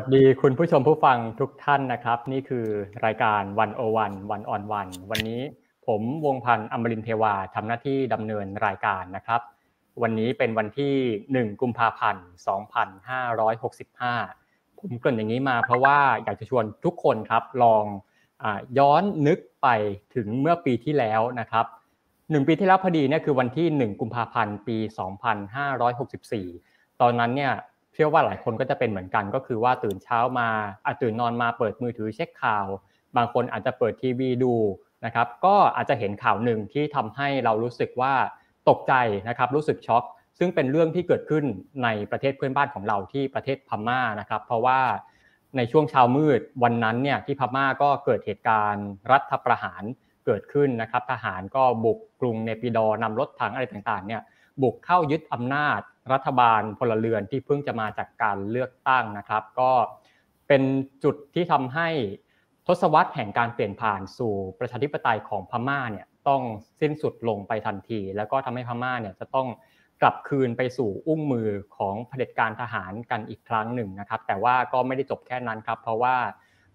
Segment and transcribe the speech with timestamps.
[0.00, 2.66] วัสดีคุณผู้ชมผู้ฟังทุกท่านนะครับ นี่คือ
[3.04, 5.40] รายการวันโอวันวันออนวันวันนี้
[5.86, 9.40] ผมวงพันธ์อมรินเทวาทำหน้าที่ดำเนินรายการนะครับ
[10.02, 10.94] วันนี้เป็นวันที่
[11.46, 12.24] 1 กุมภาพันธ์
[13.56, 17.84] 2565 ผมเกริ่นอย่างนี้มาเพราะว่าอยากจะชวนทุกคนครับลอง
[18.78, 19.68] ย้อนนึกไป
[20.14, 21.66] ถึงเมื่อปีที่แล้วนะครับ
[22.30, 24.76] หนึ่งปีที่แล้วพอดีเนี่ยคือวันที่ 1 กุมภาพันธ์ ปี
[25.68, 27.54] 2564 ตอนนั้นเนี่ย
[28.00, 30.48] ชื่อว่าหลายคนก็จะเป็นเหมือนกัน ก็คือว่าตื่นเช้ามา
[30.86, 32.66] อาตื่นนอนมาเปิดมือถือเช็คข่าว
[33.16, 34.54] บางคนอาจจะเปิดทีวีดู
[35.04, 38.14] นะครับก็อาจจะเห็นข่าวหนึ่งที่ทำให้เรารู้สึกว่า
[38.68, 38.94] ตกใจ
[39.28, 40.04] นะครับรู้สึกช็อก
[40.38, 41.44] ซึ่งเป็นเรื่องที่เกิดขึ้น
[41.84, 44.80] ในประเทศเพื่อนบ้านของเราที่ประเทศพม่านะครับ เพราะว่า
[45.56, 49.82] ในช่วงเช้ามืดวันนั้นเนี่ยที่พม่าก็เกิดเหตุการณ์รัฐประหาร
[50.26, 54.22] เกิดขึ้นนะครับ ทหารก็บุกกรุงเนปิดอนำรถถังอะไรต่างๆเนี่ย
[54.62, 55.80] บุกเข้ายึดอำนาจ
[56.12, 59.70] รัฐบาลพลเรือนที่เพิ่งจะมาจากการเลือกตั้งนะครับ ก็
[60.48, 60.62] เป็น
[61.04, 61.88] จุดที่ทำให้
[62.66, 66.42] ทศวรรษแห่งการเปลี่ยนผ่านสู่ประชาธิปไตยของพม่าเนี่ยต้อง
[66.80, 69.48] สิ้นสุดลงไปทันที แล้วก็ทำให้พม่าเนี่ยจะต้อง
[70.02, 76.16] กลับคืนไปสู่อุ้งมือของเผด็จการทหารกันอีกครั้งหนึ่งนะครับ แต่ว่าก็ไม่ได้จบแค่นั้นครับ เพราะว่า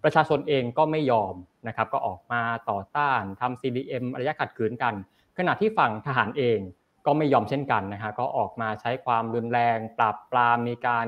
[0.02, 1.34] ประชาชนเองก็ไม่ยอม
[1.68, 4.94] นะครับ ก็ออกมาต่อต้านทำ CDM ระยะขัดขืนกัน
[5.38, 6.58] ขณะที่ฝั่งทหารเอง
[7.06, 11.06] ก็ไม่ยอมเช่นกันนะฮะก็ออกมาใช้ความรุนแรง ปราบปรามมีการ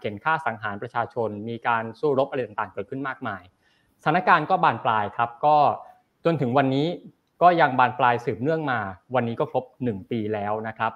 [0.00, 3.42] เข็นฆ่าสังหารประชาชน มีการสู้รบอะไรต่างๆ เกิดขึ้นมากมาย
[4.02, 5.56] สถานการณ์ก็บานปลายครับก็
[6.24, 6.86] จนถึงวันนี้
[7.42, 8.78] ก็ยังบานปลายสืบเนื่องมา
[9.14, 10.92] วันนี้ก็ครบ 1 ปีแล้วนะครับ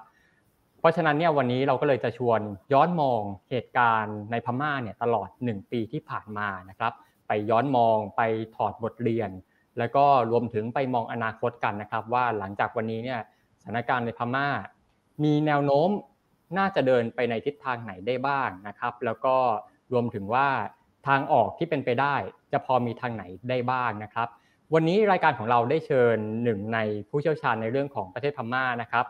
[0.80, 2.40] เพราะฉะนั้นเนี่ยวันนี้เราก็เลยจะชวน
[2.72, 6.92] ย้อนมองเหตุการณ์ในพม่าเนี่ยตลอด 1 ปีที่ผ่านมานะครับ
[7.26, 8.22] ไปย้อนมองไป
[8.56, 9.30] ถอดบทเรียน
[9.78, 13.20] แล้วก็รวมถึงไปมองอนาคตกันนะครับ ว่าหลังจากวันนี้เนี่ย
[13.68, 14.48] ถานการณ์ในพม่า
[15.24, 15.90] มีแนวโน้ม
[16.58, 19.36] น่าจะเดินไปในทิศทางไหนได้บ้างนะครับ แล้วก็
[19.92, 20.48] รวมถึงว่า
[21.08, 22.14] ทางออกที่เป็นไปได้
[22.52, 24.28] จะพอมีทางไหนได้บ้างนะครับ
[24.74, 26.78] วันนี้รายการของเราได้เชิญหนึ่งใน
[27.08, 29.06] ผู้เชี่ยวชาญในเรื่องของประเทศพม่านะครับ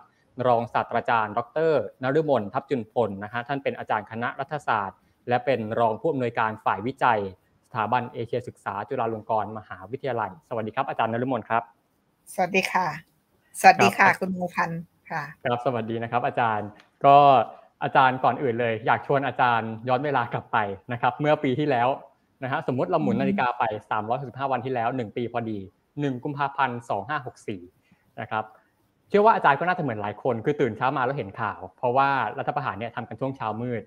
[0.47, 1.41] รองศาสตราจารย์ ด
[1.71, 1.72] ร
[2.03, 7.21] นฤมลทัพจุนพลนะฮะท่านเป็นอาจารย์คณะรัฐศาสตร์ และเป็นรองผู้อำนวยการฝ่ายวิจัย
[7.66, 11.62] สถาบันเอเชียศึกษา จุฬาลงกรณ์มหาวิทยาลัย สวัสดีครับอาจารย์นฤมลครับ
[12.32, 13.07] สวัสดีค่ะ
[13.60, 16.69] สวัสดีค่ะ คุณมูพันธ์ค่ะ ครับสวัสดีนะครับ อาจารย์
[17.06, 17.16] ก็
[17.82, 20.58] อาจารย์ก่อนอื่นเลย อยากชวนอาจารย์ย้อนเวลากลับไป
[20.92, 21.88] นะครับ เมื่อปีที่แล้ว
[22.42, 23.64] นะฮะสมมติเราหมุนนาฬิกาไป
[24.08, 25.58] 365 วันที่แล้ว 1 ปีพอดี
[25.94, 26.78] 1 กุมภาพันธ์
[27.48, 28.44] 2564 นะครับ
[29.08, 32.08] เชื่อว่าอาจารย์ก็น่าจะเหมือนหลายคน คือตื่นเช้ามาแล้วเห็นข่าว เพราะว่า
[32.38, 33.82] รัฐประหารเนี่ยทำกันช่วงเช้ามืด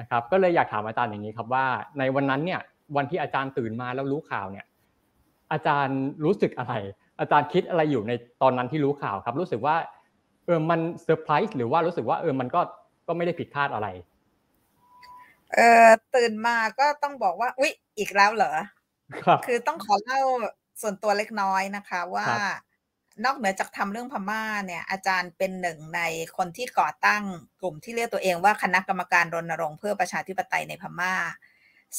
[0.00, 1.66] นะครับก็เลยอยากถามอาจารย์อย่างนี้ครับว่า
[1.98, 2.60] ในวันนั้นเนี่ย
[2.96, 4.64] วันที่อาจารย์ตื่นมาแล้วรู้ข่าวเนี่ย
[5.52, 6.74] อาจารย์รู้สึกอะไร
[7.20, 9.76] อาจารย์คิดอะไรอยู่ในตอนนั้นที่รู้ข่าวครับ รู้สึกว่า
[10.46, 12.60] เออมันเซอร์ไพรส์หรือว่ารู้สึกว่าเออมันก็
[13.06, 13.88] ก็ไม่ได้ผิดคาดอะไร
[15.54, 18.52] เออตื่นมาก็ต้องบอกว่าอุ๊ยอีกแล้วเหรอ
[19.24, 20.20] ครับคือต้องขอเล่า
[20.82, 22.26] ส่วนตัวเล็กน้อยนะคะ ว่า
[23.24, 26.00] นอกเหนือจากทำเรื่องพม่าเนี่ย อาจารย์เป็นหนึ่งใน
[26.36, 27.22] คนที่ก่อตั้ง
[27.60, 31.14] กลุ่มที่เรียกตัวเองว่าคณะกรรมการรณรงค์เพื่อประชาธิปไตยในพม่า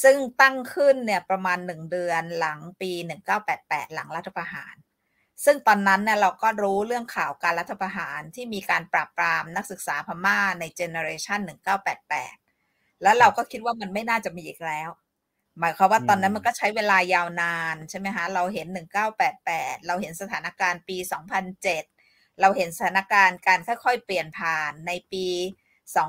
[0.03, 2.91] ซึ่งตั้งขึ้นเนี่ยประมาณหนึ่งเดือนหลังปี
[3.43, 4.75] 1988 หลังรัฐประหาร
[5.45, 11.39] ซึ่งตอนนั้นเนี่ยเราก็รู้เรื่องข่าวการรัฐประหารที่มีการปราบปรามนักศึกษาพม่าในเจเนอเรชัน
[12.21, 14.89] 1988 แล้วเราก็คิดว่ามันไม่น่าจะมีอีกแล้ว
[15.59, 18.67] หมายความว่าตอนนั้นมันก็ใช้เวลายาวนานใช่ไหมคะเราเห็น
[19.27, 20.97] 1988 เราเห็นสถานการณ์ปี
[21.69, 25.25] 2007 เราเห็นสถานการณ์การค่อยๆ เปลี่ยนผ่านในปี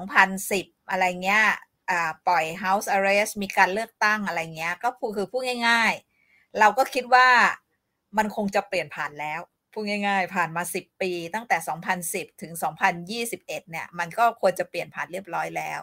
[0.05, 1.45] 2010 อะไรเงี้ย
[2.27, 5.93] ปล่อย House Arrest มีการเลือกตั้งอะไรเงี้ย ก็คือพูดง่าย
[6.27, 7.29] ๆ เราก็คิดว่า
[8.19, 9.41] มันคงจะเปลี่ยนผ่านแล้ว
[9.73, 11.57] พูดง่ายๆ ผ่านมา 10 ปี ตั้งแต่
[12.29, 12.53] 2010 ถึง
[13.07, 15.79] 2021 เนี่ย มันก็ควรจะเปลี่ยนผ่านเรียบร้อยแล้ว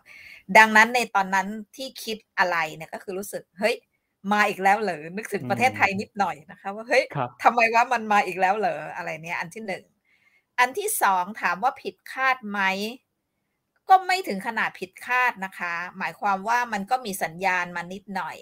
[0.57, 3.75] ดังนั้นในตอนนั้นที่คิดอะไรเนี่ยก็คือรู้สึก เฮ้ย
[4.31, 7.03] มาอีกแล้วเหรอ นึกถึงประเทศไทยนิดหน่อยนะคะว่า เฮ้ย
[7.43, 9.83] ทำไมว่ามันมาอีกแล้วเหรอ อะไรเนี่ย อันที่หนึ่ง
[10.59, 12.59] อันที่สองถามว่าผิดคาดไหม
[13.89, 18.37] ก็ไม่ถึงขนาดผิดคาดนะคะ หมายความว่ามันก็มีสัญญาณมานิดหน่อย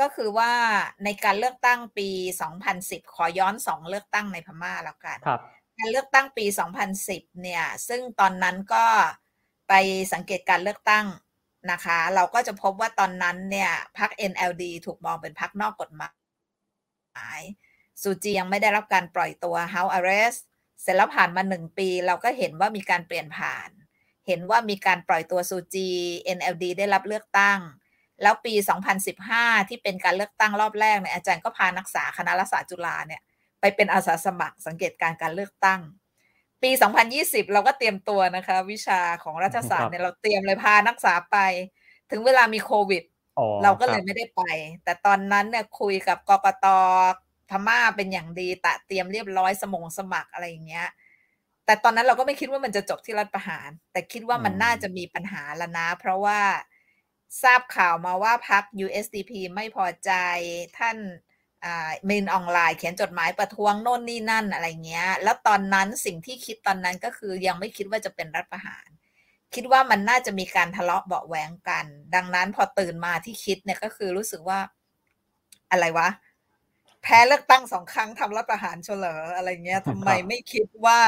[0.00, 0.52] ก็คือว่า
[1.04, 2.08] ในการเลือกตั้งปี
[2.62, 5.18] 2010 ขอย้อนสองเลือกตั้งในพม่าแล้วกัน
[5.78, 6.44] การเลือกตั้งปี
[6.94, 8.84] 2010 เนี่ย ซึ่งตอนนั้นก็
[9.68, 9.72] ไป
[10.12, 11.06] สังเกตการเลือกตั้ง
[11.70, 16.10] นะคะ เราก็จะพบว่าตอนนั้นเนี่ยพรรค NLD ถูกมองเป็นพรรคนอกกฎหมา
[17.38, 17.40] ย
[18.02, 20.40] ซูจียังไม่ได้รับการปล่อยตัว House Arrest
[20.82, 23.68] เสร็จแล้วผ่านมาหนึ่งปี เราก็เห็นว่ามีการเปลี่ยนผ่าน
[24.26, 25.88] เห็นว่ามีการปล่อยตัวซูจี
[26.36, 27.58] NLD ได้รับเลือกตั้ง
[28.22, 28.54] แล้วปี
[29.10, 33.20] 2015 ที่เป็นการเลือกตั้งรอบแรกเนี่ยอาจารย์ก็พานักศึกษาคณะรัฐศาสตร์จุฬาเนี่ย
[33.60, 35.80] ไปเป็นอาสาสมัครสังเกตการการเลือกตั้ง
[36.62, 36.70] ปี
[37.12, 41.36] 2020 เราก็เตรียมตัวนะคะ วิชาของรัฐศาสตร์เนี่ยเราเตรียมเลยพานักศึกษาไป
[42.10, 43.02] ถึงเวลามีโควิด
[43.62, 44.42] เราก็เลยไม่ได้ไป
[44.84, 46.66] แต่ตอนนั้นเนี่ยคุยกับกกต
[47.50, 50.88] พม่าเป็นอย่างดีตะเตรียมเรียบร้อยสมงสมัครอะไรอย่างเงี้ย
[51.66, 56.40] แต่ตอนนั้นเราก็ไม่คิดว่ามันจะจบที่รัฐประหาร แต่คิดว่ามันน่าจะมีปัญหาแล้วนะ เพราะว่า
[57.42, 60.10] ทราบข่าวมาว่าพรรค USDP ไม่พอใจ
[60.78, 60.96] ท่าน
[62.08, 68.88] มินออนไลน์เขียนจดหมายประท้วงโน่นนี่นั่นอะไรเงี้ย แล้วตอนนั้นสิ่งที่คิดตอนนั้นก็คือยังไม่คิดว่าจะเป็นรัฐประหาร
[69.54, 74.60] คิดว่ามันน่าจะมีการทะเลาะเบาแหวงกัน ดังนั้นพอตื่นมาที่คิดเนี่ยก็คือรู้สึกว่า
[75.70, 76.08] อะไรวะ
[77.02, 81.00] แพ้เลือกตั้งสองครั้งทำรัฐประหารเฉลออะไรเงี้ยทำไมไม่คิดว่า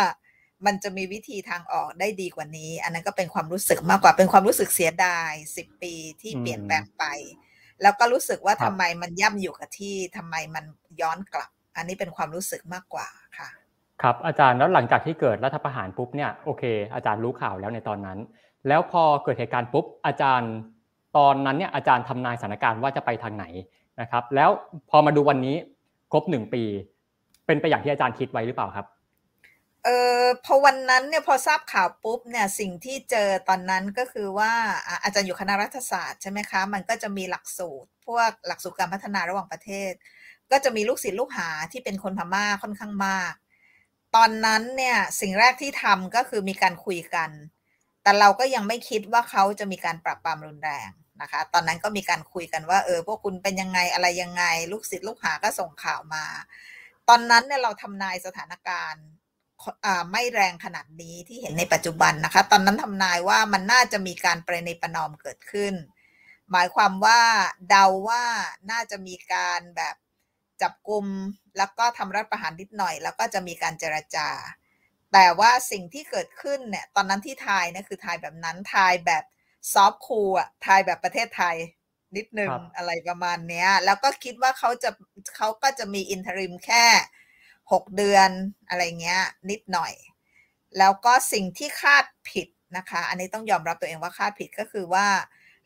[0.66, 7.04] มันจะมีวิธีทางออกได้ดีกว่านี้ อันนั้นก็เป็นความรู้สึกมากกว่าเป็นความรู้สึกเสียดายสิบปีที่เปลี่ยนแปลงไป
[7.82, 10.64] แล้วก็รู้สึกว่าทำไมมันย่ำอยู่กับที่ทำไมมัน
[11.00, 13.08] ย้อนกลับ อันนี้เป็นความรู้สึกมากกว่า
[13.38, 13.48] ค่ะ
[14.02, 16.62] ครับอาจารย์แล้วหลังจากที่เกิดรัฐประหารปุ๊บเนี่ยโอเค
[16.94, 18.18] อาจารย์รู้ข่าวแล้วในตอนนั้น
[18.68, 20.52] แล้วพอเกิดเหตุการณ์ปุ๊บอาจารย์
[21.16, 23.44] ตอนนั้นเนี่ยอาจารย์ทำนายสถานการณ์ว่าจะไปทางไหน
[24.00, 24.50] นะครับ แล้ว
[24.90, 25.56] พอมาดูวันนี้
[26.12, 26.62] ครบหนึ่งปี
[27.46, 29.90] เป็นไปอย่างที่อาจารย์คิดไว้หรือเปล่าครับเอ
[30.22, 34.52] อพอวันนั้นเนี่ยพอทราบข่าวปุ๊บเนี่ยสิ่งที่เจอตอนนั้นก็คือว่า
[35.02, 39.92] อาจารย์อยู่คณะรัฐศาสตร์ใช่ไหมคะมันก็จะมีหลักสูตร พวกหลักสูตรการพัฒนาระหว่างประเทศ
[40.50, 43.32] ก็จะมีลูกศิษย์ลูกหาที่เป็นคนพม่าค่อนข้างมาก
[44.16, 47.30] ตอนนั้นเนี่ยสิ่งแรกที่ทำก็คือมีการคุยกัน
[48.02, 50.90] แต่เราก็ยังไม่คิดว่าเขาจะมีการปรับปรามรุนแรง
[51.22, 56.24] นะคะ ตอนนั้นก็มีการคุยกันว่าเออพวกคุณเป็นยังไงอะไรยังไง ลูกศิษย์ลูกหาก็ส่งข่าวมา
[57.08, 59.04] ตอนนั้นเนี่ยเราทำนายสถานการณ์
[60.10, 65.74] ไม่แรงขนาดนี้ที่เห็นในปัจจุบันนะคะ ตอนนั้นทำนายว่ามันน่าจะมีการประนีประนอมเกิดขึ้น
[66.50, 67.20] หมายความว่า
[67.68, 68.24] เดาว่า
[68.70, 69.96] น่าจะมีการแบบ
[70.62, 71.06] จับกลุ่ม
[71.58, 74.28] แล้วก็ทำรัฐประหารนิดหน่อย แล้วก็จะมีการเจรจา
[75.12, 79.24] แต่ว่าสิ่งที่เกิดขึ้นเนี่ยตอนนั้นที่ทายนะคือทายแบบนั้นทายแบบ
[79.72, 81.56] ซอฟคูอะทายแบบประเทศไทย
[82.16, 84.90] นิดนึงอะไรประมาณเนี้ย แล้วก็คิดว่าเขาจะ
[85.36, 86.86] เขาก็จะมีอินเทอริมแค่
[87.72, 88.30] หกเดือน
[88.68, 89.92] อะไรเงี้ยนิดหน่อย
[90.78, 95.06] แล้วก็สิ่งที่คาดผิดนะคะ อันนี้ต้องยอมรับตัวเองว่าคาดผิดก็คือว่า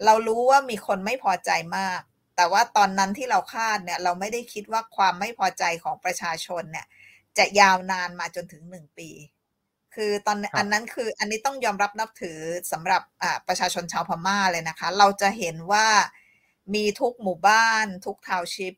[0.04, 2.00] เรารู้ว่ามีคนไม่พอใจมาก
[2.36, 6.86] แต่ว่าตอนนั้นที่เราคาดเนี่ยเราไม่ได้คิดว่าความไม่พอใจของประชาชนเนี่ย
[7.38, 9.10] จะยาวนานมาจนถึงหนึ่งปี
[9.94, 12.38] คือตอนอันนั้นคืออันนี้ต้องยอมรับนับถือ
[12.72, 13.02] สำหรับ
[13.48, 15.86] ประชาชนชาวพม่าเลยนะคะ เราจะเห็นว่า
[16.74, 18.74] มีทุกหมู่บ้าน ทุกทาวชิป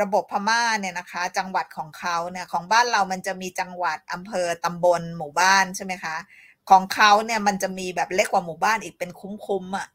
[0.00, 6.16] ระบบพม่าเนี่ยนะคะ จังหวัดของเขาเนี่ยของบ้านเรามันจะมีจังหวัดอำเภอตำบลหมู่บ้านใช่ไหมคะ
[6.70, 9.88] ของเขาเนี่ยมันจะมีแบบเล็กกว่าหมู่บ้านอีกเป็นคุ้มๆอะ่ะ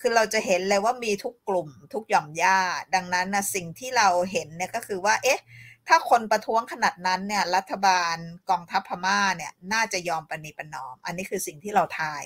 [0.00, 2.58] คือเราจะเห็นเลยว่ามีทุกกลุ่มทุกหย่อมย่า
[2.94, 5.40] ดังนั้นนะสิ่งที่เราเห็นเนี่ยก็คือว่า เอ๊ะ
[5.88, 8.16] ถ้าคนประท้วงขนาดนั้นเนี่ยรัฐบาล
[8.50, 12.22] กองทัพพม่าเนี่ย น่าจะยอมปณิปนอม อันนี้คือสิ่งที่เราทาย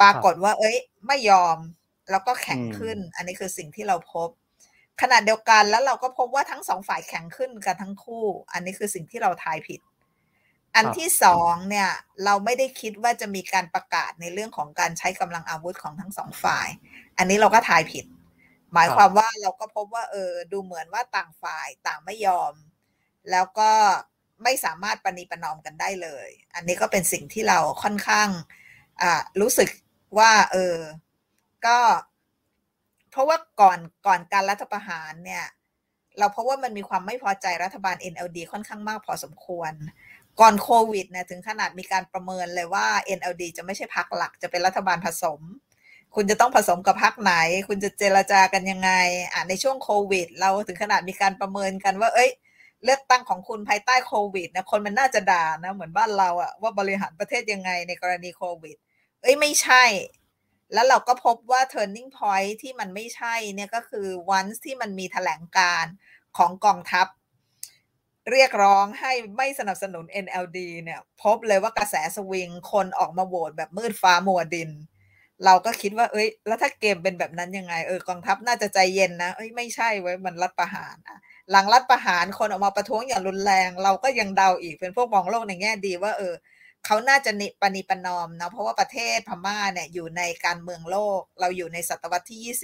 [0.00, 1.58] ปรากฏว่า เอ้ย ไม่ยอม
[2.10, 4.28] แล้วก็แข็งขึ้น อันนี้คือสิ่งที่เราพบ
[5.00, 9.80] ขณะเดียวกันแล้วเราก็พบว่าทั้งสองฝ่ายแข็งขึ้นกันทั้งคู่ อันนี้คือสิ่งที่เราทายผิด
[10.76, 11.90] อันที่สองเนี่ย
[12.24, 16.68] เราไม่ได้คิดว่าจะมีการประกาศในเรื่องของการใช้กำลังอาวุธของทั้งสองฝ่าย
[17.18, 18.04] อันนี้เราก็ทายผิด
[18.74, 22.54] หมายความว่าเราก็พบว่าเออดูเหมือนว่าต่างฝ่ายต่างไม่ยอม
[23.30, 23.70] แล้วก็
[24.42, 28.28] ไม่สามารถปณีประนอมกันได้เลย อันนี้ก็เป็นสิ่งที่เราค่อนข้าง
[29.02, 29.68] อ่ารู้สึก
[30.18, 30.76] ว่า เออ
[31.66, 31.78] ก็
[33.18, 35.44] ราะว่าก่อนก่อนการรัฐประหารเนี่ย
[36.18, 39.72] เราเพราะว่ามันมีความไม่พอใจรัฐบาล NLD ค่อนข้างมากพอสมควร
[40.40, 42.86] ก่อนโควิดเนี่ยถึงขนาดมีการประเมินเลยว่า
[43.18, 45.40] NLD จะไม่ใช่พักหลักจะเป็นรัฐบาลผสม
[46.14, 47.34] คุณจะต้องผสมกับพักไหน
[47.68, 48.92] คุณจะเจรจากันยังไง
[49.32, 52.30] อะในช่วงโควิด เราถึงขนาดมีการประเมินกันว่า เอ้ย
[52.84, 58.76] เลือกตั้งของคุณภายใต้โควิดนะคนมันน่าจะด่านะเหมือนบ้านเราอะว่าบริหารประเทศยังไงในกรณีโควิด
[59.22, 59.84] เอ้ยไม่ใช่
[60.72, 64.08] แล้วเราก็พบว่า turning point ที่มันไม่ใช่เนี่ยก็คือ
[64.38, 65.84] once ที่มันมีแถลงการ
[66.38, 67.06] ของกองทัพ
[68.30, 74.70] เรียกร้องให้ไม่สนับสนุน NLD เนี่ยพบเลยว่ากระแสสวิงคนออกมาโหวตแบบมืดฟ้ามัวดิน
[75.44, 81.18] เราก็คิดว่า เอ้ย แล้วถ้าเกมเป็นแบบนั้นยังไง เออกองทัพน่าจะใจเย็นนะ เอ้ยไม่ใช่ไว้มันรัฐประหารอะ
[81.50, 86.34] หลังรัฐประหารคนออกมาประท้วงอย่างรุนแรง เราก็ยังเดาอีกเป็นพวกมองโลกในแง่ดีว่าเออ
[86.86, 92.56] เขาน่าจะนิปณีปนอมนะเพราะว่าประเทศพม่าเนี่ยอยู่ในการเมืองโลก เราอยู่ในศตวรรษที่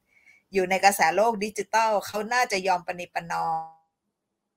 [0.00, 3.46] 21 อยู่ในกระแสโลกดิจิตอลเขาน่าจะยอมปณีปนอ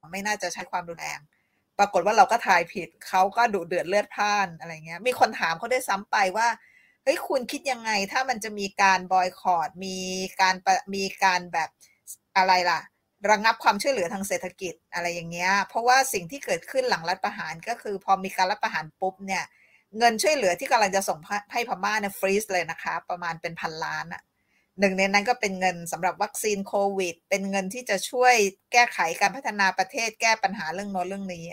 [0.04, 1.20] ม ไม่น่าจะใช้ความรุนแรง
[1.80, 6.48] ปรากฏว่าเราก็ทายผิดเขาก็ดุเดือดเลือดพ่านอะไรเงี้ย มีคนถามเขาได้ซ้ำไปว่า
[7.04, 9.98] เฮ้ยคุณคิดยังไงถ้ามันจะมีการบอยคอรดมี
[10.42, 10.56] การ
[10.96, 11.70] มีการแบบ
[12.38, 12.82] อะไรล่ะ
[13.30, 19.44] ระงับความช่วยเหลือทางเศรษฐกิจอะไรอย่างเงี้ย เพราะว่าสิ่งที่เกิดขึ้นหลังรัฐประหารก็คือพอมีการรัฐประหารปุ๊บเนี่ย
[19.98, 21.20] เงินช่วยเหลือที่กำลังจะส่ง
[21.54, 24.22] ให้พม่าเนี่ยฟรีซเลยนะคะ ประมาณเป็นพันล้านอะ
[24.80, 28.36] หนึ่งในนั้นก็เป็นเงินสำหรับวัคซีนโควิด เป็นเงินที่จะช่วย
[28.72, 31.46] แก้ไขการพัฒนาประเทศแก้ปัญหาเรื่องโน้นเรื่องนี้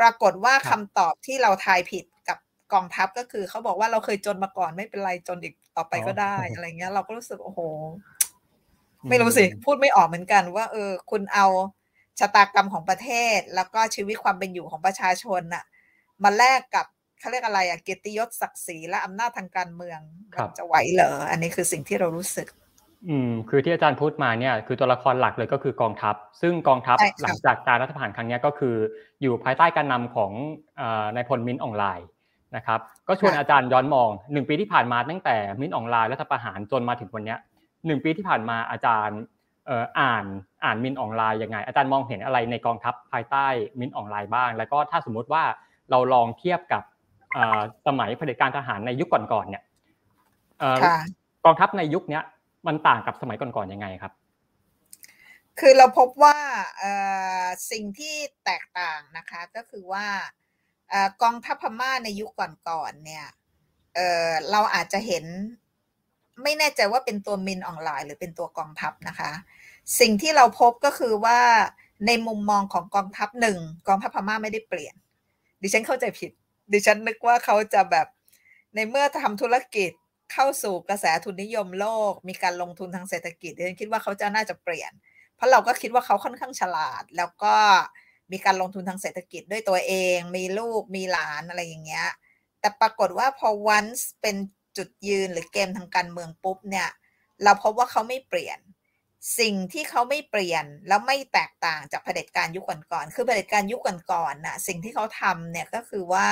[0.00, 2.38] ปรากฏว่าคำตอบที่เราทายผิดกับ
[2.72, 7.60] กองทัพก็คือเขาบอกว่าเราเคยจนมาก่อนไม่เป็นไรจนอีกต่อไปก็ได้อะไรเงี้ย เราก็รู้สึกโอ้โห
[9.08, 11.46] ไม่รู้สิ พูดไม่ออกเหมือนกันว่า เออ คุณเอา
[12.18, 15.64] ชะตากรรมของประเทศ แล้วก็ชีวิตความเป็นอยู่ของประชาชนน่ะ
[16.24, 16.86] มาแลกกับ
[17.20, 20.00] เขาเรียกอะไรอะเกียรติยศศักดิ์ศรีและอำนาจทางการเมือง
[20.58, 22.48] จะไหวเหรออันนี้คือสิ่งที่เรารู้สึก
[23.08, 28.74] อืม คือที่อาจารย์พูดมาเนี่ย คือตัวละครหลักเลยก็คือกองทัพ ซึ่งกองทัพหลังจากการรัฐประหารครั้งนี้ก็คือ
[29.22, 30.32] อยู่ภายใต้การนำของ
[31.14, 32.08] นายพลมินออนไลน์
[32.56, 37.36] นะครับ ก็ชวนอาจารย์ย้อนมองหนึ่งปีที่ผ่านมาตั้งแต่มินออนไลน์รัฐประหารจนมาถึงวันนี้
[37.86, 39.20] หนึ่งปีที่ผ่านมาอาจารย์
[40.00, 40.24] อ่าน
[40.64, 43.46] อ่านมินออนไลน์ยังไง อาจารย์มองเห็นอะไรในกองทัพภายใต้
[43.80, 45.44] มินออนไลน์บ้าง แล้วก็ถ้าสมมุติว่า
[45.90, 46.82] เราลองเทียบกับ
[47.86, 49.62] สมัยเผด็จการทหารในยุคก่อนๆเนี่ย
[51.44, 52.20] กองทัพในยุคนี้
[52.66, 54.12] มันต่างกับสมัยก่อนๆยังไงครับ
[55.60, 56.36] คือเราพบว่า
[57.70, 60.06] สิ่งที่แตกต่างนะคะก็คือว่า
[61.22, 63.26] กองทัพพม่าในยุคก่อนๆเนี่ย
[64.50, 65.24] เราอาจจะเห็น
[66.42, 69.30] ไม่แน่ใจว่าเป็นตัวมินออนไลน์หรือเป็นตัวกองทัพนะคะ
[70.00, 71.40] สิ่งที่เราพบก็คือว่า
[72.06, 74.94] ในมุมมองของกองทัพหนึ่งกองทัพพม่าไม่ได้เปลี่ยน
[75.62, 76.30] ดิฉันเข้าใจผิด
[76.72, 78.06] ดิฉันนึกว่าเขาจะแบบ
[78.74, 79.90] ในเมื่อทำธุรกิจ
[80.32, 84.92] เข้าสู่กระแสทุนนิยมโลก มีการลงทุนทางเศรษฐกิจดิฉันคิดว่าเขาจะน่าจะเปลี่ยน
[85.36, 87.54] เพราะเราก็คิดว่าเขาค่อนข้างฉลาด แล้วก็
[88.32, 92.08] มีการลงทุนทางเศรษฐกิจด้วยตัวเอง มีลูกมีหลานอะไรอย่างเงี้ย
[92.60, 93.84] แต่ปรากฏว่าพอวัน
[94.22, 94.36] เป็น
[94.76, 96.88] จุดยืนหรือเกมทางการเมืองปุ๊บเนี่ย
[97.42, 98.58] เราพบว่าเขาไม่เปลี่ยน
[99.38, 103.80] สิ่งที่เขาไม่เปลี่ยนแล้วไม่แตกต่างจากเผด็จการยุคก่อนๆคือเผด็จการยุค
[104.12, 106.28] ก่อนๆน่ะสิ่งที่เขาทำเนี่ยก็คือว่า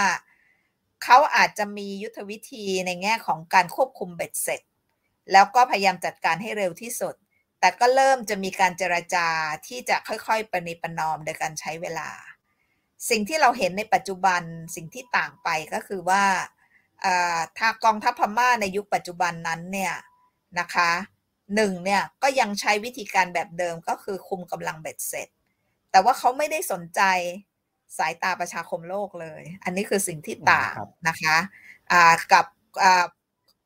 [1.04, 4.62] เขาอาจจะมียุทธวิธีในแง่ของการควบคุมเบ็ดเสร็จ
[5.32, 7.14] แล้วก็พยายามจัดการให้เร็วที่สุด
[7.60, 9.28] แต่ก็เริ่มจะมีการเจรจา
[9.66, 12.10] ที่จะค่อยๆประนีประนอมโดยการใช้เวลา
[13.10, 14.42] สิ่งที่เราเห็นในปัจจุบัน
[14.76, 16.24] สิ่งที่ต่างไปก็คือว่า
[17.58, 19.94] ถ้ากองทัพพม่าในยุคปัจจุบันนั้นเนี่ย
[20.60, 20.90] นะคะ
[21.54, 25.28] หนึ่งเนี่ยก็ยังใช้วิธีการแบบเดิมก็คือคุมกำลังเบ็ดเสร็จ
[25.90, 27.00] แต่ว่าเขาไม่ได้สนใจ
[27.98, 30.74] สายตาประชาคมโลกเลย อันนี้คือสิ่งที่ต่าง
[31.08, 31.36] นะคะ
[32.32, 32.44] กับ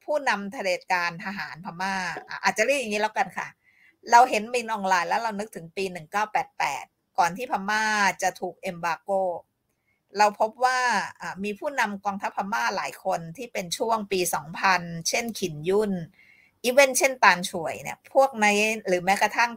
[0.04, 1.94] ผู้นำเผด็จการทหารพม่า
[2.42, 3.48] อาจจะเรียกอย่างนี้แล้วกันค่ะ
[4.10, 5.84] เราเห็นมินออนไลน์แล้วเรานึกถึงปี
[6.50, 7.84] 1988 ก่อนที่พม่า
[8.22, 9.10] จะถูกเอมบาโก
[10.18, 10.78] เราพบว่า
[11.44, 14.20] มีผู้นำกองทัพพม่าหลายคนที่เป็นช่วงปี
[14.64, 15.92] 2000 เช่นขินยุ่น
[16.64, 18.46] อีเวนเช่นตานช่วยเนี่ย พวกใน
[18.88, 19.50] หรือแม้กระทั่ง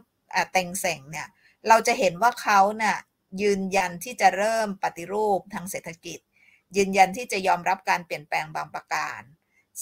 [0.52, 1.28] เต็งเสงเนี่ย
[1.68, 2.96] เราจะเห็นว่าเขาเนี่ย
[3.42, 6.18] ยืนยันที่จะเริ่มปฏิรูปทางเศรษฐกิจ
[6.76, 9.20] ยืนยันที่จะยอมรับการเปลี่ยนแปลงบางประการ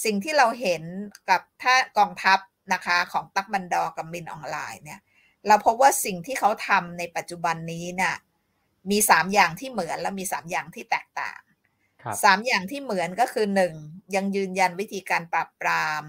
[0.04, 0.82] สิ่งที่เราเห็น
[1.30, 2.38] กับถ้ากองทัพ
[2.72, 5.00] นะคะของตักบันดอกับมินออนไลน์เนี่ย
[5.46, 8.14] เราพบว่าสิ่งที่เขาทำในปัจจุบันนี้เนี่ย
[8.90, 11.40] มีสามอย่างที่เหมือนและมีสามอย่างที่แตกต่าง
[12.22, 13.74] สามอย่างที่เหมือนก็คือหนึ่ง
[14.14, 16.02] ยังยืนยันวิธีการปราบปราม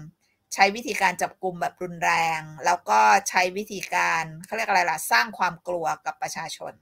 [0.54, 6.74] ใช้วิธีการจับกลุ่มแบบรุนแรง แล้วก็ใช้วิธีการเขาเรียกอะไรล่ะสร้างความกลัวกับประชาชน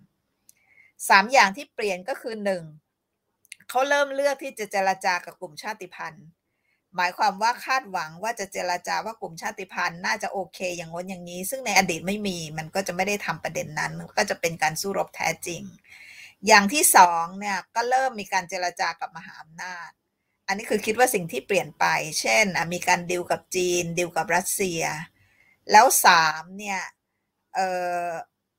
[1.08, 2.64] สามอย่างที่เปลี่ยนก็คือหนึ่ง
[3.68, 6.26] เขาเริ่มเลือกที่จะเจรจากับกลุ่มชาติพันธุ์
[6.96, 15.62] หมายความว่าคาดหวังว่าจะเจรจาว่ากลุ่มชาติพันธุ์น่าจะโอเค อย่างง้นอย่างนี้ ซึ่งในอดีตไม่มีมันก็จะไม่ได้ทำประเด็นนั้น ก็จะเป็นการสู้รบแท้จริง
[16.46, 19.90] อย่างที่สองเนี่ยก็เริ่มมีการเจรจากับมหาอำนาจ
[20.46, 21.84] อันนี้คือคิดว่าสิ่งที่เปลี่ยนไป
[22.20, 24.82] เช่นมีการดิวกับจีนดิวกับรัสเซีย
[25.70, 26.80] แล้วสามเนี่ย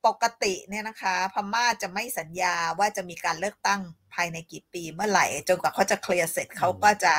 [0.05, 3.81] ปกติเนี่ยนะคะพม่าจะไม่สัญญาว่าจะมีการเลือกตั้ง
[4.13, 7.15] ภายในกี่ปีเมื่อไหร่ จนกว่าเขาจะเคลียร์เสร็จเขาก็จะ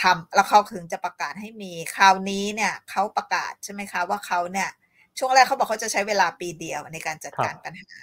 [0.00, 4.70] ทำแล้วเขาถึงจะประกาศให้มี คราวนี้เนี่ยเขาประกาศใช่ไหมคะว่าเขาเนี่ย
[5.18, 7.94] ช่วงแรกเขาบอกเขาจะใช้เวลาปีเดียวในการจัดการปัญหา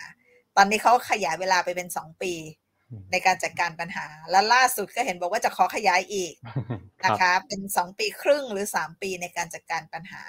[0.56, 2.34] ตอนนี้เขาขยายเวลาไปเป็นสองปี
[3.12, 6.34] ในการจัดการปัญหา และล่าสุดก็เห็นบอกว่าจะขอขยายอีก
[7.06, 10.24] นะคะ เป็นสองปีครึ่งหรือสามปีในการจัดการปัญหา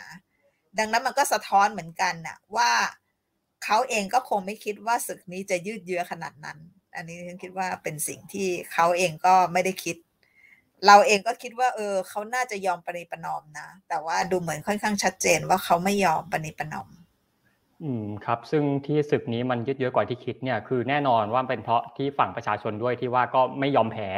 [0.79, 2.71] ดังนั้นมันก็สะท้อนเหมือนกันน่ะว่า
[3.65, 6.59] เขาเองก็คงไม่คิดว่าศึกนี้จะยืดเยื้อขนาดนั้น
[6.97, 9.97] อันนี้ฉันคิดว่าเป็นสิ่งที่เขาเองก็ไม่ได้คิด
[10.87, 16.89] เราเองก็คิดว่า เออ เขาน่าจะยอมปณิปนอมนะ แต่ว่าดูเหมือนค่อนข้างชัดเจนว่าเขาไม่ยอมปณิปนอม
[17.83, 24.09] อืมครับ ซึ่งที่ศึกนี้มันยืดเยื้อกว่าที่คิดเนี่ยคือแน่นอนว่าเป็นเพราะที่ฝั่งประชาชนด้วยที่ว่าก็ไม่ยอมแพ้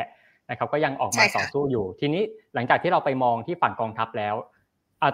[0.50, 2.22] นะครับ ก็ยังออกมาต่อสู้อยู่ ทีนี้
[2.54, 4.34] หลังจากที่เราไปมองที่ฝั่งกองทัพแล้ว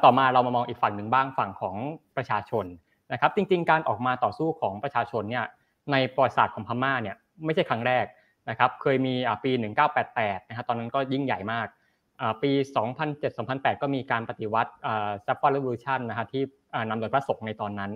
[0.05, 1.76] ต่อมาเรามามองอีกฝั่งหนึ่งบ้างฝั่งของ
[2.17, 2.64] ประชาชน
[3.12, 5.45] นะครับ จริง ๆ การออกมาต่อสู้ของประชาชนเนี่ย
[5.93, 8.05] ในประวัติศาสตร์ของพม่าเนี่ยไม่ใช่ครั้งแรก
[8.49, 9.14] นะครับเคยมี
[9.45, 9.50] ปี
[10.00, 11.67] 1988นะครับตอนนั้นก็ยิ่งใหญ่มาก
[12.43, 12.50] ปี
[13.17, 14.73] 2007-2008 ก็มีการปฏิวัติ
[15.26, 16.43] ซัฟฟอร์เรวิชันนะฮะที่
[16.88, 17.90] นำโดยพระสงฆ์ในตอนนั้น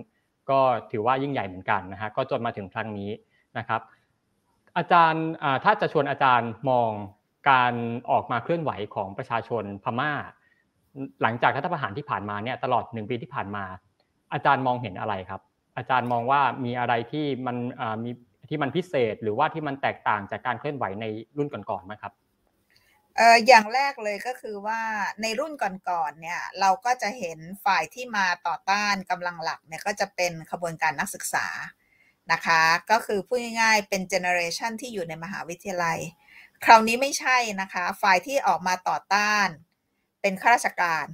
[0.49, 0.59] ก็
[0.91, 3.09] ถือว่ายิ่งใหญ่เหมือนกันนะฮะก็จนมาถึงครั้งนี้
[3.57, 3.81] นะครับ
[4.77, 5.25] อาจารย์
[5.63, 6.89] ถ้าจะชวนอาจารย์มอง
[7.49, 7.73] การ
[8.11, 10.11] ออกมาเคลื่อนไหวของประชาชนพม่า
[11.21, 13.63] หลังจากรัฐประหารที่ผ่านมาเนี่ยตลอดหนึ่งปีที่ผ่านมา
[14.33, 15.41] อาจารย์มองเห็นอะไรครับ
[15.77, 17.57] อาจารย์มองว่ามีอะไรที่มัน
[18.03, 18.11] มี
[18.49, 21.05] ที่มันพิเศษหรือว่าที่มันแตกต่างจากการเคลื่อนไหวใน
[21.37, 22.13] รุ่นก่อนๆไหมครับ
[23.17, 24.81] เอออย่างแรกเลยก็คือว่า
[25.21, 31.47] ในรุ่นก่อนๆเนี่ยเราก็จะเห็นฝ่ายที่มาต่อต้านกำลังหลักเนี่ยก็จะเป็นขบวนการนักศึกษา
[32.31, 35.99] นะคะ ก็คือพูดง่ายๆเป็น generation ที่อยู่ในมหาวิทยาลัย
[36.65, 39.47] คราวนี้ไม่ใช่นะคะ ฝ่ายที่ออกมาต่อต้าน
[40.21, 41.05] เป็นข้าราชการ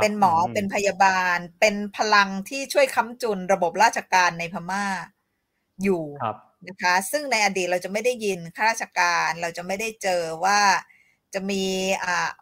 [0.00, 4.86] เป็นหมอเป็นพยาบาล เป็นพลังที่ช่วยค้ำจุนระบบราชการในพม่า
[5.82, 6.04] อยู่
[6.68, 10.60] นะคะซึ่งในอดีตเราจะไม่ได้ยินข้าราชการเราจะไม่ได้เจอว่า
[11.34, 11.64] จะมี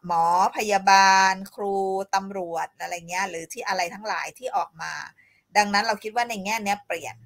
[0.06, 0.24] หมอ
[0.56, 1.76] พยาบาล ครู
[2.14, 4.92] ตำรวจอะไรเงี้ยหรือที่อะไรทั้งหลายที่ออกมา
[5.56, 7.16] ดังนั้นเราคิดว่าในแง่นี้เปลี่ยน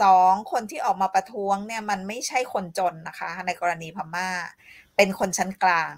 [0.00, 4.28] สองคนที่ออกมาประท้วงเนี่ยมันไม่ใช่คนจนนะคะ ในกรณีพม่า
[4.96, 5.94] เป็นคนชั้นกลาง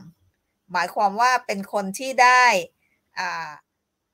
[0.73, 2.45] หมายความว่าเป็นคนที่ได้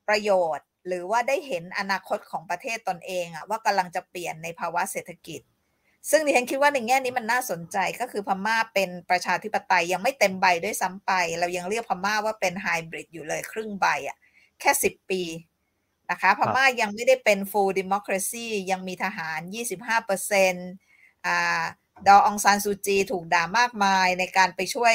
[0.08, 5.40] ประโยชน์ หรือว่าได้เห็นอนาคตของประเทศตนเองอะว่ากำลังจะเปลี่ยนในภาวะเศรษฐกิจ
[6.10, 14.16] ซึ่งดิฉันคิดว่าในแง่นี้มันน่าสนใจก็คือพม่าเป็นประชาธิปไตยยังไม่เต็มใบด้วยซ้ำไป เรายังเรียกพม่าว่าเป็นไฮบริดอยู่เลยครึ่งใบอะ
[14.60, 15.22] แค่สิบปี
[16.10, 19.40] นะคะพม่ายังไม่ได้เป็น full democracy ยังมีทหาร
[19.72, 20.70] 25เปอร์เซ็นต์
[22.06, 24.94] ดอองซานซูจีถูกด่ามากมายในการไปช่วย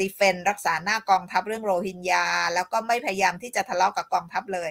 [0.00, 4.70] ดีเฟนรักษาหน้ากองทัพเรื่องโรฮิงญา แล้วก็ไม่พยายามที่จะทะเลาะกับกองทัพเลย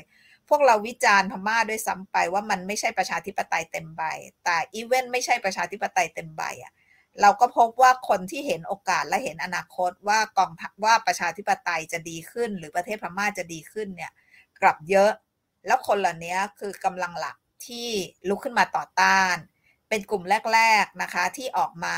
[0.49, 4.03] พวกเราวิจารณ์พม่าด้วยซ้ำไปว่ามันไม่ใช่ประชาธิปไตยเต็มใบ
[4.43, 6.73] แต่อีเวนไม่ใช่ประชาธิปไตยเต็มใบอะ
[7.21, 10.51] เราก็พบว่าคนที่เห็นโอกาสและเห็นอนาคตว่ากอง
[10.85, 14.11] ว่าประชาธิปไตยจะดีขึ้น หรือประเทศพม่าจะดีขึ้นเนี่ย
[14.61, 15.11] กลับเยอะ
[15.67, 17.87] แล้วคนเหล่านี้คือกำลังหลักที่
[18.29, 19.35] ลุกขึ้นมาต่อต้าน
[19.89, 21.97] เป็นกลุ่มแรก ๆนะคะที่ออกมา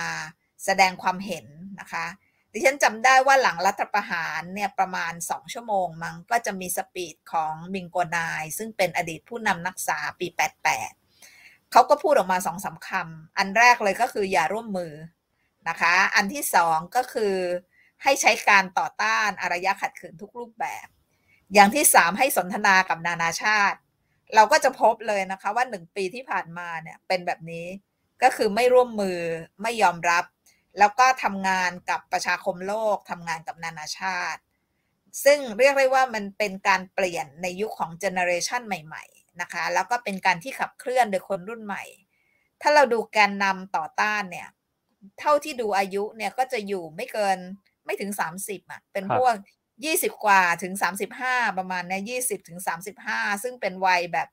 [0.65, 1.45] แสดงความเห็น
[1.79, 2.05] นะคะ
[2.53, 10.27] ดิฉันจำได้ว่าหลังรัฐประหารเนี่ยประมาณสองชั่วโมงมั้งก็จะมีสปีดของมิงโกนาย ซึ่งเป็นอดีตผู้นำนักษาปี
[10.99, 14.93] 88 เขาก็พูดออกมาสองสาคำอันแรกเลยก็คืออย่าร่วมมือ
[15.69, 17.35] นะคะ อันที่สองก็คือ
[18.03, 20.87] ให้ใช้การต่อต้านอารยะขัดขืนทุกรูปแบบ
[21.53, 23.77] อย่างที่สามให้สนทนากับนานาชาติ
[24.35, 27.65] เราก็จะพบเลยนะคะว่าหนึ่งปีที่ผ่านมาเนี่ยเป็นแบบนี้
[28.23, 29.19] ก็คือไม่ร่วมมือ
[29.61, 30.23] ไม่ยอมรับ
[30.77, 34.41] แล้วก็ทำงานกับประชาคมโลกทำงานกับนานาชาติ
[35.23, 41.83] ซึ่งเรียกได้ว่ามันเป็นการเปลี่ยนในยุคของเจเนอเรชันใหม่ๆนะคะแล้วก็เป็นการที่ขับเคลื่อนโดยคนรุ่นใหม่
[42.61, 44.47] ถ้าเราดูแกนนำต่อต้านเนี่ย
[45.19, 47.37] เท่าที่ดูอายุเนี่ยก็จะอยู่ไม่เกิน
[47.85, 49.33] ไม่ถึง 30อะเป็นพวก
[49.77, 50.73] 20 กว่าถึง
[51.15, 52.59] 35 ประมาณเนี่ย20 ถึง
[53.01, 54.29] 35 ซึ่งเป็นวัยแบบ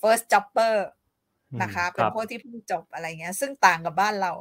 [0.00, 0.76] first jobber
[1.62, 4.32] นะคะ เป็นพวกที่เพิ่งจบอะไรเงี้ย ซึ่งต่างกับบ้านเรา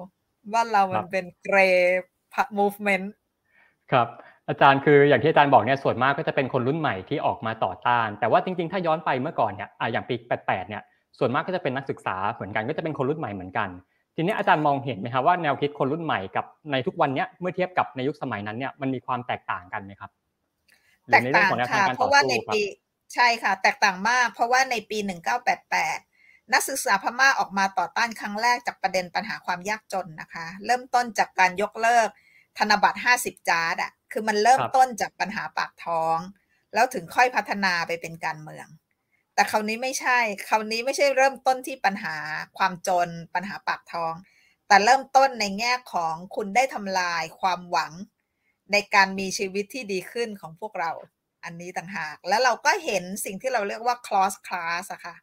[0.53, 2.01] บ้านเรามันเป็นเกรย์
[2.57, 3.11] มูฟเมนต์
[3.91, 4.07] ครับ
[4.49, 10.83] อาจารย์คืออย่างที่อาจารย์บอกเนี่ยส่วนมากก็จะเป็นคนรุ่นใหม่ที่ออกมาต่อต้าน แต่ว่าจริงๆ ถ้าย้อนไปเมื่อก่อนเนี่ยอ่อย่างปี 88 เนี่ย
[11.19, 13.69] ส่วนมากก็จะเป็นนักศึกษาเหมือนกันก็จะเป็นคนรุ่นใหม่เหมือนกัน
[14.15, 20.11] ทีนี้อาจารย์มองเห็นไหมครับว่าแนวคิดคนรุ่นใหม่กับในทุกวันนี้เมื่อเทียบกับในยุคสมัยนั้นเนี่ยมันมีความแตกต่างกันไหมครับ
[21.11, 22.61] แตกต่างค่ะเพราะว่าในปี
[23.13, 24.97] ใช่ค่ะ แตกต่างมาก เพราะว่าในปี
[25.59, 26.08] 1988
[26.53, 32.09] นักศึกษาพม่าออกมาต่อต้านครั้งแรกจากประเด็นปัญหาความยากจนนะคะ เริ่มต้นจากการยกเลิก
[32.57, 36.17] ธนบัตร 50 จาร์ดอะคือมันเริ่มต้นจากปัญหาปากท้อง
[36.73, 38.67] แล้วถึงค่อยพัฒนาไปเป็นการเมือง
[39.33, 42.15] แต่คราวนี้ไม่ใช่ คราวนี้ไม่ใช่เริ่มต้นที่ปัญหา
[42.57, 44.13] ความจน ปัญหาปากท้อง
[44.67, 47.91] แต่เริ่มต้นในแง่ของคุณได้ทำลายความหวัง
[48.71, 50.91] ในการมีชีวิตที่ดีขึ้นของพวกเรา
[51.43, 55.15] อันนี้ต่างหาก แล้วเราก็เห็นสิ่งที่เราเรียกว่า cross class อะค่ะ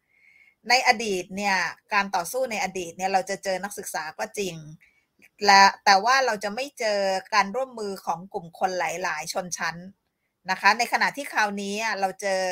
[0.68, 1.56] ในอดีตเนี่ย
[1.94, 4.54] การต่อสู้ในอดีตเนี่ยเราจะเจอนักศึกษาก็จริง
[5.46, 6.98] และแต่ว่าเราจะไม่เจอ
[7.34, 9.76] การร่วมมือของกลุ่มคนหลาย ๆ ชนชั้น
[10.50, 12.42] นะคะ ในขณะที่คราวนี้เราเจอ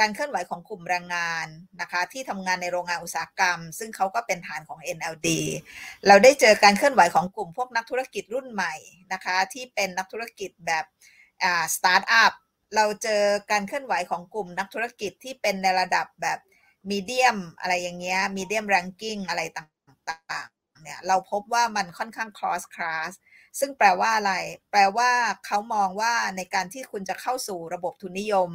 [0.00, 1.46] การเคลื่อนไหวของกลุ่มแรงงาน
[1.80, 5.28] นะคะที่ทำงานในโรงงานอุตสาหกรรม ซึ่งเขาก็เป็นฐานของ NLD
[6.06, 8.74] เราได้เจอการเคลื่อนไหวของกลุ่มพวกนักธุรกิจรุ่นใหม่
[9.12, 10.84] นะคะที่เป็นนักธุรกิจแบบ
[11.74, 12.32] สตาร์ทอัพ
[12.76, 16.38] เราเจอการเคลื่อนไหวของกลุ่มนักธุรกิจที่เป็นในระดับแบบ
[16.90, 23.10] medium อะไรอย่างเงี้ย medium ranking อะไรต่างๆเนี่ยเราพบว่ามันค่อนข้าง cross class
[23.58, 24.32] ซึ่งแปลว่าอะไร
[24.70, 25.10] แปลว่า
[25.46, 28.50] เขามองว่าในการที่คุณจะเข้าสู่ระบบทุนนิยม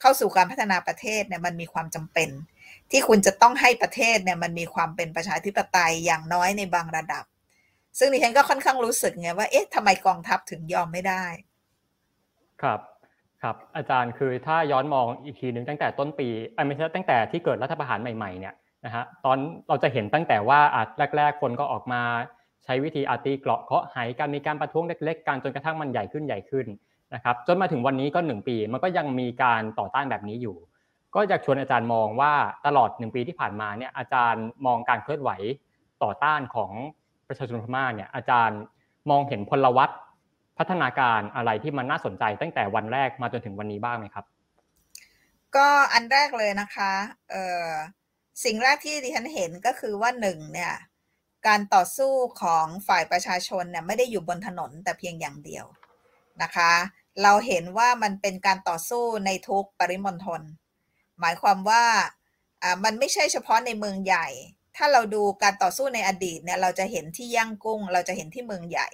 [0.00, 2.28] เข้าสู่การพัฒนาประเทศเนี่ยมันมีความจำเป็น
[2.90, 7.24] ที่คุณจะต้องให้ประเทศเนี่ยมันมีความเป็นประชาธิปไตยอย่างน้อยในบางระดับ
[7.98, 11.24] ซึ่งดิฉันก็ค่อนข้างรู้สึกไงว่าเอ๊ะทำไมกองทัพถึงยอมไม่ได้
[12.62, 12.80] ครับ
[13.42, 16.28] ครับอาจารย์คือถ้าย้อนมองอีกทีหนึ่งตั้งแต่ต้นปี
[16.66, 22.02] ไม่ใช่ตั้งแต่ที่เกิดรัฐประหารใหม่ๆเนี่ยนะฮะตอนเราจะเห็นตั้งแต่ว่าอาจแรก ๆ คนก็ออกมา
[22.64, 26.66] ใช้วิธีอาตีเกราะเคาะหายการมีการประท้วงเล็กๆการจนกระทั่งมันใหญ่ขึ้นใหญ่ขึ้น
[27.14, 30.56] นะครับจนมาถึงวันนี้ก็ 1 ปีมันก็ยังมีการต่อต้านแบบนี้อยู่
[31.14, 32.32] ก็อยากชวนอาจารย์มองว่า
[32.66, 35.30] ตลอด 1 ปีที่ผ่านมาเนี่ยอาจารย์มองการเคลื่อนไหว
[36.02, 36.72] ต่อต้านของ
[37.28, 38.58] ประชาชนพม่าเนี่ยอาจารย์
[39.10, 39.90] มองเห็นพลวัต
[40.58, 44.24] พัฒนาการอะไรที่มันน่าสนใจตั้งแต่วันแรกมาจนถึงวันนี้บ้างไหมครับ
[45.56, 46.92] ก็อันแรกเลยนะคะ
[47.30, 47.34] เอ
[47.66, 47.68] อ
[48.44, 50.74] สิ่งแรกที่ดิฉันเห็นก็คือว่าหนึ่งเนี่ย
[51.46, 55.66] การต่อสู้ของฝ่ายประชาชนเนี่ยไม่ได้อยู่บนถนนแต่เพียงอย่างเดียว
[56.42, 56.72] นะคะ
[57.22, 60.42] เราเห็นว่ามันเป็นการต่อสู้ในทุกปริมณฑล
[61.20, 61.84] หมายความว่า
[62.62, 64.26] อ่ามันไม่ใช่เฉพาะในเมืองใหญ่
[64.76, 68.88] ถ้าเราดูการต่อสู้ในอดีตเนี่ยเราจะเห็นที่ย่างกุ้ง เราจะเห็นที่เมืองใหญ่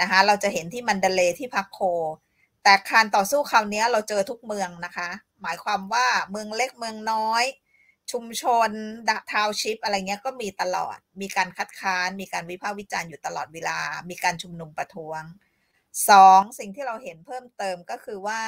[0.00, 1.80] นะคะเราจะเห็นที่มันเดเลที่พักโค
[2.62, 5.08] แต่การต่อสู้คราวนี้เราเจอทุกเมืองนะคะ
[5.42, 7.44] หมายความว่าเมืองเล็กเมืองน้อย
[8.12, 8.70] ชุมชน
[9.08, 13.78] ดะทาวชิป อะไรเงี้ยก็มีตลอด มีการคัดค้าน มีการวิพากษ์วิจารณ์อยู่ตลอดเวลา
[14.10, 15.22] มีการชุมนุมประท้วง
[16.08, 18.42] สองสิ่งที่เราเห็นเพิ่มเติมก็คือว่า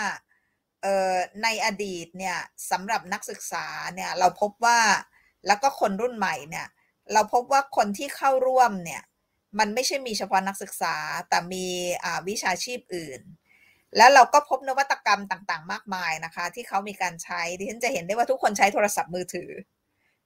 [1.42, 2.38] ในอดีตเนี่ย
[2.70, 4.78] สำหรับนักศึกษาเนี่ยเราพบว่า
[5.46, 6.66] แล้วก็คนรุ่นใหม่เนี่ย
[7.12, 9.02] เราพบว่าคนที่เข้าร่วมเนี่ย
[9.58, 10.96] มันไม่ใช่มีเฉพาะนักศึกษา
[11.28, 11.66] แต่มี
[12.28, 13.20] วิชาชีพอื่น
[13.96, 19.50] แล้วเราก็พบนวัตกรรมต่างๆ มากมายนะคะ ที่เขามีการใช้ดิฉันจะเห็นได้ว่าทุกคนใช้โทรศัพท์มือถือ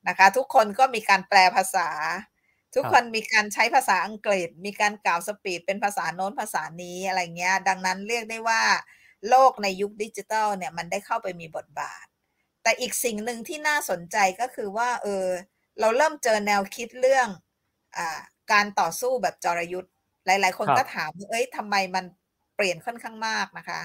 [0.08, 1.88] นะคะ ทุกคนก็มีการแปลภาษา
[2.74, 8.62] ทุกคนมีการใช้ภาษาอังกฤษ มีการกล่าวสปีดเป็นภาษาโน้นภาษานี้อะไรเงี้ย ดังนั้นเรียกได้ว่า
[9.28, 12.06] โลกในยุคดิจิทัลเนี่ยมันได้เข้าไปมีบทบาท
[12.62, 15.26] แต่อีกสิ่งหนึ่งที่น่าสนใจก็คือว่า เออ
[15.80, 17.28] เราเริ่มเจอแนวคิดเรื่อง
[17.96, 18.20] อ่า
[18.52, 19.92] การต่อสู้แบบจรยุทธ์
[20.26, 22.04] หลาย ๆ คนก็ถามเอ้ยทำไมมัน
[22.56, 23.80] เปลี่ยนค่อนข้างมากนะคะ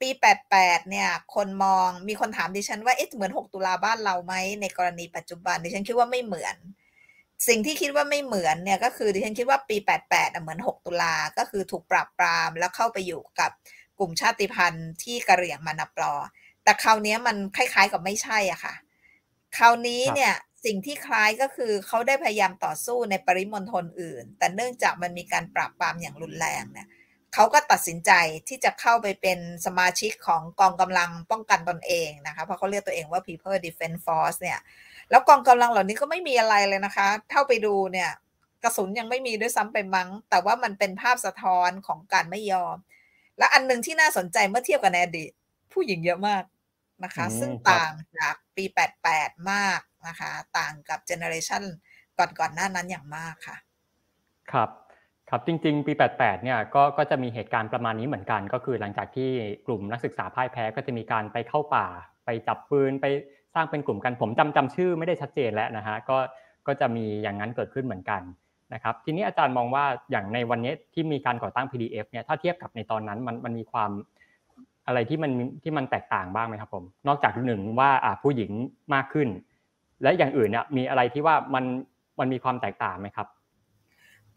[0.00, 0.08] ปี
[0.52, 6.56] 88 เนี่ย คนมองมีคนถามดิฉันว่าเอ๊ะเหมือน 6 ตุลาบ้านเราไหมในกรณีปัจจุบันดิฉันคิดว่าไม่เหมือน
[7.48, 9.76] สิ่งที่คิดว่าไม่เหมือนเนี่ยก็คือดิฉันคิดว่าปี
[10.10, 13.50] 88เหมือน 6 ตุลาก็คือถูกปราบปรามแล้วเข้าไปอยู่กับ
[13.98, 16.14] กลุ่มชาติพันธุ์ที่กะเหรี่ยงมานับรอ
[16.64, 18.74] แต่คราวนี้มันคล้าย ๆ กับไม่ใช่อะค่ะ
[19.56, 26.88] คราวนี้เนี่ย สิ่งที่คล้ายก็คือเขาได้พยายามต่อสู้ในปริมณฑลอื่น แต่เนื่องจากมันมีการปราบปรามอย่างรุนแรงเนี่ย
[27.34, 28.12] เขาก็ตัดสินใจ
[28.48, 34.58] ที่จะเข้าไปเป็นสมาชิกของกองกำลังป้องกันตนเองนะคะ เพราะเขารียกตัวเองว่า People Defense Force เนี่ย
[35.10, 38.10] แล้วกองกำลังเหล่านี้ก็ไม่มีอะไรเลยนะคะ เท่าไปดูเนี่ย
[38.62, 42.76] กระสุนยังไม่มีด้วยซ้ำไปมั้ง แต่ว่ามันเป็นภาพสะท้อนของการไม่ยอม
[43.38, 45.30] และอันหนึ่งที่น่าสนใจเมื่อเทียบกับในอดีต
[45.72, 46.42] ผู้หญิงเยอะมาก
[47.04, 48.64] นะคะ ซึ่งต่างจากปี
[49.06, 51.62] 88 มาก นะคะ ต่างกับเจเนอเรชัน
[52.18, 53.56] ก่อนก่อนหน้านั้นอย่างมากค่ะ
[54.52, 54.70] ครับ
[55.30, 59.30] ครับจริงๆ ปี 88 เนี่ยก็ก็จะมีเหตุการณ์ประมาณนี้เหมือนกัน ก็คือหลังจากที่
[59.66, 61.86] กลุ่มนักศึกษาพ่ายแพ้ก็จะมีการไปเข้าป่า
[62.24, 63.06] ไปจับปืนไป
[63.54, 66.18] สร้างเป็นกลุ่มกันผมจำจำชื่อไม่ได้ชัดเจนแล้วนะฮะก็
[66.66, 68.22] ก็จะมีอย่างนั้นเกิดขึ้นเหมือนกัน
[68.74, 73.90] นะครับทีนี้อาจารย์มองว่าอย่างในวันนี้ที่มีการก่อตั้ง PDF เนี่ยถ้าเทียบกับในตอนนั้นมันมันมีความ
[74.86, 75.32] อะไรที่มัน
[75.62, 77.90] ที่มันแตกต่างบ้างไหมครับผมนอกจากหนึ่งว่า
[78.22, 78.50] ผู้หญิง
[78.94, 79.28] มากขึ้น
[80.02, 81.64] และอย่างอื่นเนี่ยมีอะไรที่ว่ามัน
[82.18, 83.26] มันมีความแตกต่างไหมครับ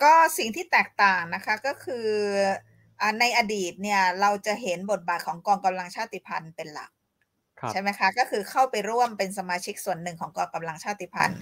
[0.03, 2.07] ก็สิ่งที่แตกต่างนะคะก็คือ
[3.19, 6.91] ในอดีตเนี่ยเราจะเห็นบทบาทของกองกำลังชาติพันธุ์เป็นหลัก
[7.71, 11.39] ใช่ไหมคะก็คือเข้าไปร่วมเป็นสมาชิกส่วนหนึ่งของกองกำลังชาติพันธุ์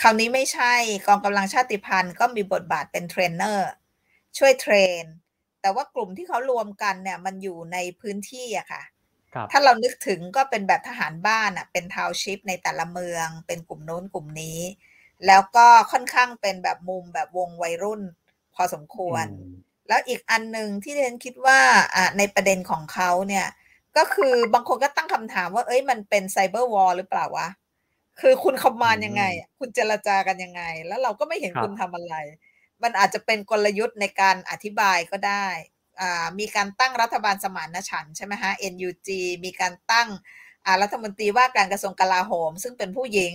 [0.00, 0.74] คราวนี้ไม่ใช่
[1.06, 3.70] กองกำลังชาติพันธุ์ก็มีบทบาทเป็นเทรนเนอร์
[4.38, 5.02] ช่วย train
[5.60, 8.82] แต่ว่ากลุ่มที่เขารวมกันเนี่ยมันอยู่ในพื้นที่อะค่ะ
[9.50, 14.60] ถ้าเรานึกถึงก็เป็นแบบทหารบ้านอะเป็น township ในแต่ละเมือง เป็นกลุ่มโน้นกลุ่มนี้
[15.26, 18.02] แล้วก็ค่อนข้างเป็นแบบมุมแบบวงวัยรุ่น
[18.54, 19.26] พอสมควร
[19.88, 21.60] แล้วอีกอันหนึ่งที่เรนคิดว่า
[21.94, 23.46] อ่าในประเด็นของเขาเนี่ย
[23.96, 27.48] ก็คือบางคนก็ตั้งคำถามว่าเอ้ยมันเป็น cyber war หรือเปล่าวะ
[28.20, 29.24] คือคุณคอมมานยังไง
[29.58, 32.14] คุณเจรจากันยังไง แล้วเราก็ไม่เห็นคุณทำอะไร
[32.82, 35.46] มันอาจจะเป็นกลยุทธ์ในการอธิบายก็ได้
[36.38, 39.08] มีการตั้งรัฐบาลสมานฉันใช่ไหมฮะ NUG
[39.44, 40.08] มีการตั้ง
[40.82, 43.34] รัฐมนตรีว่าการกระทรวงกลาโหม ซึ่งเป็นผู้หญิง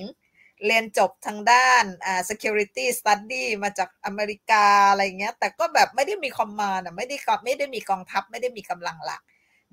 [0.66, 1.84] เรียนจบทางด้าน
[2.30, 9.22] security study มาจากอเมริกาอะไรเงี้ย แต่ก็แบบไม่ได้มีคอมมานด์ไม่ได้ไม่ได้มีกองทัพไม่ได้มีกำลังหลัก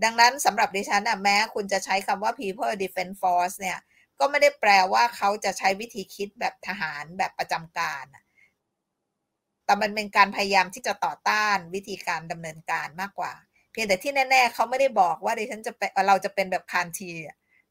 [0.04, 3.78] ดังนั้นสำหรับดิฉันนะแม้คุณจะใช้คำว่า people defense force เนี่ย
[4.20, 8.04] ก็ไม่ได้แปลว่าเขาจะใช้วิธีคิดแบบทหารแบบประจำการ
[9.66, 13.32] แต่มันเป็นการพยายามที่จะต่อต้านวิธีการดำเนินการมากกว่า
[13.72, 17.10] เพียงแต่ที่แน่ ๆ เขาไม่ได้บอกว่าดิฉันจะเป็นเราจะเป็นแบบคานที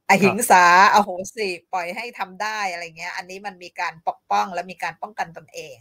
[0.10, 5.78] อหิงสาอโหสิปล่อยให้ทำได้อะไรเงี้ย อันนี้มันมีการปกป้องและมีการป้องกันตนเอง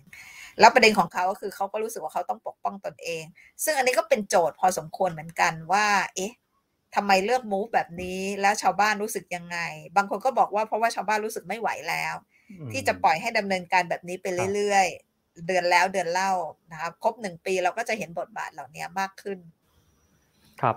[0.60, 3.24] แล้วประเด็นของเขาก็คือเขาก็รู้สึกว่าเขาต้องปกป้องตนเอง
[3.64, 6.32] ซึ่งอันนี้ก็เป็นโจทย์พอสมควรเหมือนกันว่า เอ๊ะ
[6.94, 9.58] ทำไมเลือกมูฟแบบนี้แล้วชาวบ้านรู้สึกยังไง
[9.96, 12.14] บางคนก็บอกว่าเพราะว่าชาวบ้านรู้สึกไม่ไหวแล้ว
[12.70, 15.11] ที่จะปล่อยให้ดำเนินการแบบนี้ไปเรื่อยๆ
[15.46, 16.32] เดือนแล้วเดือนเล่า
[16.72, 19.38] นะครับครบหนึ่งปีเราก็จะเห็นบทบาทเหล่านี้มากขึ้น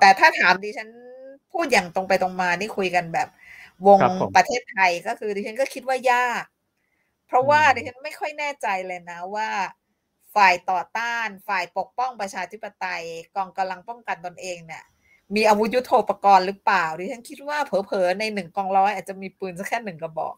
[0.01, 0.89] แต่ถ้าถามดิฉัน
[1.53, 3.27] พูดอย่างตรงไปตรงมานี่คุยกันแบบ
[3.87, 3.99] วง
[4.35, 6.43] ประเทศไทยก็คือดิฉันก็คิดว่ายาก
[7.27, 9.49] เพราะว่าดิฉันไม่ค่อยแน่ใจเลยนะว่า
[10.35, 13.03] ฝ่ายต่อต้าน ฝ่ายปกป้องประชาธิปไตย
[13.35, 14.83] กองกำลังป้องกันตนเองเนี่ย
[15.35, 20.35] มีอาวุธยุโทโธปกรณ์หรือเปล่าดิฉันคิดว่าเผลอๆในหนึ่งกองร้อยอาจจะมีปืนสักแค่หนึ่งกระบอก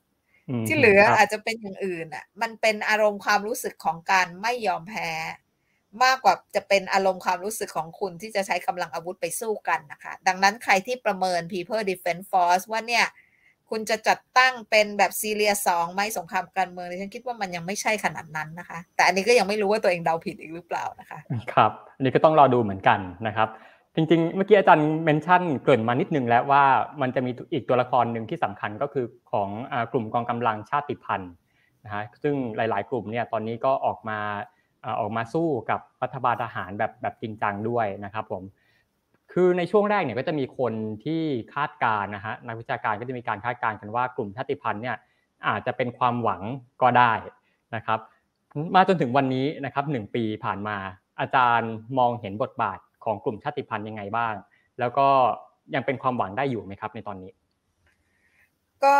[0.68, 5.10] ที่เหลืออาจจะเป็นอย่างอื่นอะ มันเป็นอารมณ์ความรู้สึกของการไม่ยอมแพ้
[6.04, 13.06] มากกว่าจะเป็นอารมณ์ความรู้สึกของคุณที่จะใช้กำลังอาวุธไปสู้กันนะคะ ดังนั้นใครที่ประเมิน People Defense Force ว่าเนี่ย
[13.70, 21.20] คุณจะจัดตั้งเป็นแบบซีเรียสองไหมสงครามการเมืองฉันคิดว่ามันยังไม่ใช่ขนาดนั้นนะคะ แต่อันนี้ก็ยังไม่รู้ว่าตัวเองเดาผิดอีกหรือเปล่านะคะ
[21.54, 23.48] ครับ อันนี้ก็ต้องรอดูเหมือนกันนะครับ
[23.98, 26.64] จริงๆ เมื่อกี้อาจารย์เมนชั่นเกริ่นมานิดนึงแล้วว่า
[27.02, 29.50] มันจะมีอีกตัวละครหนึ่งที่สำคัญก็คือของ
[29.92, 31.32] กลุ่มกองกำลังชาติพันธุ์
[31.86, 34.20] นะฮะซึ่งหลาย ๆ กลุ่มเนี่ยตอนนี้ก็ออกมา
[35.00, 38.44] ออกมาสู้กับรัฐบาลทหารแบบแบบจริงจังด้วยนะครับผม
[39.32, 40.74] คือในช่วงแรกเนี่ยก็จะมีคน
[41.06, 41.22] ที่
[41.54, 44.96] คาดการนะฮะนักวิชาการก็จะมีการคาดการณ์กันว่ากลุ่มชาติพันธุ์เนี่ย
[45.48, 46.42] อาจจะเป็นความหวัง
[46.82, 47.14] ก็ได้
[47.76, 48.00] นะครับ
[48.76, 50.78] มาจนถึงวันนี้นะครับหนึ่งปีผ่านมา
[51.20, 54.34] อาจารย์มองเห็นบทบาท ของกลุ่มชาติพันธุ์ยังไงบ้าง
[54.80, 55.08] แล้วก็
[55.76, 57.32] ยังเป็นความหวังได้อยู่ไหมครับในตอนนี้
[58.84, 58.98] ก็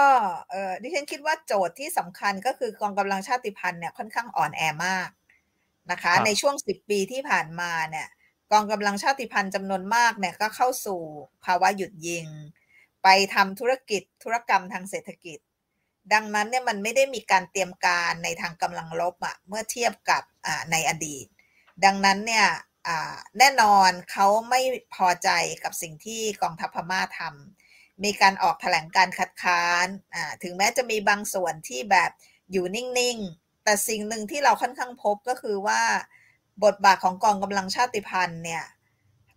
[0.52, 5.10] เออดิฉันคิดว่าโจทย์ที่สำคัญก็คือกองกำลังชาติพันธุ์เนี่ยค่อนข้างอ่อนแอมาก
[5.92, 8.08] นะคะในช่วง 10 ปีที่ผ่านมาเนี่ย
[8.52, 11.02] กองกำลังชาติพันธุ์จำนวนมากเนี่ยก็เข้าสู่
[11.46, 12.26] ภาวะหยุดยิง
[13.04, 15.40] ไปทำธุรกิจธุรกรรมทางเศรษฐกิจ
[16.14, 20.24] ดังนั้นเนี่ยมันไม่ได้มีการเตรียมการในทางกำลังลบอะเมื่อเทียบกับ
[20.72, 21.26] ในอดีต
[21.86, 22.48] ดังนั้นเนี่ย
[23.40, 24.62] แน่นอนเขาไม่
[24.96, 25.30] พอใจ
[25.64, 29.88] กับสิ่งที่กองทัพพม่าทำมีการออกแถลงการคัดค้าน
[30.44, 32.12] ถึงแม้จะมีบางส่วนที่แบบ
[32.52, 35.82] อยู่นิ่ง ๆ แต่สิ่งหนึ่งที่เราค่อนข้างพบก็คือว่า
[36.64, 38.64] บทบาทของกองกำลังชาติพันธุ์เนี่ย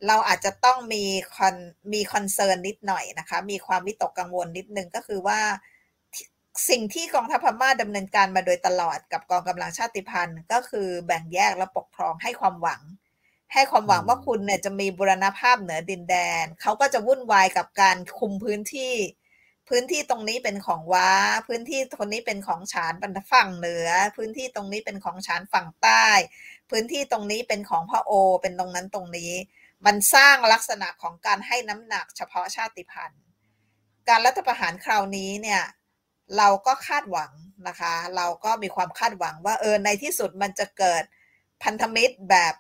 [0.07, 1.55] เราอาจจะต้องมีคอน
[1.93, 5.41] มีคอนเซิร์นนิดหน่อยนะคะ มีความวิตกกังวลนิดนึงก็คือว่า
[6.69, 12.81] สิ่งที่กองทัพพม่าดำเนินการมาโดยตลอดกับกองกำลังชาติพันธุ์ ก็คือแบ่งแยกและปกครองให้ความหวัง
[13.53, 18.95] ให้ความหวังว่าคุณเนี่ยจะมีบุรณภาพเหนือดินแดน เขาก็จะวุ่นวายกับการคุมพื้นที่
[19.69, 21.11] พื้นที่ตรงนี้เป็นของว้า
[21.49, 22.93] พื้นที่คนนี้เป็นของฉาน
[23.33, 26.07] ฝั่งเหนือ พื้นที่ตรงนี้เป็นของฉานฝั่งใต้
[26.71, 29.33] พื้นที่ตรงนี้เป็นของพระโอ เป็นตรงนั้นตรงนี้
[29.87, 33.23] มันสร้างลักษณะของการให้น้ำหนักเฉพาะชาติพันธุ์
[34.09, 35.63] การรัฐประหารคราวนี้เนี่ย
[36.37, 37.33] เราก็คาดหวัง
[37.69, 41.03] นะคะ เราก็มีความคาดหวังว่าเออในที่สุดมันจะเกิด
[41.63, 42.55] พันธมิตรแบบ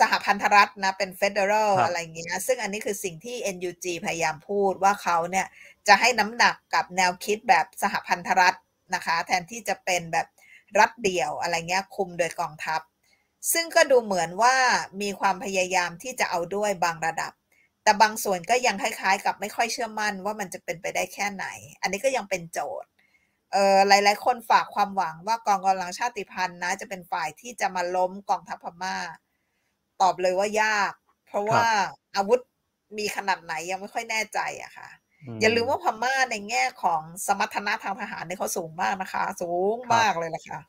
[0.00, 5.46] สหพันธรัฐนะ เป็นเฟเดอรัลอะไรอย่างเงี้ยซึ่งอันนี้คือสิ่งที่ NUG พยายามพูดว่าเขาเนี่ย
[5.88, 8.54] จะให้น้ำหนักกับแนวคิดแบบสหพันธรัฐ
[8.94, 10.26] นะคะ แทนที่จะเป็นแบบ
[10.78, 12.80] รัฐเดี่ยวอะไรเงี้ยคุมโดยกองทัพ
[13.52, 14.54] ซึ่งก็ดูเหมือนว่า
[15.02, 17.32] มีความพยายามที่จะเอาด้วยบางระดับ
[17.82, 21.46] แต่บางส่วนก็ยังคล้ายๆ กับไม่ค่อยเชื่อมั่นว่ามันจะเป็นไปได้แค่ไหน
[21.80, 22.88] อันนี้ก็ยังเป็นโจทย์
[23.52, 28.96] เออหลายๆ คนฝากความหวังว่ากองกำลังชาติพันธุ์นะ จะเป็นฝ่ายที่จะมาล้มกองทัพพม่า
[30.02, 30.92] ตอบเลยว่ายาก
[31.26, 31.64] เพราะว่า
[32.16, 32.40] อาวุธ
[32.98, 34.88] มีขนาดไหนยังไม่ค่อยแน่ใจอะค่ะ
[35.40, 40.60] อย่าลืมว่าพม่าในแง่ของสมรรถนะทางทหารเนี่ยเขาสูงมากนะคะ สูงมากเลยล่ะค่ะ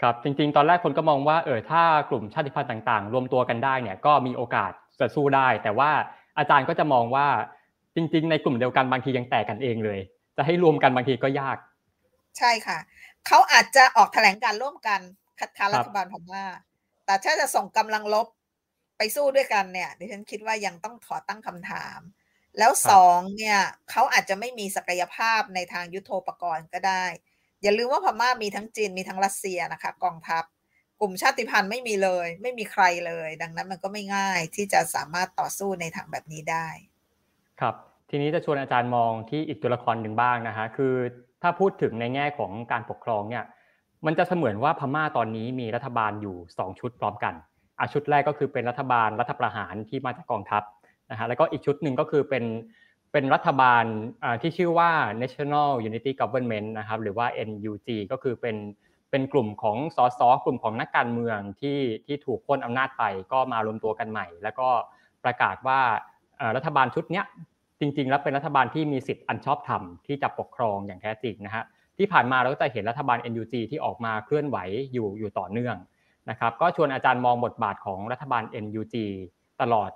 [0.00, 5.90] ครับจริง ๆ ตอนแรกคนก็มองว่าเออถ้ากลุ่มชาติพันธุ์ต่างๆ รวมตัวกันได้เนี่ยก็มีโอกาสจะสู้ได้ แต่ว่า
[6.38, 7.26] อาจารย์ก็จะมองว่า
[7.96, 9.98] จริง ๆ ในกลุ่มเดียวกันบางทียังแตกกันเองเลย
[10.36, 11.56] จะให้รวมกันบางทีก็ยาก
[12.38, 12.78] ใช่ค่ะ
[13.26, 15.00] เขาอาจจะออกแถลงการร่วมกัน
[15.40, 16.44] คัดค้านรัฐบาลพม่า
[17.06, 18.26] แต่ถ้าจะส่งกำลังลบ
[19.02, 21.98] ไปสู้ด้วยกันเนี่ยดิฉันคิดว่ายังต้องขอตั้งคำถาม
[22.58, 23.58] แล้วสองเนี่ย
[23.90, 27.04] เขาอาจจะไม่มีศักยภาพในทางยุโทโธปกรณ์ก็ได้
[27.62, 30.44] อย่าลืมว่าพม่ามีทั้งจีนมีทั้งรัสเซียนะคะ กองทัพ
[31.00, 36.68] กลุ่มชาติพันธุ์ไม่มีเลย ไม่มีใครเลย ดังนั้นมันก็ไม่ง่ายที่จะสามารถต่อสู้ในทางแบบนี้ได้
[37.60, 37.74] ครับ
[38.10, 40.94] ทีนี้จะชวนอาจารย์มองที่อีกตัวละครหนึ่งบ้างนะฮะคือ
[41.42, 43.44] ถ้าพูดถึงในแง่ของการปกครองเนี่ย
[44.06, 47.34] มันจะเสมือนว่าพม่าตอนนี้มีรัฐบาลอยู่ 2 ชุดพร้อมกัน
[47.78, 50.62] อะชุดแรกก็คือเป็นรัฐบาลรัฐประหารที่มาจากกองทัพ
[51.10, 52.44] นะฮะแล้วก็อีกชุดหนึ่งก็คือเป็น
[53.12, 53.84] เป็นรัฐบาล
[54.42, 54.90] ที่ชื่อว่า
[55.22, 58.56] National Unity Government นะครับหรือว่า NUG ก็คือเป็น
[59.10, 64.68] เป็นกลุ่มของสสกลุ่มของนักการเมืองที่ที่ถูกพ้นอำนาจไปก็มารวมตัวกันใหม่ แล้วก็
[65.24, 65.80] ประกาศว่า
[66.56, 67.22] รัฐบาลชุดนี้
[67.80, 71.64] จริง ๆ แล้วเป็นรัฐบาลที่มีสิทธิ์อันชอบธรรมที่จะปกครองอย่างแท้จริงนะฮะ
[71.98, 74.56] ที่ผ่านมาเราก็จะเห็นรัฐบาล NUG ที่ออกมาเคลื่อนไหว
[74.92, 75.76] อยู่อยู่ต่อเนื่อง
[76.30, 78.94] นะครับก็ชวนอาจารย์มองบทบาทของรัฐบาล NUG
[79.60, 79.90] ตลอด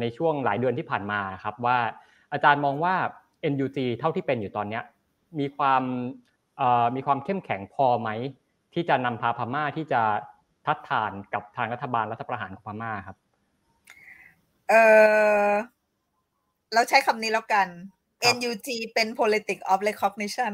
[0.00, 1.78] ในช่วงหลายเดือนที่ผ่านมาครับว่า
[2.32, 2.94] อาจารย์มองว่า
[3.52, 4.80] NUG เท่าที่เป็นอยู่ตอนนี้
[5.38, 5.82] มีความ
[6.96, 8.08] มีความเข้มแข็งพอไหม
[8.74, 10.02] ที่จะนำพาพม่าที่จะ
[10.66, 13.16] ทัดทานกับทางรัฐบาลรัฐประหารของพม่าครับ
[14.68, 14.74] เอ
[15.48, 15.50] อ
[16.74, 17.66] เราใช้คำนี้แล้วกัน
[18.34, 20.52] NUG เป็น politics of recognition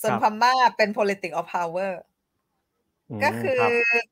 [0.00, 1.92] ส่วนพม่าเป็น politics of power
[3.24, 3.62] ก็คือ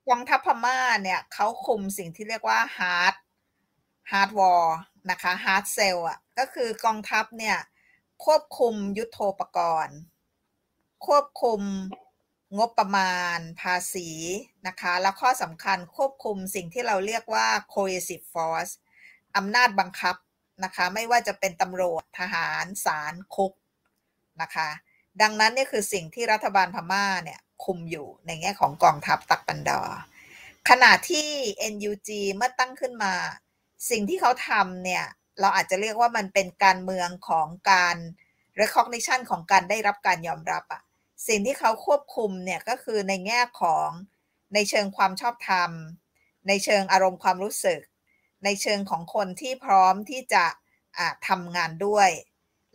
[0.09, 3.15] กองทัพพม่าเนี่ยเขาคุมสิ่งที่เรียกว่า hard
[4.11, 4.67] hard war
[5.11, 7.59] นะคะ hard sell อะก็คือกองทัพเนี่ย
[8.25, 9.97] ควบคุมยุทโธปกรณ์
[11.07, 11.61] ควบคุม
[12.59, 14.09] งบประมาณภาษี
[14.67, 18.73] นะคะ แล้วข้อสำคัญควบคุมสิ่งที่เราเรียกว่า coercive force
[19.37, 20.17] อำนาจบังคับ
[20.65, 23.53] นะคะ ไม่ว่าจะเป็นตำรวจทหารศาลคุก
[24.43, 24.69] นะคะ
[25.23, 29.81] ดังนั้นนี่คือสิ่งที่รัฐบาลพม่าเนี่ย คุมอยู่ในแง่ของกองทัพตักปันดอ
[30.69, 31.29] ขณะที่
[31.73, 33.15] NUG เมื่อตั้งขึ้นมา
[33.91, 35.05] สิ่งที่เขาทำเนี่ย
[35.41, 37.97] เราอาจจะเรียกว่ามันเป็นการเมืองของการ
[38.61, 40.83] recognition ของการได้รับการยอมรับอะ
[41.29, 43.89] สิ่งที่เขาควบคุมเนี่ยก็คือในแง่ของ
[44.55, 45.71] ในเชิงความชอบธรรม
[46.49, 47.81] ในเชิงอารมณ์ความรู้สึก
[48.45, 50.45] ในเชิงของคนที่พร้อมที่จะ
[51.29, 52.11] ทำงานด้วย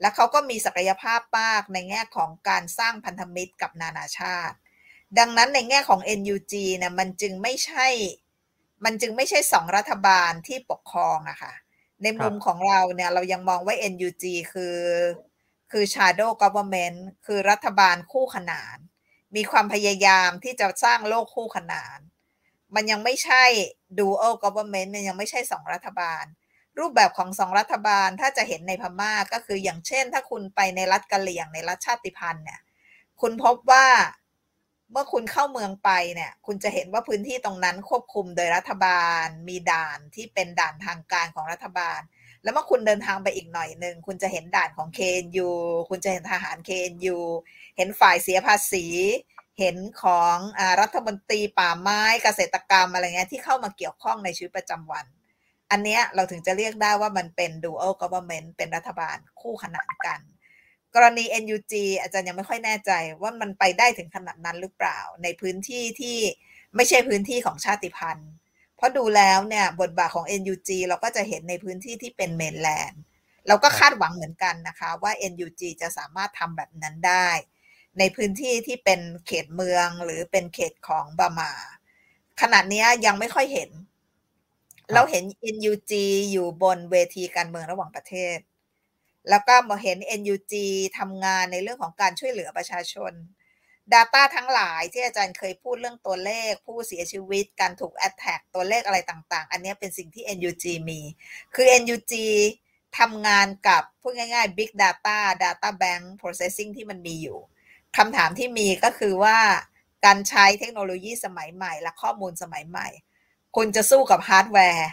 [0.01, 4.57] และเขาก็มีศักยภาพมากในแง่ของการสร้างพันธมิตรกับนานาชาติ
[5.19, 7.87] ดังนั้นในแง่ของ NUG เนี่ยมันจึงไม่ใช่
[8.85, 11.53] มันจึงไม่ใช่สองรัฐบาลที่ปกครองอะค่ะ
[12.03, 14.77] ในมุมของเราเนี่ยเรายังมองว่า NUG คือ
[15.71, 18.77] คือ shadow government คือรัฐบาลคู่ขนาน
[19.35, 21.99] มีความพยายามที่จะสร้างโลกคู่ขนาน
[22.75, 23.43] มันยังไม่ใช่
[23.99, 26.25] dual government มันยังไม่ใช่สองรัฐบาล
[26.79, 32.61] รูปแบบของสองรัฐบาลถ้าจะเห็นในพม่าก็คืออย่างเช่น ถ้าคุณไปในรัฐกะเหรี่ยงในรัฐชาติพันธุ์เนี่ย
[33.21, 33.87] คุณพบว่า
[34.91, 41.99] เมื่อคุณเข้าเมืองไปเนี่ย คุณจะเห็นว่าพื้นที่ตรงนั้นควบคุมโดยรัฐบาล มีด่านที่เป็นด่านทางการของรัฐบาล
[42.43, 45.49] แล้วเมื่อคุณเดินทางไปอีกหน่อยหนึ่งคุณจะเห็นด่านของ KNU
[45.89, 47.17] คุณจะเห็นทหาร KNU
[47.77, 48.85] เห็นฝ่ายเสียภาษี
[49.59, 55.05] เห็นของอรัฐมนตรีป่าไม้เกษตรกรรมอะไรเงี้ยที่เข้ามาเกี่ยวข้องในชีวิตประจำวัน
[55.71, 60.19] อันเนี้ยเราถึงจะเรียกได้ว่ามันเป็น dual government เป็นรัฐบาลคู่ขนานกัน
[60.95, 66.17] กรณี NUG อาจารย์ยังไม่ค่อยแน่ใจว่ามันไปได้ถึงขนาดนั้นหรือเปล่า ในพื้นที่ที่
[66.75, 68.31] ไม่ใช่พื้นที่ของชาติพันธุ์
[68.75, 73.01] เพราะดูแล้วเนี่ยบทบาทของ NUG เราก็จะเห็นในพื้นที่ที่เป็นเมนแลนด์
[73.47, 77.29] เราก็คาดหวังเหมือนกันนะคะว่า NUG จะสามารถทำแบบนั้นได้
[77.99, 81.51] ในพื้นที่ที่เป็นเขตเมืองหรือเป็นเขตของบามา
[82.41, 83.69] ขนาดนี้ยังไม่ค่อยเห็น
[84.93, 85.23] เราเห็น
[85.55, 85.91] NUG
[86.31, 88.37] อยู่บนเวทีการเมืองระหว่างประเทศ
[89.29, 90.53] แล้วก็มาเห็น NUG
[90.99, 93.13] ทำงานในเรื่องของการช่วยเหลือประชาชน
[93.93, 100.99] Data ทั้งหลายที่อาจารย์เคยพูดเรื่องตัวเลข ผู้เสียชีวิต การถูก attack ตัวเลขอะไรต่างๆ อันนี้เป็นสิ่งที่ NUG มี
[101.53, 102.13] คือ NUG
[102.99, 107.39] ทำงานกับพูดง่ายๆ Big Data Data Bank Processing ที่มันมีอยู่
[107.97, 109.37] คำถามที่มีก็คือว่า
[110.05, 112.87] การใช้เทคโนโลยีสมัยใหม่ และข้อมูลสมัยใหม่
[113.55, 114.89] คุณจะสู้กับฮาร์ดแวร์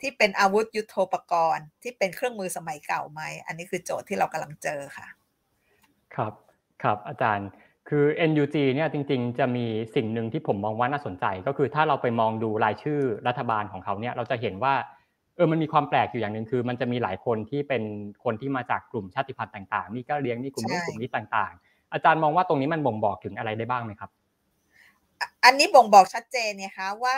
[0.00, 5.06] ที่เป็นอาวุธยุโทโธปกรณ์ ที่เป็นเครื่องมือสมัยเก่าไหม อันนี้คือโจทย์ที่เรากำลังเจอค่ะ
[6.14, 6.32] ครับ
[6.82, 7.48] ครับอาจารย์
[7.88, 14.74] คือ NUG เนี่ยจริงๆ จะมีสิ่งหนึ่งที่ผมมองว่าน่าสนใจ ก็คือถ้าเราไปมองดูรายชื่อรัฐบาลของเขาเนี่ยเราจะเห็นว่า
[15.36, 17.82] เออมันมีความแปลกอยู่อย่างหนึ่งคือ มันจะมีหลายคนที่เป็น
[18.24, 24.10] คนที่มาจากกลุ่มชาติพันธุ์ต่างๆมีก็เลี้ยงมีกลุ่มนี้กลุ่มนี้ต่างๆ อาจารย์มองว่าตรงนี้มันบ่งบอกถึงอะไรได้บ้างไหมครับ
[25.44, 27.16] อันนี้บ่งบอกชัดเจนเนี่ยคะว่า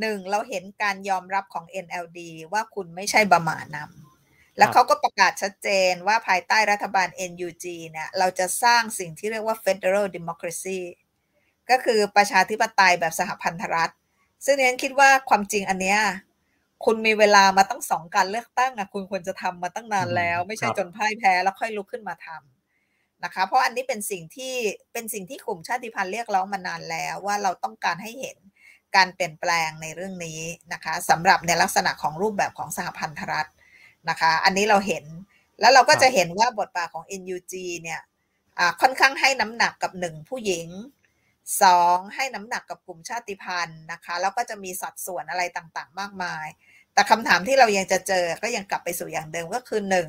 [0.00, 2.18] หนึ่งเราเห็นการยอมรับของ NLD
[2.52, 10.80] ว่าคุณไม่ใช่บมานำแล้วเขาก็ประกาศชัดเจนว่าภายใต้รัฐบาล NUG เนี่ยเราจะสร้างสิ่งที่เรียกว่า Federal Democracy
[11.70, 13.90] ก็คือประชาธิปไตยแบบสหพันธรัฐ
[14.44, 16.00] ซึ่งเน้นคิดว่าความจริงอันเนี้ย
[16.84, 24.54] คุณมีเวลามาตั้งสองการเลือกตั้งอะคุณควรจะทำมาตั้งนานแล้ว ไม่ใช่จนพ่ายแพ้แล้วค่อยลุกขึ้นมาทำนะคะ เพราะอันนี้เป็นสิ่งที่
[24.92, 28.36] เป็นสิ่งที่กลุ่มชาติพันธุ์เรียกร้องมานานแล้วว่าเราต้องการให้เห็น
[28.96, 30.40] การเปลี่ยนแปลงในเรื่องนี้
[30.72, 33.46] นะคะสำหรับในลักษณะของรูปแบบของสหพันธรัฐ
[34.08, 35.04] นะคะ อันนี้เราเห็น
[35.60, 38.00] แล้วเราก็จะเห็นว่าบทบาทของ NUG เนี่ย
[38.80, 40.68] ค่อนข้างให้น้ำหนักกับหนึ่งผู้หญิง
[41.62, 46.46] สองให้น้ำหนักกับกลุ่มชาติพันธุ์นะคะแล้วก็จะมีสัดส่วนอะไรต่างๆ มากมาย
[46.92, 50.08] แต่คำถามที่เรายังจะเจอก็ยังกลับไปสู่อย่างเดิมก็คือหนึ่ง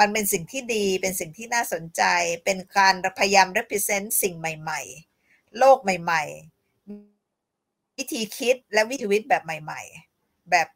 [0.00, 2.02] มันเป็นสิ่งที่ดีเป็นสิ่งที่น่าสนใจ
[2.44, 4.80] เป็นการพยายาม represent สิ่งใหม่
[5.18, 6.53] ๆ โลกใหม่ ๆ
[7.98, 9.82] วิธีคิดและวิธีวิตแบบใหม่
[10.16, 10.68] ๆ แบบ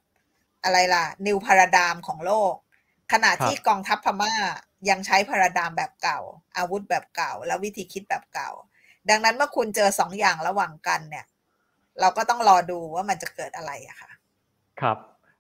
[0.65, 2.55] อะไรล่ะ นิวพาราดามของโลก
[3.13, 4.33] ขณะที่กองทัพพม่า
[4.89, 6.21] ยังใช้พาราดามแบบเก่า
[6.57, 8.51] อาวุธแบบเก่า และวิธีคิดแบบเก่า
[9.11, 11.27] ดังนั้นเมื่อคุณเจอสองอย่างระหว่างกันเนี่ย
[12.01, 14.11] เราก็ต้องรอดูว่ามันจะเกิดอะไรอะค่ะ
[14.81, 14.99] ครับ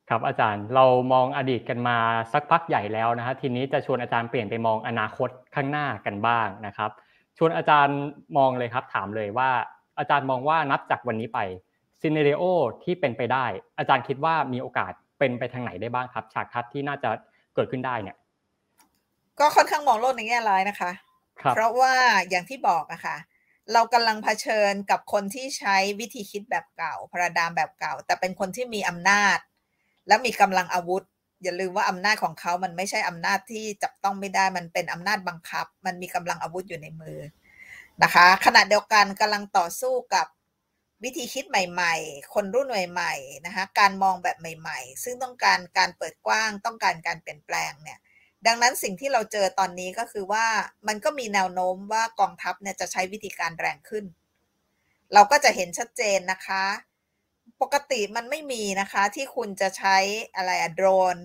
[0.09, 1.99] ครับอาจารย์เรามองอดีตกันมา
[2.33, 6.91] สักพักใหญ่แล้วนะฮะทีนี้จะชวนอาจารย์เปลี่ยนไปมองอนาคตข้างหน้ากันบ้างนะครับ
[7.39, 7.99] ชวนอาจารย์
[8.37, 9.51] มองเลยครับ ถามเลยว่า
[9.99, 11.39] อาจารย์มองว่านับจากวันนี้ไป
[12.01, 12.43] ซีเนเรโอ
[12.85, 13.47] ที่เป็นไปได้
[13.79, 17.11] อาจารย์คิดว่ามีโอกาสเป็นไปทางไหนได้บ้างครับ ฉากทัศน์ที่น่าจะ
[17.55, 18.17] เกิดขึ้นได้เนี่ย
[19.41, 20.91] ก็ค่อนข้างมองโลกในแง่ร้ายนะคะ
[21.43, 21.95] คเพราะว่า
[22.31, 23.17] อย่างที่บอกอะค่ะ
[23.73, 29.39] เรากำลังเผชิญกับคนที่ใช้วิธีคิดแบบเก่าพระดามแบบเก่า แต่เป็นคนที่มีอำนาจ
[30.09, 31.03] และมีกำลังอาวุธ
[31.43, 37.19] อย่าลืมว่าอำนาจของเขา มันไม่ใช่อำนาจที่จับต้องไม่ได้ มันเป็นอำนาจบังคับ มันมีกำลังอาวุธอยู่ในมือ
[38.03, 40.27] นะคะ ขณะเดียวกันกำลังต่อสู้กับ
[41.05, 47.99] วิธีคิดใหม่ๆ คนรุ่นใหม่ๆนะคะการมองแบบใหม่ ๆ ซึ่งต้องการการเปิดกว้าง ต้องการการเปลี่ยนแปลงเนี่ย
[48.47, 50.47] ดังนั้นสิ่งที่เราเจอตอนนี้ก็คือว่า
[50.89, 54.05] มันก็มีแนวโน้มว่ากองทัพเนี่ยจะใช้วิธีการแรงขึ้น
[55.15, 56.65] เราก็จะเห็นชัดเจนนะคะ
[57.63, 59.97] ปกติมันไม่มีนะคะที่คุณจะใช้
[60.37, 61.17] อะไรอะโดรน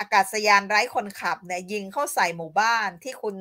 [0.00, 3.36] อากาศยานไร้คนขับเนี่ยยิงเข้าใส่หมู่บ้านที่คุณ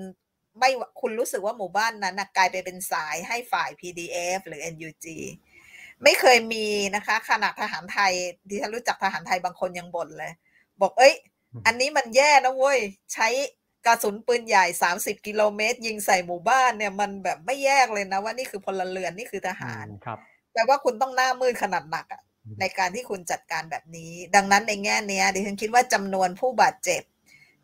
[0.60, 0.70] ไม่
[1.02, 5.06] คุณรู้สึกว่าหมู่บ้านนั้นกลายไปเป็นสายให้ฝ่าย PDF หรือ NUG
[6.04, 8.14] ไม่เคยมีนะคะ ขนาดทหารไทย
[8.50, 10.32] ที่ฉันรู้จักทหารไทยบางคนยังบ่นเลย
[10.82, 11.14] บอกเอ้ย
[11.66, 12.80] อันนี้มันแย่นะเว้ย
[13.14, 13.28] ใช้
[13.86, 20.20] กระสุนปืนใหญ่สามสิบกิโลเมตร ยิงใส่หมู่บ้านเนี่ยมันแบบไม่แยกเลยนะว่านี่คือพลเรือนนี่คือทหารครับ
[20.54, 22.22] แปลว่าคุณต้องหน้ามืดขนาดหนักอะ
[22.60, 27.02] ในการที่คุณจัดการแบบนี้ ดังนั้นในแง่นี้ดิฉันคิดว่าจำนวนผู้บาดเจ็บ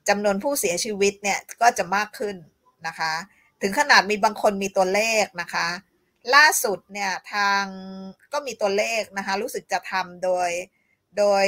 [0.10, 2.36] จำนวนผู้เสียชีวิตเนี่ยก็จะมากขึ้น
[2.88, 3.14] นะคะ
[3.62, 5.68] ถึงขนาดมีบางคนมีตัวเลขนะคะ
[6.36, 7.64] ล่าสุดเนี่ยทาง
[8.34, 10.50] ก็มีตัวเลขนะคะ รู้สึกจะทำโดย
[11.18, 11.48] โดย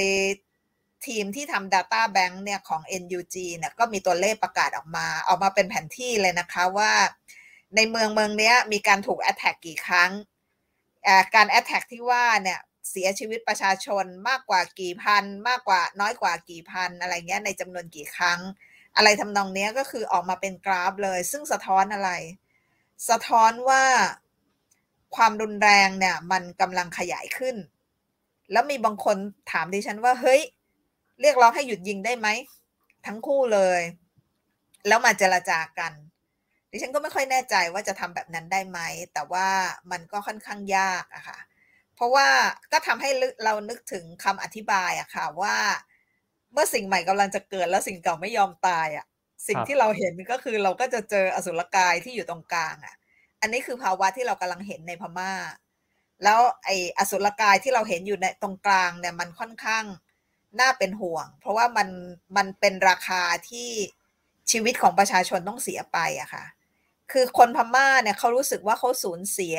[1.08, 6.92] ทีมที่ทำ Data Bank เนี่ยของ NUG เนี่ยก็มีตัวเลขประกาศออกมา ออกมาเป็นแผนที่เลยนะคะว่า
[7.76, 10.12] ในเมืองเมืองนี้มีการถูกแอตแทกกี่ครั้ง
[11.36, 12.60] การแอตแทกที่ว่าเนี่ย
[12.90, 18.40] เสียชีวิตประชาชนมากกว่ากี่พัน มากกว่าน้อยกว่ากี่พัน อะไรเงี้ยในจำนวนกี่ครั้ง
[18.96, 22.12] อะไรทำนองนี้ก็คือออกมาเป็นกราฟเลย ซึ่งสะท้อนอะไร
[23.10, 23.84] สะท้อนว่า
[25.16, 27.56] ความรุนแรงเนี่ย มันกำลังขยายขึ้น
[28.52, 29.18] แล้วมีบางคน
[29.52, 30.42] ถามดิฉันว่า เฮ้ย
[31.22, 32.28] เรียกร้องให้หยุดยิงได้ไหม
[33.06, 33.82] ทั้งคู่เลย
[34.88, 35.94] แล้วมาเจรจากัน
[36.72, 38.80] ดิฉันก็ไม่ค่อยแน่ใจว่าจะทำแบบนั้นได้ไหม
[39.14, 39.48] แต่ว่า
[39.92, 41.40] มันก็ค่อนข้างยากอะค่ะ
[41.96, 42.28] เพราะว่า
[42.72, 43.10] ก็ทำให้
[43.44, 45.58] เรานึกถึงคำอธิบายอะค่ะว่า
[46.54, 49.06] เมื่อสิ่งใหม่กำลังจะเกิดแล้วสิ่งเก่าไม่ยอมตายอะ
[49.48, 52.96] สิ่งที่เราเห็นก็คือเราก็จะเจออสุรกายที่อยู่ตรงกลางอะ
[53.42, 55.32] อันนี้คือภาวะที่เรากำลังเห็นในพมา่า
[56.24, 59.84] แล้วไอ้อสุรกายที่เราเห็นอยู่ในตรงกลางเนี่ยมันค่อนข้าง
[60.60, 61.90] น่าเป็นห่วง เพราะว่ามัน
[62.38, 63.70] มันเป็นราคาที่
[64.52, 66.46] ชีวิตของประชาชนต้องเสียไปอะค่ะ
[67.12, 69.58] คือคนพม่าเนี่ยเขารู้สึกว่าเขาสูญเสีย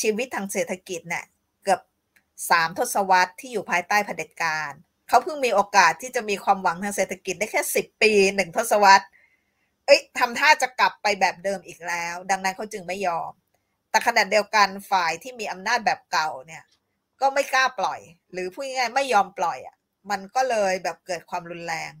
[0.00, 1.24] ชีวิตทางเศรษฐกิจเนี่ย
[1.62, 1.80] เกือบ
[2.50, 4.72] สามทศวรรษที่อยู่ภายใต้เผด็จการ
[5.08, 9.06] เขาเพิ่งมีโอกาสที่จะมีความหวังทางเศรษฐกิจได้แค่สิบปีหนึ่งทศวรรษ
[9.86, 13.32] เอ้ยทำท่าจะกลับไปแบบเดิมอีกแล้ว ดังนั้นเขาจึงไม่ยอม
[13.90, 16.62] แต่ขณะเดียวกันฝ่ายที่มีอำนาจแบบเก่าเนี่ย
[17.20, 18.00] ก็ไม่กล้าปล่อย
[18.32, 19.76] หรือพูดง่ายๆไม่ยอมปล่อยอะ
[20.10, 21.92] มันก็เลยแบบเกิดความรุนแรง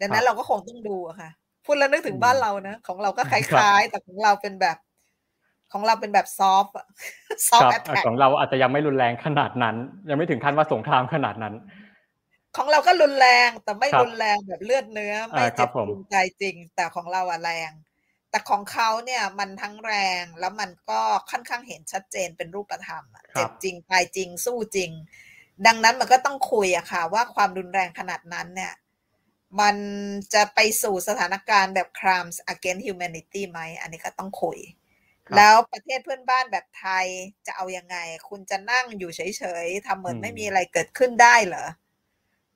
[0.00, 1.30] ดังนั้นเราก็คงต้องดูอะค่ะ
[1.64, 4.76] พูดแล้วนึกถึงบ้านเรานะของเราก็คล้ายๆ แต่ของเราเป็นแบบ
[5.72, 6.74] ของเราเป็นแบบซอฟต์
[7.48, 9.76] ซอฟต์แอทแทกของเราอาจจะยังไม่รุนแรงขนาดนั้น
[10.08, 11.54] ยังไม่ถึงขั้นว่าสงครามขนาดนั้น
[12.56, 17.70] ของเราก็รุนแรงแต่ไม่รุนแรงแบบเลือดเนื้อ ไม่เจ็บปวดใจจริง แต่ของเราอะแรง
[18.30, 24.90] แต่ของเขาเนี่ยมันทั้งแรงแล้วมันก็ค่อนข้างเห็นชัดเจนเป็นรูปธรรมเจ็บจริงตายจริงสู้จริง
[25.66, 28.72] ดังนั้นมันก็ต้องคุยอะค่ะ ว่าความรุนแรงขนาดนั้นเนี่ย
[29.60, 29.76] มัน
[30.34, 34.58] จะไปสู่สถานการณ์แบบ crimes against humanity ไหม อันนี้ก็ต้องคุย
[35.36, 37.06] แล้วประเทศเพื่อนบ้านแบบไทย
[37.46, 37.96] จะเอาอยัางไง
[38.28, 41.66] คุณจะนั่งอยู่เฉยๆทำเหมือนไม่มีอะไรเกิดขึ้นได้เหรอ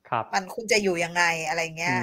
[0.09, 1.99] ครับมันคุณจะอยู่ยังไงอะไรเงี้ย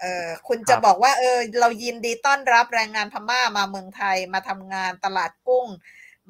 [0.00, 5.68] เออคุณจะบอกว่า เออ เรายินดีต้อนรับแรงงานพม่ามาเมืองไทยมาทำงานตลาดกุ้ง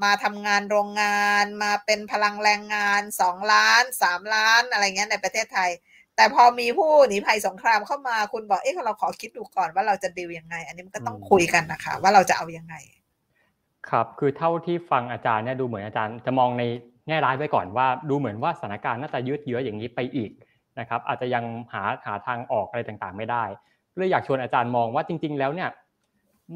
[0.05, 5.71] มาทำงานโรงงานมาเป็นพลังแรงงานสองล้านสามล้านอะไรเงี้ยในประเทศไทย
[6.17, 12.75] แต่พอมีผู้หนีภัยสงครามเข้ามาคุณบอกเอ๊ะเราขอคิดดูก่อนว่าเราจะดีลยังไง อันนี้มันก็ต้องคุยกันนะคะว่าเราจะเอายังไง
[13.91, 16.63] ครับคือเท่าที่ฟังอาจารย์เนี่ยดูเหมือนอาจารย์จะมองใน
[17.09, 20.31] แง่ร้ายไว้ก่อนว่า ดูเหมือนว่าสถานการณ์น่าจะยืดเยื้ออย่างนี้ไปอีก
[20.81, 23.45] นะครับอาจจะยังหาหาทางออกอะไรต่างๆ ไม่ได้
[23.97, 25.71] เลยอยากชวนอาจารย์มองว่าจริง ๆ แล้วเนี่ย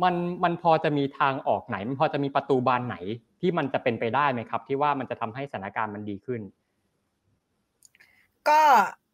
[0.03, 0.15] มัน
[0.45, 2.97] มันพอจะมีทางออกไหน มันพอจะมีประตูบานไหน
[3.41, 6.41] ที่มันจะเป็นไปได้ไหมครับ ที่ว่ามันจะทำให้สถานการณ์มันดีขึ้น
[8.49, 8.61] ก็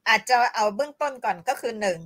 [0.09, 2.01] อาจจะเอาเบื้องต้นก่อนก็คือหนึ่ง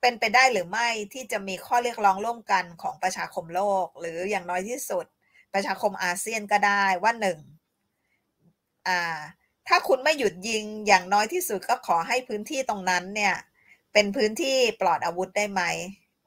[0.00, 5.06] เป็นไปได้หรือไม่ที่จะมีข้อเรียกร้องร่วมกันของประชาคมโลก หรืออย่างน้อยที่สุด
[5.54, 7.38] ประชาคมอาเซียนก็ได้ว่าหนึ่ง
[8.88, 9.18] อ่า
[9.70, 13.34] ถ้าคุณไม่หยุดยิงอย่างน้อยที่สุดก็ขอให้พื้นที่ตรงนั้นเนี่ย
[13.92, 15.62] เป็นพื้นที่ปลอดอาวุธได้ไหม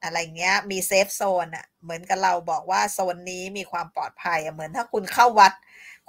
[0.04, 5.54] อะไรเงี้ย มี safe zone อะ เหมือนกับเราบอกว่าโซนนี้มีความปลอดภัยอะเหมือนถ้าคุณเข้าวัด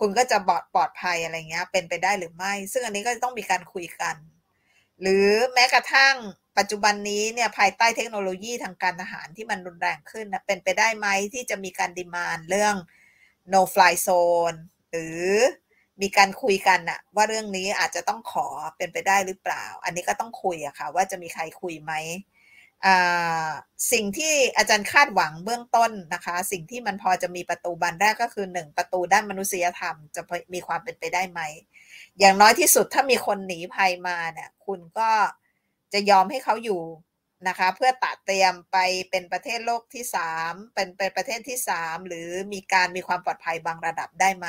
[0.01, 4.17] คุณก็จะปลอดปลอดภัยอะไรเงี้ย เป็นไปได้หรือไม่ ซึ่งอันนี้ก็ต้องมีการคุยกัน
[5.01, 6.15] หรือแม้กระทั่ง
[6.59, 12.75] ปัจจุบันนี้เนี่ยภายใต้เทคโนโลยีทางการทหารที่มันรุนแรงขึ้นนะเป็นไปได้ไหมที่จะมีการดีมานเรื่อง
[13.53, 14.59] no fly zone
[14.91, 15.25] หรือ
[16.03, 21.93] มีการคุยกันอะว่าเรื่องนี้อาจจะต้องขอเป็นไปได้หรือเปล่า อันนี้ก็ต้องคุยอะค่ะ ว่าจะมีใครคุยไหม
[23.93, 30.23] สิ่งที่อาจารย์คาดหวังเบื้องต้นนะคะ สิ่งที่มันพอจะมีประตูบานแรกก็คือหนึ่งประตูด้านมนุษยธรรม จะ
[30.55, 31.41] มีความเป็นไปได้ไหม
[32.19, 35.11] อย่างน้อยที่สุดถ้ามีคนหนีภัยมาเนี่ยคุณก็
[35.93, 36.83] จะยอมให้เขาอยู่
[37.49, 38.77] นะคะ เพื่อตัดเตรียมไป
[39.11, 44.47] เป็นประเทศโลกที่สามเป็นเป็นประเทศที่สามหรือมีการมีความปลอดภัยบางระดับได้ไหม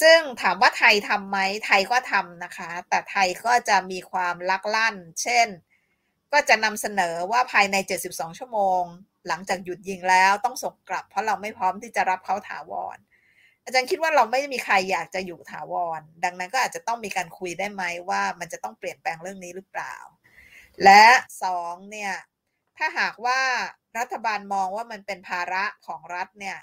[0.00, 5.48] ซึ่งถามว่าไทยทำไหมไทยก็ทำนะคะ แต่ไทยก็จะมีความลักลั่น เช่น
[6.32, 7.76] ก็จะนำเสนอว่าภายใน
[8.06, 8.82] 72 ชั่วโมง
[9.28, 12.98] หลังจากหยุดยิงแล้วต้องส่งกลับ เพราะเราไม่พร้อมที่จะรับเขาถาวร
[13.64, 19.94] อาจารย์คิดว่าเราไม่มีใครอยากจะอยู่ถาวร ดังนั้นก็อาจจะต้องมีการคุยได้ไหมว่ามันจะต้องเปลี่ยนแปลงเรื่องนี้หรือเปล่า
[20.84, 21.06] และ
[21.42, 22.12] สองเนี่ย
[22.78, 23.40] ถ้าหากว่า
[23.98, 26.58] รัฐบาลมองว่ามันเป็นภาระของรัฐเนี่ย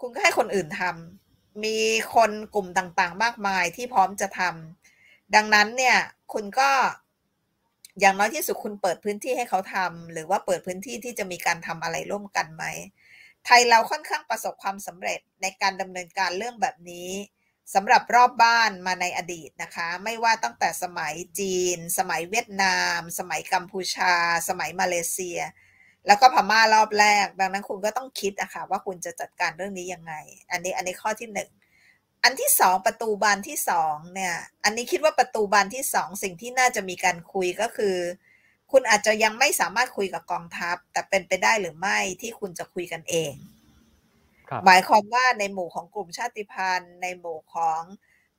[0.00, 1.23] คุณก็ให้คนอื่นทำ
[1.64, 1.78] มี
[2.14, 5.98] คนกลุ่มต่างๆ มากมายที่พร้อมจะทำดังนั้นเนี่ย
[6.32, 6.70] คุณก็
[8.00, 12.64] อย่างน้อยที่สุดคุณเปิดพื้นที่ให้เขาทำหรือว่าเปิดพื้นที่ที่จะมีการทำอะไรร่วมกันไหม
[13.44, 17.10] ไทยเราค่อนข้างประสบความสำเร็จในการดำเนินการเรื่องแบบนี้
[17.74, 24.14] สำหรับรอบบ้านมาในอดีตนะคะ ไม่ว่าตั้งแต่สมัยจีน สมัยเวียดนาม สมัยกัมพูชา
[24.48, 25.38] สมัยมาเลเซีย
[26.06, 30.14] แล้วก็พม่ารอบแรก ดังนั้นคุณก็ต้องคิดอะค่ะว่าคุณจะจัดการเรื่องนี้ยังไง
[30.50, 31.50] อันนี้อันนี้ข้อที่หนึ่ง
[32.24, 34.34] อันที่สองประตูบานที่สองเนี่ย
[34.64, 37.96] อันนี้คิดว่าประตูบานที่สองสิ่งที่น่าจะมีการคุยก็คือ
[38.72, 43.34] คุณอาจจะยังไม่สามารถคุยกับกองทัพ แต่เป็นไปได้หรือไม่ที่คุณจะคุยกันเอง
[44.64, 47.82] หมายความว่าในหมู่ของกลุ่มชาติพันธุ์ ในหมู่ของ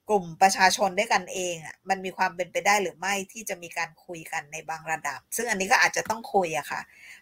[0.09, 6.81] กลุ่มประชาชนด้วยกันเองอะมันมีความเป็นไปได้หรือไม่ที่จะมีการคุยกันในบางระดับ ซึ่งอันนี้ก็อาจจะต้องคุยอะค่ะ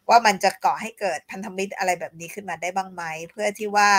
[0.09, 3.89] ว่ามันจะก่อให้เกิดพันธมิตรอะไรแบบนี้ขึ้นมาได้บ้างไหม เพื่อที่ว่า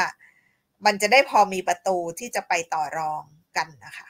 [0.86, 3.22] มันจะได้พอมีประตูที่จะไปต่อรอง
[3.56, 4.08] กันนะคะ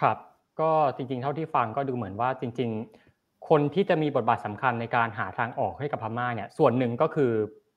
[0.00, 0.18] ครับ
[0.60, 2.70] ก็จริงๆ เท่าที่ฟังก็ดูเหมือนว่าจริง
[3.08, 7.30] ๆ คนที่จะมีบทบาทสำคัญในการหาทางออกให้กับพม่าเนี่ยส่วนหนึ่งก็คือ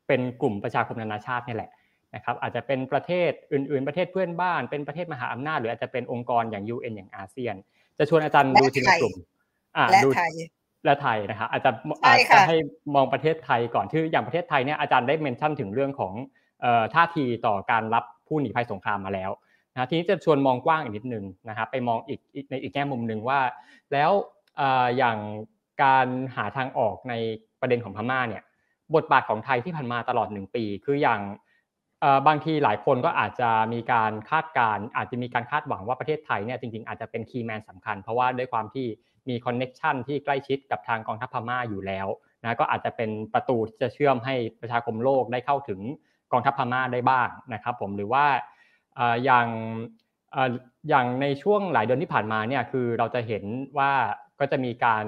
[0.08, 1.70] เป็นกลุ่มประชาคมนานาชาตินี่แหละ
[2.16, 7.56] นะครับอาจจะเป็นประเทศอื่น ๆ ประเทศเพื่อนบ้าน เป็นประเทศมหาอำนาจหรืออาจจะเป็นองค์กรอย่าง UN อย่างอาเซียน
[7.98, 9.16] จะชวนอาจารย์ดูทีละกลุ่ม
[9.78, 10.10] อ่าดู
[10.86, 11.72] และไทยนะครับอาจจะ
[12.06, 12.58] อาจจะให้
[12.96, 16.14] มองประเทศไทยก่อนที่อย่างประเทศไทยเนี่ยอาจารย์ได้เมนชั่นถึงเรื่องของ
[16.94, 19.32] ท่าทีต่อการรับผู้หนีภัยสงครามมาแล้ว
[19.74, 23.40] นะทีนี้จะชวนมองกว้างอีกนิดนึงนะครับไปมองอีกในอีกแง่มุมหนึ่งว่า
[23.94, 24.12] แล้ว
[24.98, 25.18] อย่าง
[25.84, 27.14] การหาทางออกใน
[27.62, 28.44] ประเด็นของพม่าเนี่ย
[28.96, 31.22] บทบาทของไทยที่ผ่านมาตลอดหนึ่งปี คืออย่าง
[32.28, 38.88] บางทีหลายคนก็อาจจะมีการคาดการณ์อาจจะมีการคาดหวังว่าประเทศไทยเนี่ยจริงๆอาจจะเป็น key man สำคัญ เพราะว่าด้วยความที่
[39.30, 42.08] มี connection ที่ใกล้ชิดกับทางกองทัพพม่าอยู่แล้ว
[42.44, 45.80] นะก็อาจจะเป็นประตูที่จะเชื่อมให้ประชาคมโลกได้เข้าถึง
[46.32, 48.26] กองทัพพม่าได้บ้างนะครับ ผมหรือว่า
[49.24, 49.48] อย่าง
[50.90, 53.44] อย่างในช่วงหลายเดือนที่ผ่านมาเนี่ยคือเราจะเห็น
[53.78, 53.92] ว่า
[54.40, 55.06] ก็จะมีการ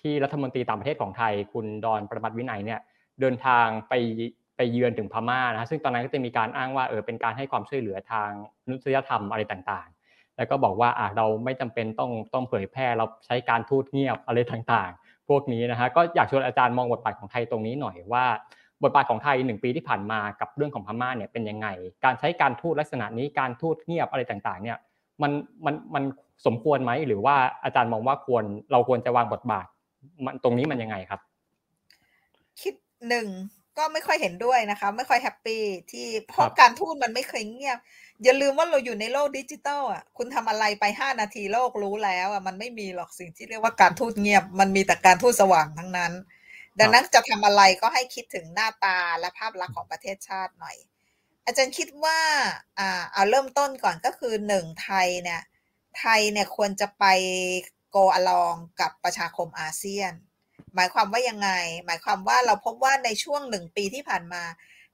[0.00, 2.80] ที่รัฐมนตรีต่างประเทศของไทย คุณดอนประมัติวินัยเนี่ย
[3.20, 3.92] เดินทางไป
[4.60, 8.30] ไปเยือนถึงพม่านะซึ่งตอนนั้นก็จะมีการอ้างว่าเออเป็นการให้ความช่วยเหลือทาง
[8.64, 18.24] มนุษยธรรมอะไรต่างๆ แล้วก็บอกว่าอ่าเราไม่จำเป็นต้องต้องเผยแพร่เราใช้การทูตเงียบอะไรต่างๆ พวกนี้นะฮะก็อยากชวนอาจารย์มองบทบาทของไทยตรงนี้หน่อยว่า
[18.82, 21.68] บทบาทของไทยหนึ่งปีที่ผ่านมากับเรื่องของพม่าเนี่ยเป็นยังไง
[22.04, 24.78] การใช้การทูตลักษณะนี้การทูตเงียบอะไรต่างๆ เนี่ย
[25.22, 25.32] มัน
[25.64, 26.04] มันมัน
[26.46, 29.66] สมควรไหมหรือว่าอาจารย์มองว่าควรเราควรจะวางบทบาท
[30.24, 31.20] มันตรงนี้มันยังไงครับ
[32.60, 32.74] คือ
[33.08, 33.28] หนึ่ง
[33.78, 37.78] ก็ไม่ค่อยเห็นด้วยนะคะ ไม่ค่อย happy ที่เพราะการทูตมันไม่เคยเงียบ
[38.22, 46.12] อย่าลืมว่าเราอยู่ในโลกดิจิตอลอะคุณทำอะไรไปห้านาทีโลกรู้แล้วอะมันไม่มีหรอกสิ่งที่เรียกว่าการทูตเงียบ มันมีแต่การทูตสว่างทั้งนั้น
[46.80, 50.76] ดังนั้นจะทำอะไรก็ให้คิดถึงหน้าตาและภาพลักษณ์ของประเทศชาติหน่อย
[51.46, 52.18] อาจารย์คิดว่า
[52.78, 55.42] อ่าเอาเริ่มต้นก่อนก็คือหนึ่งไทยเนี่ย
[55.98, 57.04] ไทยเนี่ยควรจะไป
[57.90, 60.12] โกอลองกับประชาคมอาเซียน
[60.74, 61.50] หมายความว่ายังไง
[61.86, 64.42] หมายความว่าเราพบว่าในช่วงหนึ่งปีที่ผ่านมา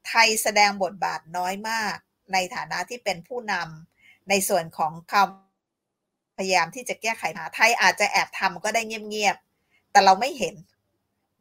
[0.09, 1.97] ไทยแสดงบทบาทน้อยมาก
[2.33, 10.57] ในฐานะที่เป็นผู้นำในส่วนของคำพยายามที่จะแก้ไขปัญหาไทยอาจจะแอบทำก็ได้เงียบๆ แต่เราไม่เห็น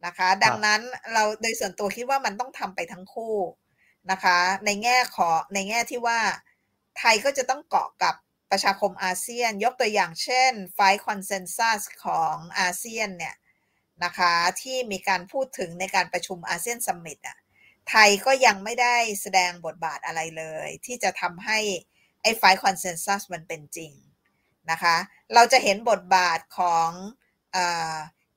[0.06, 0.82] นะคะ ดังนั้น
[1.14, 3.36] เราโดยส่วนตัวคิดว่ามันต้องทำไปทั้งคู่
[4.12, 6.20] นะคะ ในแง่ขอในแง่ที่ว่า
[7.00, 8.16] ไทยก็จะต้องเกาะกับ
[8.52, 13.36] ประชาคมอาเซียน ยกตัวอย่างเช่น Five Consensus ของอาเซียนเนี่ย
[14.04, 17.38] นะคะที่มีการพูดถึงในการประชุมอาเซียน Summit อะ
[17.90, 21.60] ไทยก็ยังไม่ได้แสดงบทบาทอะไรเลย ที่จะทำให้
[22.22, 23.92] ไอ้ Five Consensus มันเป็นจริง
[24.72, 24.96] นะคะ
[25.34, 26.90] เราจะเห็นบทบาทของ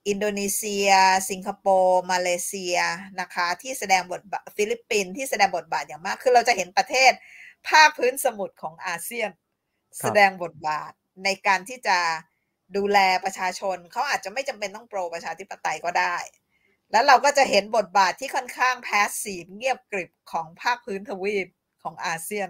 [0.07, 0.89] อินโดนีเซีย
[1.29, 2.77] สิงคโปร์ มาเลเซีย
[3.21, 7.11] นะคะที่แสดงบทบาทฟิลิปปินส์ที่แสดงบทบาทอย่างมาก คือเราจะเห็นประเทศ
[7.69, 9.29] ภาคพื้นสมุทรของอาเซียน
[9.99, 10.91] แสดงบทบาท
[11.23, 11.97] ในการที่จะ
[12.77, 16.17] ดูแลประชาชนเขาอาจจะไม่จำเป็นต้อง pro ประชาธิปไตยก็ได้
[16.91, 21.47] แล้วเราก็จะเห็นบทบาทที่ค่อนข้าง passive เงียบกริบของภาคพื้นทวีป
[21.83, 22.49] ของอาเซียน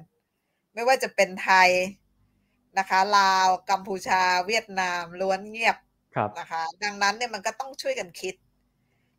[0.73, 1.69] ไม่ว่าจะเป็นไทย
[2.79, 5.77] นะคะลาวกัมพูชา เวียดนามล้วนเงียบ
[6.39, 8.35] นะคะ ดังนั้นเนี่ยมันก็ต้องช่วยกันคิด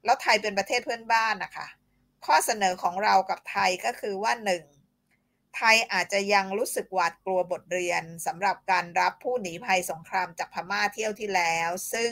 [0.05, 1.67] แล้วไทยเป็นประเทศเพื่อนบ้านนะคะ
[2.27, 4.63] ข้อเสนอของเรากับไทยก็คือว่าหนึ่ง
[5.57, 12.11] ไทยอาจจะยังรู้สึกหวาดกลัวบทเรียนสำหรับการรับผู้หนีภัยสงครามจากพม่าเที่ยวที่แล้ว ซึ่ง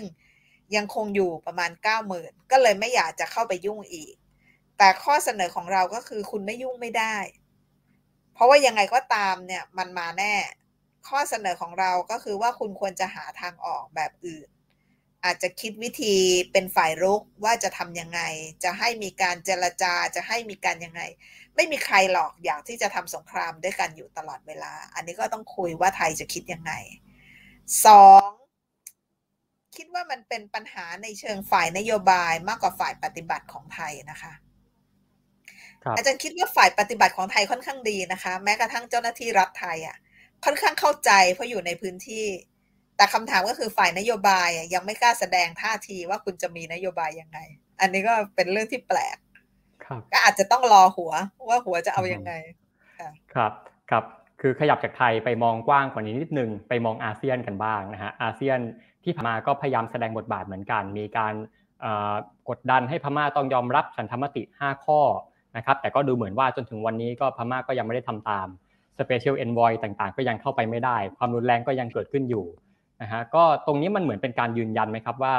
[0.77, 1.71] ยังคงอยู่ประมาณ
[2.11, 4.15] 90,000 ก็เลยไม่อยากจะเข้าไปยุ่งอีก
[4.79, 7.17] แต่ข้อเสนอของเราก็คือคุณไม่ยุ่งไม่ได้
[8.35, 10.35] เพราะว่ายังไงก็ตามเนี่ยมันมาแน่
[11.09, 14.49] ข้อเสนอของเราก็คือว่าคุณควรจะหาทางออกแบบอื่น
[15.25, 16.15] อาจจะคิดวิธี
[16.53, 18.21] เป็นฝ่ายรุกว่าจะทำยังไง
[18.65, 21.03] จะให้มีการเจรจาจะให้มีการยังไง
[21.57, 26.73] ไม่มีใครหรอกอยากที่จะทำสงครามด้วยกันอยู่ตลอดเวลา อันนี้ก็ต้องคุยว่าไทยจะคิดยังไง
[27.87, 28.29] สอง
[29.77, 34.33] คิดว่ามันเป็นปัญหาในเชิงฝ่ายนโยบายมากกว่าฝ่ายปฏิบัติของไทยนะคะ
[35.97, 39.97] อาจารย์คิดว่าฝ่ายปฏิบัติของไทยค่อนข้างดีนะคะ แม้กระทั่งเจ้าหน้าที่รัฐไทยอะ
[40.45, 42.25] ค่อนข้างเข้าใจเพราะอยู่ในพื้นที่
[42.99, 47.39] แต่คำถามก็คือฝ่ายนโยบายยังไม่กล้าแสดงท่าทีว่าคุณจะมีนโยบายยังไง
[47.81, 49.17] อันนี้ก็เป็นเรื่องที่แปลก
[50.13, 51.13] ก็อาจจะต้องรอหัว
[51.49, 52.33] ว่าหัวจะเอาอยัางไง
[53.35, 53.53] ครับ
[53.91, 54.05] ครับ
[54.41, 58.59] คือขยับจากไทยไปมองกว้างกว่านี้นิดนึงไปมองอาเซียนกันบ้างนะฮะอาเซียน
[59.05, 61.35] ที่พม่าก็พยายามแสดงบทบาทเหมือนกัน มีการ
[62.49, 65.01] กดดันให้พม่าต้องยอมรับฉันทามติ 5 ข้อ
[65.57, 68.49] นะครับแต่ก็ดูเหมือนว่าจนถึงวันนี้ก็พม่าก็ยังไม่ได้ทำตาม
[68.99, 72.47] special envoy ต่างๆ ก็ยังเข้าไปไม่ได้ ความรุนแรงก็ยังเกิดขึ้นอยู่
[73.03, 75.35] นะฮะก็ตรงนี้มันเหมือนเป็นการยืนยันไหมครับว่า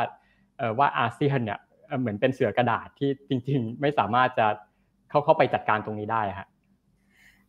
[0.79, 1.59] ว่าอาเซียนเนี่ย
[1.99, 4.47] เหมือนเป็นเสือกระดาษที่จริง ๆ ไม่สามารถจะ
[5.09, 6.47] เข้าเข้าไปจัดการตรงนี้ได้ฮะ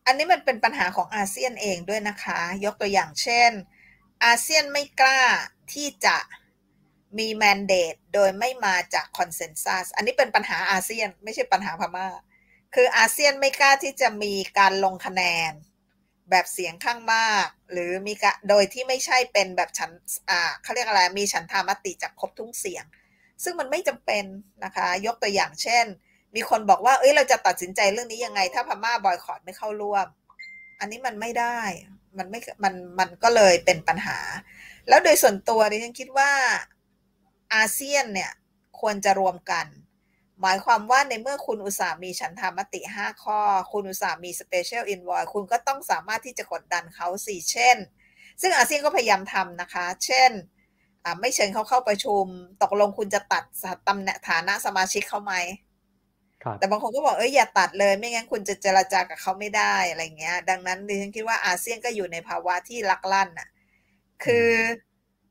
[0.06, 3.50] อันนี้มันเป็นปัญหาของอาเซียนเองด้วยนะคะ ยกตัวอย่างเช่น
[4.24, 5.20] อาเซียนไม่กล้า
[5.72, 6.16] ที่จะ
[7.18, 12.08] มีแมนเดตโดยไม่มาจากคอนเซนแซสอันนี้เป็นปัญหาอาเซียนไม่ใช่ปัญหาพม่า
[12.74, 15.52] คืออาเซียนไม่กล้าที่จะมีการลงคะแนน
[16.31, 19.91] แบบเสียงข้างมาก หรือมีกโดยที่ไม่ใช่เป็นแบบฉัน
[20.31, 22.85] อ่าเขาเรียกอะไรมีฉันทามติจากครบทุกเสียง
[23.45, 24.24] ซึ่งมันไม่จำเป็น
[24.64, 25.87] นะคะ ยกตัวอย่างเช่น
[26.35, 30.07] มีคนบอกว่าเอ้ยเราจะตัดสินใจเรื่องนี้ยังไง ถ้าพม่าบอยคอรดไม่เข้าร่วม
[30.81, 31.61] อันนี้มันไม่ได้
[32.18, 34.18] มันไม่มันมันก็เลยเป็นปัญหา
[34.89, 36.31] แล้วโดยส่วนตัวดิฉันคิดว่า
[37.55, 38.33] อาเซียนเนี่ย
[38.81, 39.66] ควรจะรวมกัน
[40.43, 43.38] หมายความว่าในเมื่อคุณอุตส่าห์มีฉันทามติ 5 ข้อ
[43.72, 47.76] คุณอุตส่าห์มี special envoy คุณก็ต้องสามารถที่จะกดดันเขาสิเช่น
[48.41, 50.30] ซึ่งอาเซียนก็พยายามทำนะคะ เช่น
[51.20, 52.24] ไม่เชิญเขาเข้าประชุม
[52.62, 53.45] ตกลงคุณจะตัด
[53.88, 55.34] ตำแหน่งฐานะสมาชิกเขาไหม
[56.59, 63.49] แต่บางคนก็บอกเอ้ยอย่าตัดเลย ไม่งั้นคุณจะเจรจากับเขาไม่ได้อะไรเงี้ย ดังนั้นดิฉันคิดว่าอาเซียนก็อยู่ในภาวะที่ลักลั่นอะ
[64.24, 64.49] คือ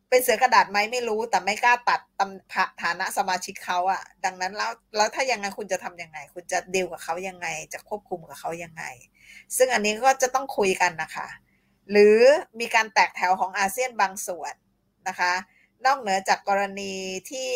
[0.09, 8.83] เป็นเสือกระดาษไหมไม่รู้แต่ไม่กล้าตัดตำฐานะสมาชิกเขาอะดังนั้นแล้วแล้วถ้ายังไงคุณจะทํำยังไง คุณจะดีลกับเขายังไง จะควบคุมกับเขายังไง
[9.57, 11.27] ซึ่งอันนี้ก็จะต้องคุยกันนะคะ
[11.91, 12.17] หรือ
[12.59, 14.53] มีการแตกแถวของอาเซียนบางส่วน
[15.07, 15.33] นะคะ
[15.85, 16.93] นอกเหนือจากกรณี
[17.29, 17.49] ที่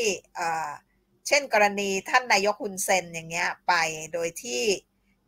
[1.28, 3.74] เช่นกรณีท่านนายกฮุนเซนอย่างเงี้ยไป
[4.14, 4.64] โดยที่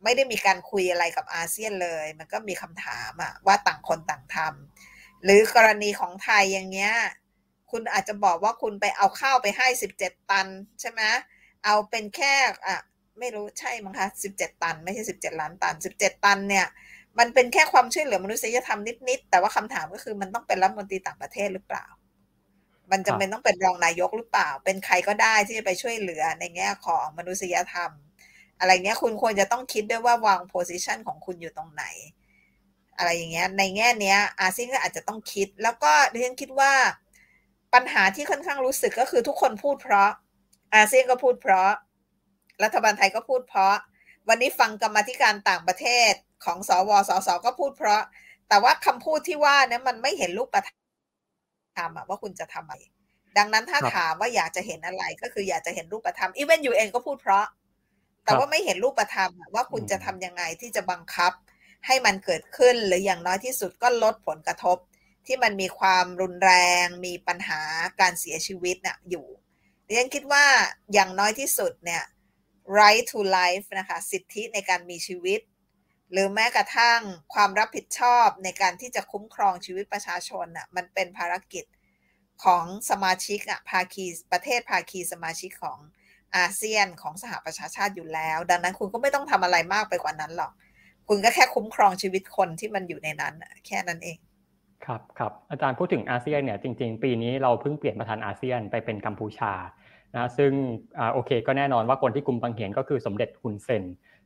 [0.02, 4.48] ไม่ได้มีการคุยอะไรกับอาเซียนเลย มันก็มีคำถามอะว่าต่างคนต่างทำ
[5.24, 6.94] หรือกรณีของไทยอย่างเงี้ย
[7.70, 10.46] คุณอาจจะบอกว่าคุณไปเอาข้าวไปให้สิบเจ็ดตัน
[10.80, 11.02] ใช่ไหม
[11.64, 12.34] เอาเป็นแค่
[12.66, 12.78] อะ
[13.18, 16.66] ไม่รู้ใช่มั้งคะสิบเจ็ดตัน ไม่ใช่สิบเจ็ดล้านตันสิบเจ็ดตันเนี่ย
[17.18, 21.86] มันเป็นแค่ความช่วยเหลือมนุษยธรรมนิดๆแต่ว่าคำถามก็คือมันต้องเป็นรัฐมนตรีต่างประเทศหรือเปล่า
[22.90, 27.90] มันจำเป็นต้องเป็นรองนายกหรือเปล่า เป็นใครก็ได้ที่จะไปช่วยเหลือในแง่ของมนุษยธรรม
[28.58, 31.84] อะไรเงี้ยคุณควรจะต้องคิดด้วยว่าวางโพสิชันของคุณอยู่ตรงไหน
[32.96, 36.72] อะไรอย่างเงี้ยในแง่เนี้ยอาเซียนก็อาจจะต้องคิด แล้วก็ดิฉันคิดว่า
[37.74, 40.10] ปัญหาที่ค่อนข้างรู้สึกก็คือทุกคนพูดเพราะ
[40.74, 41.70] อาเซียนก็พูดเพราะ
[42.62, 43.74] รัฐบาลไทยก็พูดเพราะ
[44.28, 46.12] วันนี้ฟังกรรมธิการต่างประเทศ
[46.44, 48.02] ของสวสสก็พูดเพราะ
[48.48, 52.82] แต่ว่าคำพูดที่ว่าเนี่ยมันไม่เห็นรูปธรรมทำว่าคุณจะทำอะไร
[53.38, 57.46] ดังนั้นถ้าถามว่าอยากจะเห็นอะไรก็คืออยากจะเห็นรูปธรรมอีเวนยูเองก็พูดเพราะ
[58.24, 61.32] แต่ว่าไม่เห็นรูปธรรมว่าคุณจะทํำยังไงที่จะบังคับ
[61.86, 64.78] ให้มันเกิดขึ้นหรืออย่างน้อยที่สุดก็ลดผลกระทบ
[65.26, 66.52] ที่มันมีความรุนแร
[66.84, 67.60] ง มีปัญหา
[68.00, 69.26] การเสียชีวิตนะ่ะอยู่
[69.86, 70.44] ดิฉันคิดว่า
[70.92, 72.02] อย่างน้อยที่สุดเนี่ย
[72.78, 75.40] right to life นะคะสิทธิในการมีชีวิต
[76.12, 77.00] หรือแม้กระทั่ง
[77.34, 81.64] ความรับผิดชอบในการที่จะคุ้มครองชีวิตประชาชนอะมันเป็นภารกิจ
[82.44, 85.78] ของสมาชิกอะภาคีประเทศภาคีสมาชิกของ
[86.36, 90.52] อาเซียนของสหประชาชาติอยู่แล้ว ดังนั้นคุณก็ไม่ต้องทำอะไรมากไปกว่านั้นหรอก
[91.08, 93.34] คุณก็แค่คุ้มครองชีวิตคนที่มันอยู่ในนั้น
[93.66, 94.18] แค่นั้นเอง
[94.84, 99.52] ครับครับอาจารย์พูดถึงอาเซียนเนี่ยจริง ๆ ปีนี้เราเพิ่งเปลี่ยนประธานอาเซียนไปเป็นกัมพูชา
[100.14, 100.52] นะซึ่ง
[101.12, 103.84] โอเคก็แน่นอนว่าคนที่กุมบังเหียนก็คือสมเด็จฮุนเซน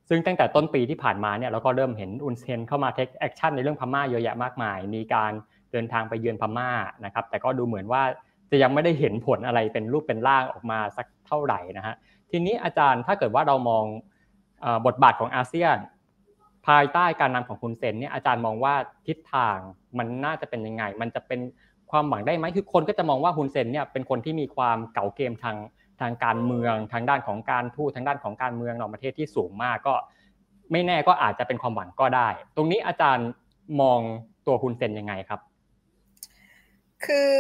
[0.09, 5.33] ซึ่งตั้งแต่ต้นปีที่ผ่านมาเนี่ยเราก็เริ่มเห็นฮุนเซนเข้ามา take action ในเรื่องพม่าเยอะแยะมากมาย มีการ
[5.73, 6.71] เดินทางไปเยือนพม่า
[7.05, 8.03] นะครับ แต่ก็ดูเหมือนว่า
[8.51, 11.95] จะยังไม่ได้เห็นผลอะไรเป็นรูปเป็นร่างออกมาสักเท่าไหร่นะฮะ
[12.31, 13.85] ทีนี้อาจารย์ถ้าเกิดว่าเรามอง
[14.87, 15.77] บทบาทของอาเซียน
[16.67, 18.75] ภายใต้การนำของฮุนเซนเนี่ยอาจารย์มองว่า
[19.07, 19.57] ทิศทาง
[19.99, 21.41] มันน่าจะเป็นยังไง มันจะเป็น
[21.91, 25.57] ความหวังได้ไหมคือคนก็จะมองว่าฮุนเซนเนี่ยเป็นคนที่มีความเก่าเกมทาง
[26.01, 29.95] ทางการเมือง ทางด้านของการทูตทางด้านของการเมืองนอกประเทศที่สูงมากก็
[30.73, 33.29] ไม่แน่ก็อาจจะเป็นความหวังก็ได้ ตรงนี้อาจารย์
[33.81, 34.01] มอง
[34.47, 35.41] ตัวฮุนเซนยังไงครับ
[37.05, 37.35] คือ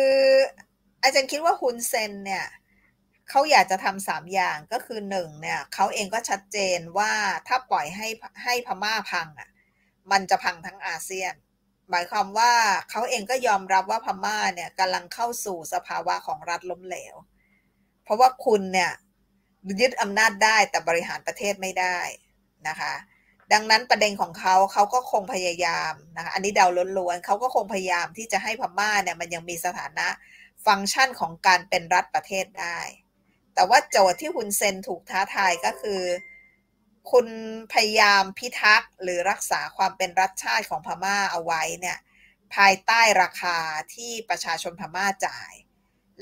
[1.03, 2.45] อาจารย์คิดว่าฮุนเซนเนี่ย
[3.31, 7.13] เขาอยากจะทำสามอย่างก็คือหนึ่งเนี่ยเขาเองก็ชัดเจนว่า
[7.49, 8.09] ถ้าปล่อยให้
[8.43, 9.51] ให้พม่าพังอะ
[10.11, 11.35] มันจะพังทั้งอาเซียน
[11.91, 12.53] หมายความว่า
[12.91, 17.15] เขาเองก็ยอมรับว่าพม่าเนี่ยกำลังเข้าสู่สภาวะของรัฐล้มเหลว
[18.05, 18.93] เพราะว่าคุณเนี่ย
[19.81, 21.99] ยึดอำนาจได้แต่บริหารประเทศไม่ได้
[22.69, 22.95] นะคะ
[23.53, 26.67] ดังนั้นประเด็นของเขาเขาก็คงพยายามนะคะอันนี้เดา
[26.99, 30.09] ล้วนๆเขาก็คงพยายามที่จะให้พม่าเนี่ยมันยังมีสถานะ
[30.67, 32.79] ฟังก์ชันของการเป็นรัฐประเทศได้
[33.61, 36.03] แต่ว่าโจทย์ที่คุณเซนถูกท้าทายก็คือ
[37.11, 37.27] คุณ
[37.73, 41.99] พยายามพิทักษ์หรือรักษาความเป็นรัฐชาติของพม่าเอาไว้เนี่ย
[42.55, 43.59] ภายใต้ราคา
[43.95, 45.53] ที่ประชาชนพม่าจ่าย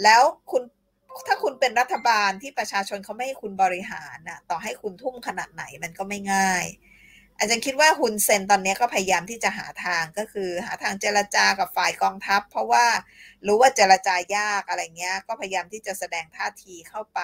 [0.03, 0.62] แล้วคุณ
[1.26, 6.64] ถ้าคุณเป็นรัฐบาลที่ประชาชนเขาไม่ให้คุณบริหารน่ะต่อให้คุณทุ่มขนาดไหนมันก็ไม่ง่าย
[7.39, 12.86] อาจารย์คิดว่าฮุนเซนตอนนี้ก็พยายามที่จะหาทางก็คือหาทางเจรจากับฝ่ายกองทัพ เพราะว่า
[13.47, 17.20] รู้ว่าเจรจายากอะไรเงี้ย ก็พยายามที่จะแสดงท่าทีเข้าไป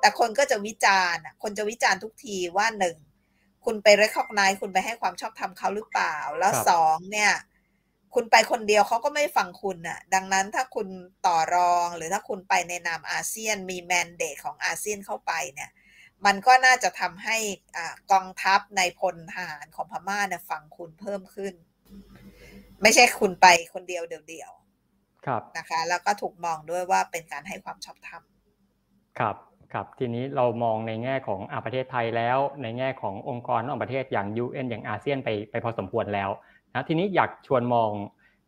[0.00, 2.96] แต่คนก็จะวิจารณ์คนจะวิจารณ์ทุกทีว่าหนึ่ง
[3.64, 7.32] คุณไปเรคคอกไนคุณไปให้ความชอบธรรมเขาหรือเปล่า แล้วสองเนี่ย
[8.14, 10.88] คุณไปคนเดียวเขาก็ไม่ฟังคุณน่ะ ดังนั้นถ้าคุณ
[11.26, 15.70] ต่อรองหรือถ้าคุณไปในนามอาเซียนมีแมนเดตของอาเซียนเข้าไปเนี่ย
[16.26, 17.36] มันก็น่าจะทำให้
[18.12, 21.54] กองทัพในพลทหารของพม่าเนี่ยฟังคุณเพิ่มขึ้น
[22.82, 28.22] ไม่ใช่คุณไปคนเดียวเดียวๆครับนะคะ แล้วก็ถูกมองด้วยว่าเป็นการให้ความชอบธรรม
[29.18, 29.36] ครับ
[29.72, 36.30] ครับทีนี้เรามองในแง่ของอาประเทศไทยแล้ว ในแง่ขององค์กรนอกประเทศอย่าง UN อย่างอาเซียนไปไปพอสมควรแล้ว
[36.74, 37.90] นะทีนี้อยากชวนมอง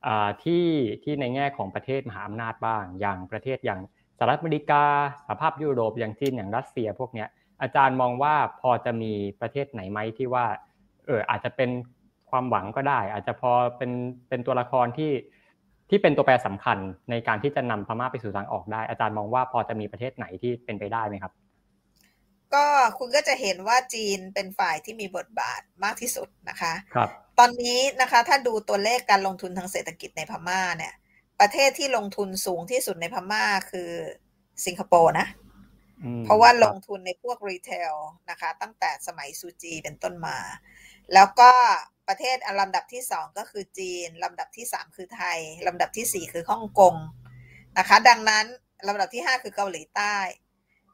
[0.07, 0.09] อ
[0.45, 0.65] ที่
[1.05, 3.81] ที่ในแง่ของประเทศมหาอำนาจบ้าง อย่างประเทศอย่าง
[4.19, 4.85] สหรัฐอเมริกา
[5.25, 7.29] สหภาพยุโรปอย่างจีนอย่างรัสเซียพวกเนี้ย
[7.63, 10.45] อาจารย์มองว่าพอจะมีประเทศไหนไหมที่ว่า
[11.07, 11.71] เอออาจจะเป็น
[12.31, 13.91] ความหวังก็ได้ อาจจะพอเป็น
[14.29, 15.13] เป็นตัวละครที่
[15.91, 16.79] ที่เป็นตัวแปรสำคัญ
[17.11, 21.33] ในการที่จะนำพม่าไปสู่ทางออกได้ อาจารย์มองว่าพอจะมีประเทศไหนที่เป็นไปได้ไหมครับ
[22.55, 22.65] ก็
[22.99, 27.09] คุณก็จะเห็นว่าจีนเป็นฝ่ายที่มีบทบาทมากที่สุดนะคะครับ
[27.39, 30.95] ตอนนี้นะคะถ้าดูตัวเลขการลงทุนทางเศรษฐกิจในพม่าเนี่ย
[31.41, 33.91] ประเทศที่ลงทุนสูงที่สุดในพม่าคือ
[34.67, 35.27] สิงคโปร์นะ
[36.25, 37.95] เพราะว่าลงทุนในพวกรีเทล
[38.31, 40.39] นะคะ ตั้งแต่สมัยซูจีเป็นต้นมา
[41.15, 41.53] แล้วก็
[42.09, 46.95] ประเทศลำดับที่สองก็คือจีน ลำดับที่สามคือไทย ลำดับที่สี่คือฮ่องกง
[47.79, 48.47] นะคะ ดังนั้น
[48.89, 50.17] ลำดับที่ห้าคือเกาหลีใต้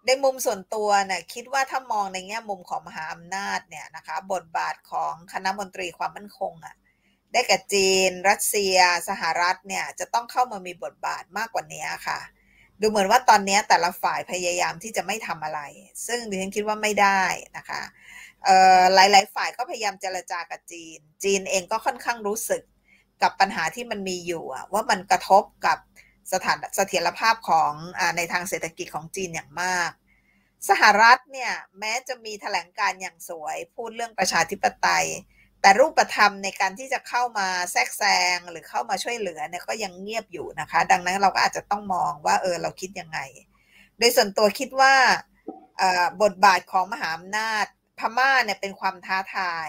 [0.07, 6.75] ในมุมส่วนตัวเนี่ยคิดว่าถ้ามองในแง่มุมของมหาอำนาจเนี่ยนะคะ บทบาทของคณะมนตรีความมั่นคงอะ่ะ
[7.33, 8.77] ได้แก่จีน รัสเซีย
[9.09, 12.21] สหรัฐเนี่ยจะต้องเข้ามามีบทบาทมากกว่านี้ค่ะ
[12.81, 15.61] ดูเหมือนว่าตอนนี้แต่ละฝ่ายพยายามที่จะไม่ทำอะไร
[16.07, 17.23] ซึ่งดิฉันคิดว่าไม่ได้
[17.57, 17.83] นะคะ
[18.95, 22.63] หลาย ๆ ฝ่ายก็พยายามเจรจากับจีน จีนเองก็ค่อนข้างรู้สึก
[23.23, 25.79] กับปัญหาที่มันมีอยู่ว่ามันกระทบกับ
[26.33, 29.91] สถานเสถียรภาพของอในทางเศรษฐกิจของจีนอย่างมาก
[30.69, 35.07] สหรัฐเนี่ยแม้จะมีแถลงการอย่างสวย พูดเรื่องประชาธิปไตย
[35.61, 38.03] แต่รูปธรรมในการที่จะเข้ามาแทรกแซ
[38.37, 43.19] งหรือเข้ามาช่วยเหลือเนี่ยก็ยังเงียบอยู่นะคะ ดังนั้นเราก็อาจจะต้องมองว่าเออเราคิดยังไง
[43.99, 44.95] โดยส่วนตัวคิดว่า
[46.23, 47.67] บทบาทของมหาอำนาจ
[47.99, 49.69] พม่าเนี่ยเป็นความท้าทาย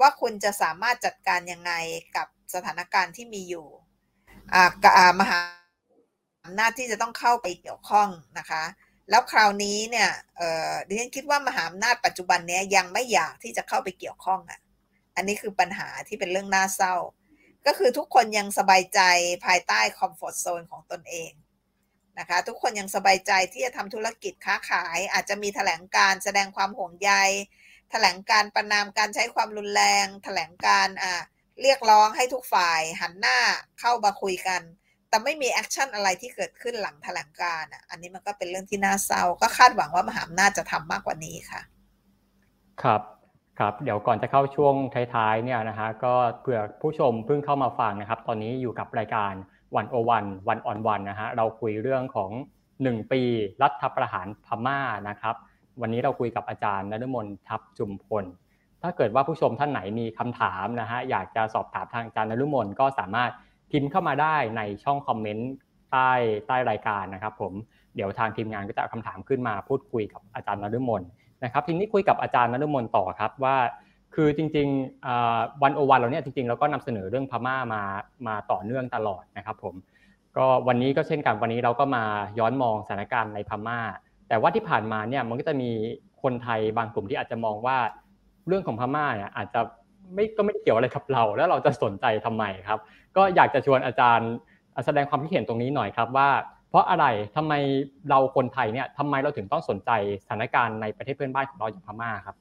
[0.00, 1.72] ว่าคุณจะสามารถจัดการยังไง
[2.16, 3.66] กับสถานการณ์ที่มีอยู่
[5.20, 5.38] มหา
[6.44, 8.08] อำนาจที่จะต้องเข้าไปเกี่ยวข้อง
[8.38, 8.62] นะคะ
[9.10, 10.10] แล้วคราวนี้เนี่ย
[10.88, 14.60] ดิฉันคิดว่ามหาอำนาจปัจจุบันนี้ยังไม่อยากที่จะเข้าไปเกี่ยวข้องอะ่ะ
[15.16, 16.94] อันนี้คือปัญหาที่เป็นเรื่องน่าเศร้า
[17.66, 19.00] ก็คือทุกคนยังสบายใจ
[19.46, 21.32] ภายใต้ comfort zone ของตนเอง
[22.18, 27.12] นะคะ ทุกคนยังสบายใจที่จะทำธุรกิจค้าขาย อาจจะมีแถลงการแสดงความห่วงใย
[27.90, 31.22] แถลงการประณามการใช้ความรุนแรงแถลงการอ่า
[31.62, 33.38] เรียกร้องให้ทุกฝ่ายหันหน้า
[33.80, 34.62] เข้ามาคุยกัน
[35.08, 41.60] แต่ไม่มี action อะไรที่เกิดขึ้นหลังแถลงการอะ อันนี้มันก็เป็นเรื่องที่น่าเศร้า ก็คาดหวังว่ามหาอำนาจจะทำมากกว่านี้ค่ะ
[42.82, 43.02] ครับ
[43.60, 44.74] ครับเดี๋ยวก่อนจะเข้าช่วง
[45.14, 49.32] ท้ายๆเนี่ยนะฮะก็เผื่อผู้ชมเพิ่งเข้ามาฟังนะครับ ตอนนี้อยู่กับรายการ
[49.76, 52.30] วันโอวันวันออนวันนะฮะเราคุยเรื่องของ
[52.70, 53.22] 1 ปี
[53.62, 55.34] รัฐประหารพม่านะครับ
[55.80, 58.24] วันนี้เราคุยกับอาจารย์นฤมลทัพจุมพล
[58.82, 63.30] ถ้าเกิดว่าผู้ชมท่านไหนมีคำถามนะฮะอยากจะสอบถามทางอาจารย์นฤมลก็สามารถ
[63.70, 65.50] พิมพ์เข้ามาได้ในช่องคอมเมนต์
[65.92, 66.10] ใต้
[66.46, 67.52] ใต้รายการนะครับ ผม
[67.96, 71.02] เดี๋ยวทางทีมงานก็จะเอาคำถามขึ้นมาพูดคุยกับอาจารย์นฤมล
[71.44, 73.56] นะครับทีนี้คุยกับอาจารย์นฤมลต่อครับว่า
[74.14, 77.82] คือจริงๆวันโอวันเราเนี่ยจริงๆเราก็นำเสนอเรื่องพม่ามา
[78.26, 79.74] มาต่อเนื่องตลอดนะครับผม
[80.36, 82.04] ก็วันนี้ก็เช่นกันวันนี้เราก็มา
[82.38, 83.80] ย้อนมองสถานการณ์ในพม่า
[84.28, 85.70] แต่ว่าที่ผ่านมาเนี่ยมันก็จะมี
[86.22, 87.76] คนไทยบางกลุ่มที่อาจจะมองว่า
[88.46, 89.60] เรื่องของพม่าเนี่ยอาจจะ
[90.14, 92.78] ไม่ก็ไม่เกี่ยวอะไรกับเรา แล้วเราจะสนใจทำไมครับ
[93.16, 94.30] ก็อยากจะชวนอาจารย์
[94.86, 96.28] แสดงความคิดเห็นตรงนี้หน่อยครับว่า
[96.70, 97.06] เพราะอะไร
[97.36, 97.52] ทำไม
[98.10, 99.90] เราคนไทยเนี่ยทำไมเราถึงต้องสนใจ
[100.22, 102.36] สถานการณ์ในประเทศเพื่อนบ้านของเราอย่างพม่าครับ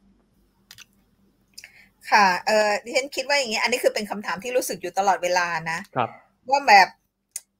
[2.11, 6.09] ค่ะ เออดิฉันคิดว่าอย่างนี้อันนี้คือเป็นคำถามที่รู้สึกอยู่ตลอดเวลานะครับ
[6.49, 6.87] ว่าแบบ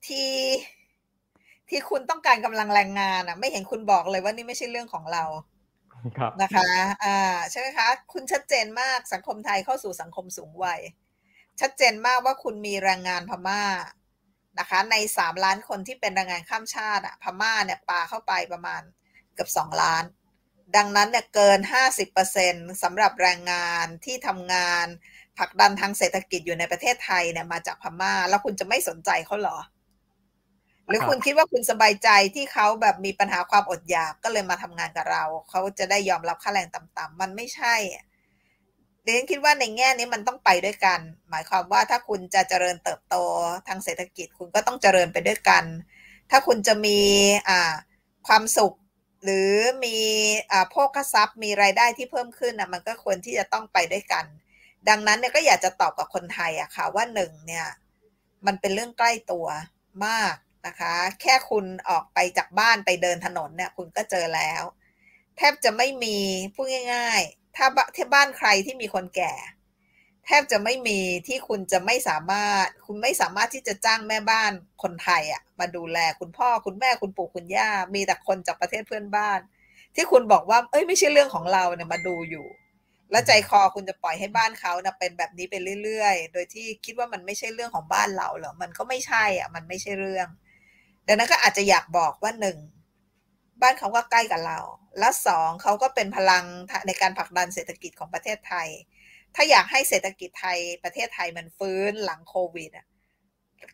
[0.07, 0.31] ที่
[1.69, 5.23] ที่คุณต้องการกำลังแรงงานอะ ไม่เห็นคุณบอกเลยว่านี่ไม่ใช่เรื่องของเรา
[6.17, 6.67] ครับนะคะ
[7.03, 7.17] อ่า
[7.51, 10.79] ใช่ไหมคะ คุณชัดเจนมากสังคมไทยเข้าสู่สังคมสูงวัย
[11.61, 13.61] ชัดเจนมากว่าคุณมีแรงงานพม่า
[14.59, 18.81] นะคะในสามล้านคนที่เป็นแรงงานข้ามชาติอะพม่าเนี่ยปาเข้าไปประมาณ
[19.33, 20.03] เกือบสองล้าน
[20.75, 24.85] ดังนั้นเนี่ยเกินห้าสิบเปอร์เซ็นสำหรับแรงงานที่ทำงาน
[25.37, 29.57] ผลักดันทางเศรษฐกิจอยู่ในประเทศไทยเนี่ยมาจากพม่า แล้วคุณจะไม่สนใจเขาเหรอ
[30.87, 40.99] หรือคุณคิดว่าคุณสบายใจที่เขาแบบมีปัญหาความอดอยากก็เลยมาทำงานกับเรา เขาจะได้ยอมรับค่าแรงต่ำๆมันไม่ใช่เดนคิดว่าในแง่นี้มันต้องไปด้วยกัน
[41.29, 43.15] หมายความว่าถ้าคุณจะเจริญเติบโต
[43.67, 45.63] ทางเศรษฐกิจคุณก็ต้องเจริญไปด้วยกัน
[46.31, 46.99] ถ้าคุณจะมี
[47.49, 47.73] อ่า
[48.27, 48.73] ความสุข
[49.23, 49.51] หรือ
[49.83, 49.97] มี
[50.51, 54.25] อ่าโภคทรัพย์ มีรายได้ที่เพิ่มขึ้นอะมันก็ควรที่จะต้องไปด้วยกัน
[54.89, 57.67] ดังนั้นเนี่ยก็อยากจะตอบกับคนไทยอะค่ะว่าหนึ่งเนี่ย
[58.45, 59.47] มันเป็นเรื่องใกล้ตัว
[60.05, 60.35] มาก
[60.67, 64.63] นะคะ แค่คุณออกไปจากบ้านไปเดินถนนเนี่ยคุณก็เจอแล้ว
[65.37, 66.17] แทบจะไม่มี
[66.53, 67.21] พูดง่าย
[67.55, 69.33] ถ้าที่บ้านใครที่มีคนแก่
[70.25, 74.51] แทบจะไม่มีที่คุณจะไม่สามารถ คุณไม่สามารถที่จะจ้างแม่บ้าน
[74.83, 79.39] คนไทยอะมาดูแลคุณพ่อคุณแม่คุณปู่คุณย่า มีแต่คนจากประเทศเพื่อนบ้าน
[79.95, 82.45] ที่คุณบอกว่า เอ้ยไม่ใช่เรื่องของเราเนี่ยมาดูอยู่
[83.11, 90.27] แล้วใจคอคุณจะปล่อยให้บ้านเขานะเป็นแบบนี้ไปเรื่อยๆ โดยที่คิดว่ามันไม่ใช่เรื่องของบ้านเราเหรอมันก็ไม่ใช่อะมันไม่ใช่เรื่อง
[91.07, 92.57] ดังนั้นก็อาจจะอยากบอกว่าหนึ่ง
[93.61, 94.59] บ้านเขาก็ใกล้กับเรา
[94.99, 96.45] และสองเขาก็เป็นพลัง
[96.87, 98.67] ในการผลักดันเศรษฐกิจของประเทศไทย
[99.35, 102.85] ถ้าอยากให้เศรษฐกิจไทยประเทศไทยมันฟื้นหลังโควิดอะ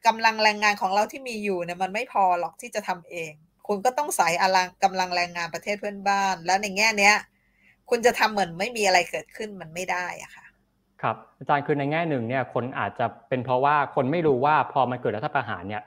[0.07, 3.33] กำลังแรงงานของเราที่มีอยู่เนี่ยมันไม่พอหรอกที่จะทำเอง
[3.67, 7.15] คุณก็ต้องใส่อลังกำลังแรงงานประเทศเพื่อนบ้าน แล้วในแง่เนี้ย
[7.89, 10.45] คุณจะทำเหมือนไม่มีอะไรเกิดขึ้นมันไม่ได้อะค่ะ
[11.01, 15.83] ครับอาจารย์คือในแง่หนึ่งเนี่ยคนอาจจะเป็นเพราะว่าคนไม่รู้ว่าพอมันเกิดรัฐประหารเนี่ย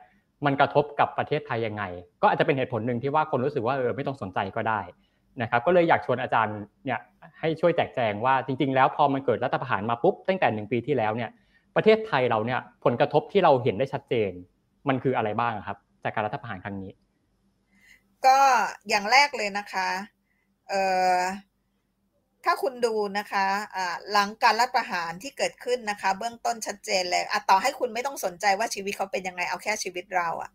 [0.47, 1.83] มันกระทบกับประเทศไทยยังไง
[2.23, 4.81] ก็อาจจะเป็นเหตุผลหนึ่งที่ว่าคนรู้สึกว่าเออไม่ต้องสนใจก็ได้
[5.43, 7.01] นะครับก็เลยอยากชวนอาจารย์เนี่ย
[7.41, 11.31] ให้ช่วยแจกแจงว่าจริง ๆ แล้วพอมันเกิดรัฐประหารมาปุ๊บตั้งแต่หนึ่งปีที่แล้วเนี่ย
[11.77, 14.31] ประเทศไทยเราเนี่ยผลกระทบที่เราเห็นได้ชัดเจน
[14.89, 16.91] มันคืออะไรบ้างครับ จากการรัฐประหารครั้งนี้
[18.27, 18.39] ก็
[18.89, 19.89] อย่างแรกเลยนะคะ
[20.69, 20.83] เอ่
[21.15, 21.17] อ
[22.45, 23.47] ถ้าคุณดูนะคะ
[24.13, 30.51] หลังการรัฐประหารที่เกิดขึ้นนะคะ เบื้องต้นชัดเจนเลยอะต่อให้คุณไม่ต้องสนใจว่าชีวิตเขาเป็นยังไงเอาแค่ชีวิตเราอะ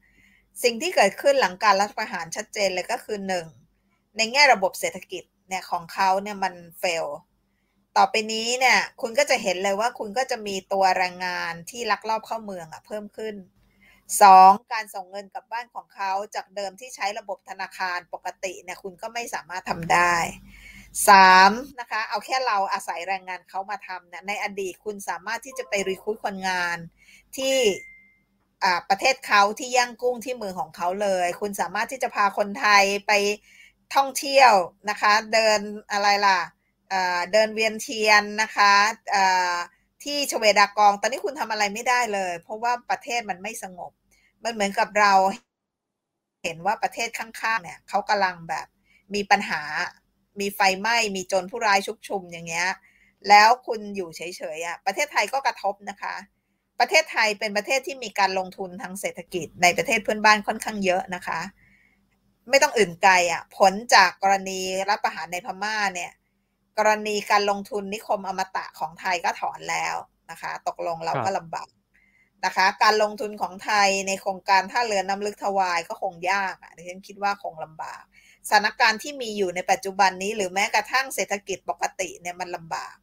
[0.63, 3.45] สิ่งที่เกิดขึ้นหลังการรัฐประหารชัดเจนเลยก็คือหนึ่ง
[4.17, 7.05] ในแง่ระบบเศรษฐกิจเนี่ยของเขาเนี่ยมันเฟล
[7.97, 13.35] ต่อไปนี้เนี่ยคุณก็จะเห็นเลยว่าคุณก็จะมีตัวแรงงานที่ลักลอบเข้าเมืองอะเพิ่มขึ้น
[14.21, 20.13] สองการส่งเงินกลับบ้านของเขาจากเดิมที่ใช้ระบบธนาคารปกติเนี่ยคุณก็ไม่สามารถทำได้
[21.09, 26.77] สามนะคะ เอาแค่เราอาศัยแรงงานเขามาทำเนี่ยในอดีตคุณสามารถที่จะไปรีคูดคนงาน
[27.37, 27.55] ที่
[28.89, 33.11] ประเทศเขาที่ย่างกุ้งที่มือของเขาเลย คุณสามารถที่จะพาคนไทยไป
[33.95, 34.53] ท่องเที่ยว
[34.89, 35.59] นะคะ เดิน
[35.91, 36.39] อะไรล่ะ
[37.31, 38.73] เดินเวียนเทียนนะคะ
[40.03, 43.91] ที่ชเวดากอง ตอนนี้คุณทำอะไรไม่ได้เลย เพราะว่าประเทศมันไม่สงบ
[44.43, 45.13] มันเหมือนกับเรา
[46.43, 48.67] เห็นว่าประเทศข้างๆเนี่ยเขากำลังแบบ
[49.13, 49.61] มีปัญหา
[50.39, 52.69] มีไฟไหม้มีโจรผู้ร้ายชุกชุมอย่างเงี้ย
[53.29, 54.21] แล้วคุณอยู่เฉ
[54.55, 56.15] ยๆอะประเทศไทยก็กระทบนะคะ
[56.79, 61.39] ประเทศไทยเป็นประเทศที่มีการลงทุนทางเศรษฐกิจในประเทศเพื่อนบ้านค่อนข้างเยอะนะคะ
[62.49, 64.59] ไม่ต้องอื่นไกลอะ ผลจากกรณี
[64.89, 66.11] รัฐประหารในพม่าเนี่ย
[66.77, 69.95] กรณีการลงทุนนิคมอมตะของไทยก็ถอนแล้ว
[70.31, 71.69] นะคะ ตกลงเราก็ลำบาก
[72.45, 78.03] นะคะการลงทุนของไทยในโครงการท่าเรือน้ำลึกทวายก็คงยากอะดิฉันคิดว่าคงลำบาก
[78.49, 82.95] สถานการณ์ที่มีอยู่ในปัจจุบันนี้ หรือแม้กระทั่งเศรษฐกิจปกติเนี่ยมันลำบาก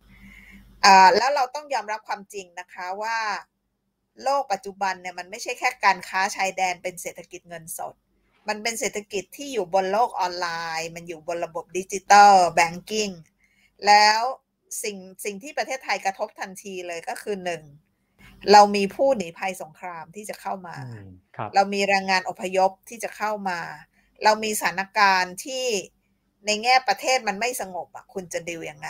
[0.84, 3.18] อ่าแล้วเราต้องยอมรับความจริงนะคะว่า
[4.22, 7.94] โลกปัจจุบันเนี่ยมันไม่ใช่แค่การค้าชายแดนเป็นเศรษฐกิจเงินสด
[8.48, 10.48] มันเป็นเศรษฐกิจที่อยู่บนโลกออนไล
[10.80, 13.10] น์ มันอยู่บนระบบดิจิตอลแบงกิ้ง
[13.86, 14.20] แล้ว
[14.82, 17.62] สิ่งสิ่งที่ประเทศไทยกระทบทันทีเลยก็คือหนึ่ง
[18.52, 20.76] เรามีผู้หนีภัยสงครามที่จะเข้ามา
[21.54, 23.60] เรามีแรงงานอพยพที่จะเข้ามา
[24.24, 25.64] เรามีสถานการณ์ที่
[26.46, 28.88] ในแง่ประเทศมันไม่สงบอะคุณจะดิวยังไง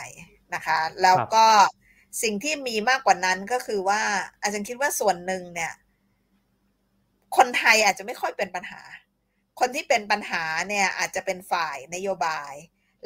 [0.53, 1.45] นะคะ แล้วก็
[2.23, 4.01] สิ่งที่มีมากกว่านั้นก็คือว่า
[4.41, 5.73] อาจารย์คิดว่าส่วนหนึ่งเนี่ย
[7.37, 8.81] คนไทยอาจจะไม่ค่อยเป็นปัญหา
[9.59, 12.53] คนที่เป็นปัญหาเนี่ยอาจจะเป็นฝ่ายนโยบาย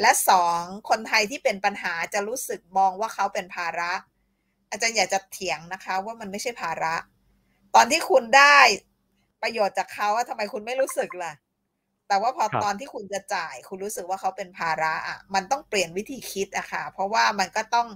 [0.02, 3.92] และสองคนไทยที่เป็นปัญหาจะรู้สึกมองว่าเขาเป็นภาระ
[4.72, 6.96] อาจารย์อยากจะเถียงนะคะ ว่ามันไม่ใช่ภาระ
[7.76, 8.58] ตอนที่คุณได้
[9.42, 11.34] ประโยชน์จากเขาทำไมคุณไม่รู้สึกล่ะ
[12.08, 17.88] แต่ว่าพอตอนที่คุณจะจ่าย คุณรู้สึกว่าเขาเป็นภาระอะมันต้องเปลี่ยนวิธีคิดอะค่ะ เพราะว่ามันก็ต้อง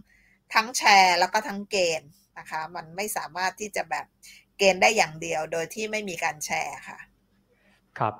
[0.55, 4.05] ทั้งแชร์แล้วก็ทั้งเกณฑ์นะคะ มันไม่สามารถที่จะแบบ
[4.57, 6.99] เกณฑ์ได้อย่างเดียวโดยที่ไม่มีการแชร์ค่ะ
[7.99, 8.14] ครับ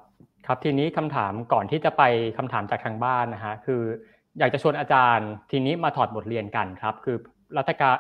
[0.46, 2.04] ครับทีนี้คำถามก่อนที่จะไป
[2.38, 3.82] คำถามจากทางบ้านนะฮะคือ
[4.40, 7.18] อยากจะชวนอาจารย์ ทีนี้มาถอดบทเรียนกันครับ คือ
[7.58, 7.96] รัฐการ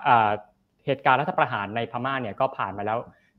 [0.85, 2.97] เหตุการณ์รัฐประหารในพม่าเนี่ยก็ผ่านมาแล้ว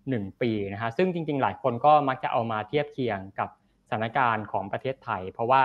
[0.09, 3.49] หนึ่งปีนะฮะซึ่งจริง ๆ หลายคนก็มักจะเอามาเทียบเคียงกับ
[3.91, 5.63] สถานการณ์ของประเทศไทย เพราะว่า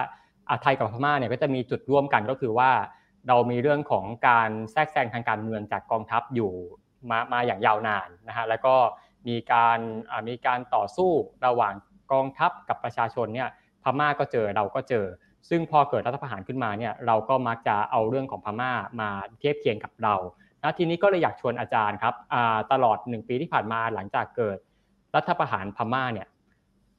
[0.61, 2.71] ไทยกับพม่าเนี่ยก็จะมีจุดร่วมกันก็คือว่า
[3.27, 6.53] เรามีเรื่องของการแทรกแซงทางการเมืองจากกองทัพอยู่
[7.09, 8.75] มามาอย่างยาวนานนะฮะแล้วก็
[9.27, 9.79] มีการ
[10.27, 11.11] มีการต่อสู้
[11.45, 11.73] ระหว่าง
[12.11, 13.49] กองทัพกับประชาชนเนี่ย
[13.83, 15.05] พม่าก็เจอเราก็เจอ
[15.49, 18.71] ซึ่งพอเกิดรัฐประหารขึ้นมาเนี่ยเราก็มักจะเอาเรื่องของพม่า
[19.01, 19.09] มา
[19.39, 20.15] เทียบเคียงกับเรา
[20.61, 22.15] นะทีนี้ก็เลยอยากชวนอาจารย์ครับ
[22.71, 24.57] ตลอดหนึ่งปีที่ผ่านมาหลังจากเกิด
[25.15, 26.27] รัฐประหารพม่าเนี่ย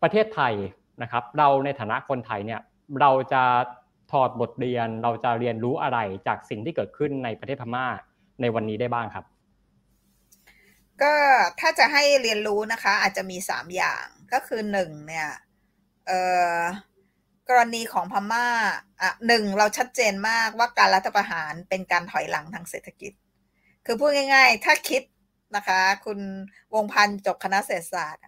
[0.02, 0.54] ประเทศไทย
[1.02, 2.60] นะครับเราในฐานะคนไทยเนี่ย
[3.00, 3.42] เราจะ
[4.12, 7.86] ถอดบทเรียนเราจะเรียนรู้อะไรจากสิ่งที่เกิดขึ้นในประเทศพม่า
[8.40, 9.24] ในวันนี้ได้บ้างครับ
[11.02, 11.14] ก็
[11.60, 15.28] ถ้าจะให้เรียนรู้นะคะ อาจจะมีสามอย่างก็คือหนึ่งเนี่ย
[17.48, 18.46] กรณีของพม่า
[19.02, 23.12] อะหนึ่งเราชัดเจนมากว่าการรัฐประหารเป็นการถอยหลังทางเศรษฐกิจ
[23.86, 25.02] คือพูดง่าย ๆ ถ้าคิด
[25.56, 26.18] นะคะ คุณ
[26.74, 28.22] วงพันธ์จบคณะเศรษฐศาสตร์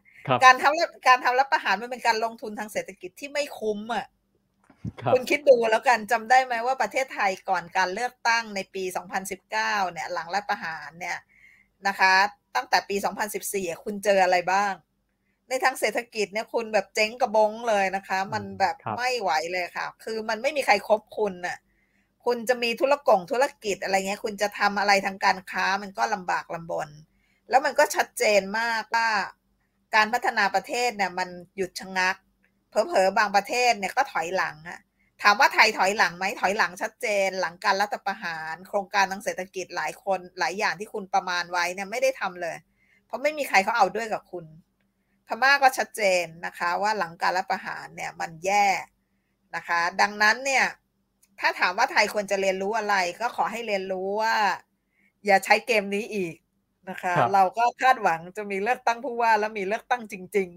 [0.45, 4.07] การทำการทำรัฐประหารมันเป็นการลงทุนทางเศรษฐกิจที่ไม่คุ้มอะ
[5.15, 8.85] คุณคิดดูแล้วกันจำได้ไหมว่าประเทศไทยก่อนการเลือกตั้งในปี
[9.39, 11.19] 2019 เนี่ย หลังรัฐประหารเนี่ย
[11.89, 12.13] นะคะ
[12.57, 12.97] ตั้งแต่ปี
[13.41, 14.73] 2014 คุณเจออะไรบ้าง
[15.49, 21.59] ในทางเศรษฐกิจเนี่ยคุณแบบเจ๊งกระบงเลยนะคะ มันแบบไม่ไหวเลยค่ะ คือมันไม่มีใครครบคุณน่ะ
[22.25, 26.89] คุณจะมีธุรกงธุรกิจอะไรเงี้ย คุณจะทำอะไรทางการค้ามันก็ลำบากลำบน
[27.51, 29.09] แล้วมันก็ชัดเจนมากว่า
[29.95, 32.17] การพัฒนาประเทศเนี่ยมันหยุดชะงัก
[32.69, 34.81] เผลอๆบางประเทศเนี่ยก็ถอยหลังอะ
[35.23, 42.57] ถามว่าไทยถอยหลังไหมถอยหลังชัดเจน หลังการรัฐประหาร โครงการทางเศรษฐกิจหลายคนหลายอย่างที่คุณประมาณไว้เนี่ยไม่ได้ทำเลย
[43.07, 44.47] เพราะไม่มีใครเขาเอาด้วยกับคุณ
[45.27, 48.67] พม่าก็ชัดเจนนะคะ ว่าหลังการรัฐประหารเนี่ยมันแย่
[49.57, 50.65] นะคะ ดังนั้นเนี่ย
[51.41, 54.35] ถ้าถามว่าไทยควรจะเรียนรู้อะไร ก็ขอให้เรียนรู้ว่า
[55.27, 56.35] อย่าใช้เกมนี้อีก
[56.91, 60.49] นะคะ เราก็คาดหวังจะมีเลือกตั้งผู้ว่าแล้วมีเลือกตั้งจริง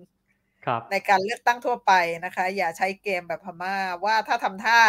[0.41, 1.93] ๆ ในการเลือกตั้งทั่วไป
[2.25, 3.75] นะคะ อย่าใช้เกมแบบพม่า
[4.05, 4.79] ว่าถ้าทำท่า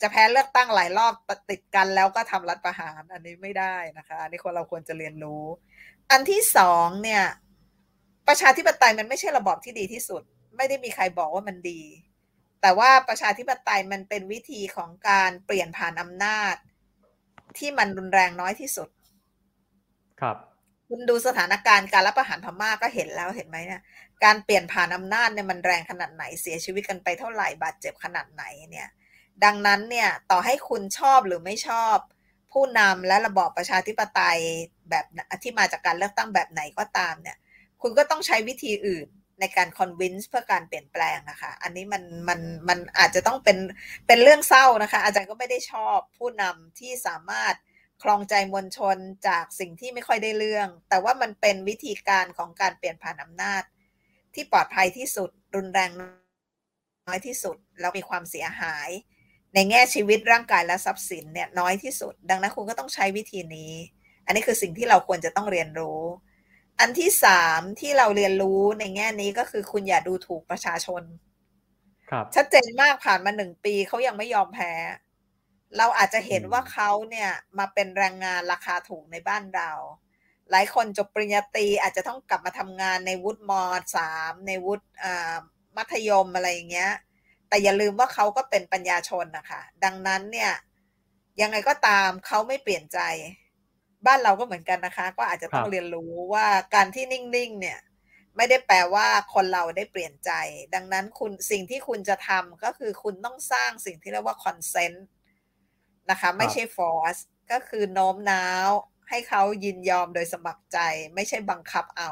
[0.00, 1.12] จะแพ้เลือกตั้งหลายรอบ
[1.50, 5.44] ติดกันแล้วก็ทำรัฐประหาร อันนี้ไม่ได้นะคะอันนี้คนเราควรจะเรียนรู้
[6.10, 7.24] อันที่สองเนี่ย
[8.28, 10.22] ประชาธิปไตยมันไม่ใช่ระบอบที่ดีที่สุด
[10.56, 11.80] ไม่ได้มีใครบอกว่ามันดี
[12.60, 16.54] แต่ว่าประชาธิปไตยมันเป็นวิธีของการเปลี่ยนผ่านอำนาจ
[17.58, 18.88] ที่มันรุนแรงน้อยที่สุด
[20.20, 20.36] ครับ
[20.94, 23.82] คุณดูสถานการณ์การรับประหารพม่าก็เห็นแล้วเห็นไหมเนี่ย
[24.24, 28.88] การเปลี่ยนผ่านอำนาจเนี่ยมันแรงขนาดไหนเสียชีวิตกันไปเท่าไหร่บาดเจ็บขนาดไหนเนี่ย
[29.44, 31.96] ดังนั้นเนี่ยต่อให้คุณชอบหรือไม่ชอบ
[32.52, 34.40] ผู้นำและระบอบประชาธิปไตย
[34.90, 35.04] แบบ
[35.42, 37.36] ที่มาจากการเลือกตั้งแบบไหนก็ตามเนี่ย
[37.82, 39.08] คุณก็ต้องใช้วิธีอื่น
[39.40, 43.58] ในการคอนวินส์เพื่อการเปลี่ยนแปลงนะคะ อันนี้มันมันมันอาจจะต้องเป็น
[44.06, 47.54] เป็นเรื่องเศร้านะคะ อาจารย์ก็ไม่ได้ชอบผู้นำที่สามารถ
[48.02, 48.96] คลองใจมวลชน
[49.28, 53.62] จากสิ่งที่ไม่ค่อยได้เรื่อง แต่ว่ามันเป็นวิธีการของการเปลี่ยนผ่านอำนาจ
[54.34, 58.88] ที่ปลอดภัยที่สุด รุนแรงน้อยที่สุด แล้วมีความเสียหาย
[59.54, 63.72] ในแง่ชีวิตร่างกายและทรัพย์สินเนี่ยน้อยที่สุด ดังนั้นคุณก็ต้องใช้วิธีนี้
[64.26, 66.02] อันนี้คือสิ่งที่เราควรจะต้องเรียนรู้
[66.78, 71.02] ออันที่สามที่เราเรียนรู้ในแง่นี้ก็คือคุณอย่าดูถูกประชาชน
[72.10, 74.72] ครับ ชัดเจนมากผ่านมาหนึ่งปีเขายังไม่ยอมแพ้
[75.76, 79.70] เราอาจจะเห็นว่าเขาเนี่ยมาเป็นแรงงานราคาถูกในบ้านเรา
[80.50, 83.52] หลายคนจบปริญญาตรีอาจจะต้องกลับมาทำงานในวุฒิม
[83.96, 84.86] สามในวุฒิ
[85.76, 86.92] มัธยมอะไรอย่างเงี้ย
[87.48, 90.52] แต่อย่าลืมว่าเขาก็เป็นปัญญาชนนะคะ ดังนั้นเนี่ย
[91.40, 92.98] ยังไงก็ตามเขาไม่เปลี่ยนใจ
[94.06, 97.78] บ้านเราก็เหมือนกันนะคะ ก็อาจจะต้องเรียนรู้ว่าการที่นิ่งๆเนี่ย
[98.36, 100.30] ไม่ได้แปลว่าคนเราได้เปลี่ยนใจ
[100.74, 105.06] ดังนั้นคุณสิ่งที่คุณจะทำก็คือคุณต้องสร้างสิ่งที่เรียกว่าคอนเซนต์
[106.12, 107.16] นะคะ ไม่ใช่ฟอร์ส
[107.52, 108.68] ก็คือโน้มน้าว
[109.08, 110.78] ให้เขายินยอมโดยสมัครใจ
[111.14, 112.10] ไม่ใช่บังคับเอา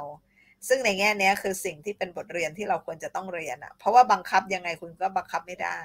[0.68, 5.78] ซึ่งในแง่นี้คือสิ่งที่เป็นบทเรียนที่เราควรจะต้องเรียนอะเพราะว่าบังคับยังไงคุณก็บังคับไม่ได้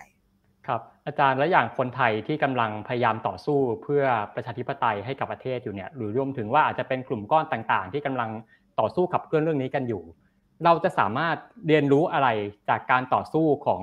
[0.67, 4.03] ครับ อาจารย์และอย่างคนไทยที่กำลังพยายามต่อสู้เพื่อ
[4.35, 8.29] ประชาธิปไตยให้กับประเทศอยู่เนี่ย หรือรวมถึงว่าอาจจะเป็นกลุ่มก้อนต่างๆ ที่กำลัง
[8.79, 10.03] ต่อสู้ขับเคลื่อนเรื่องนี้กันอยู่
[10.63, 11.37] เราจะสามารถ
[11.67, 12.27] เรียนรู้อะไร
[12.69, 13.81] จากการต่อสู้ของ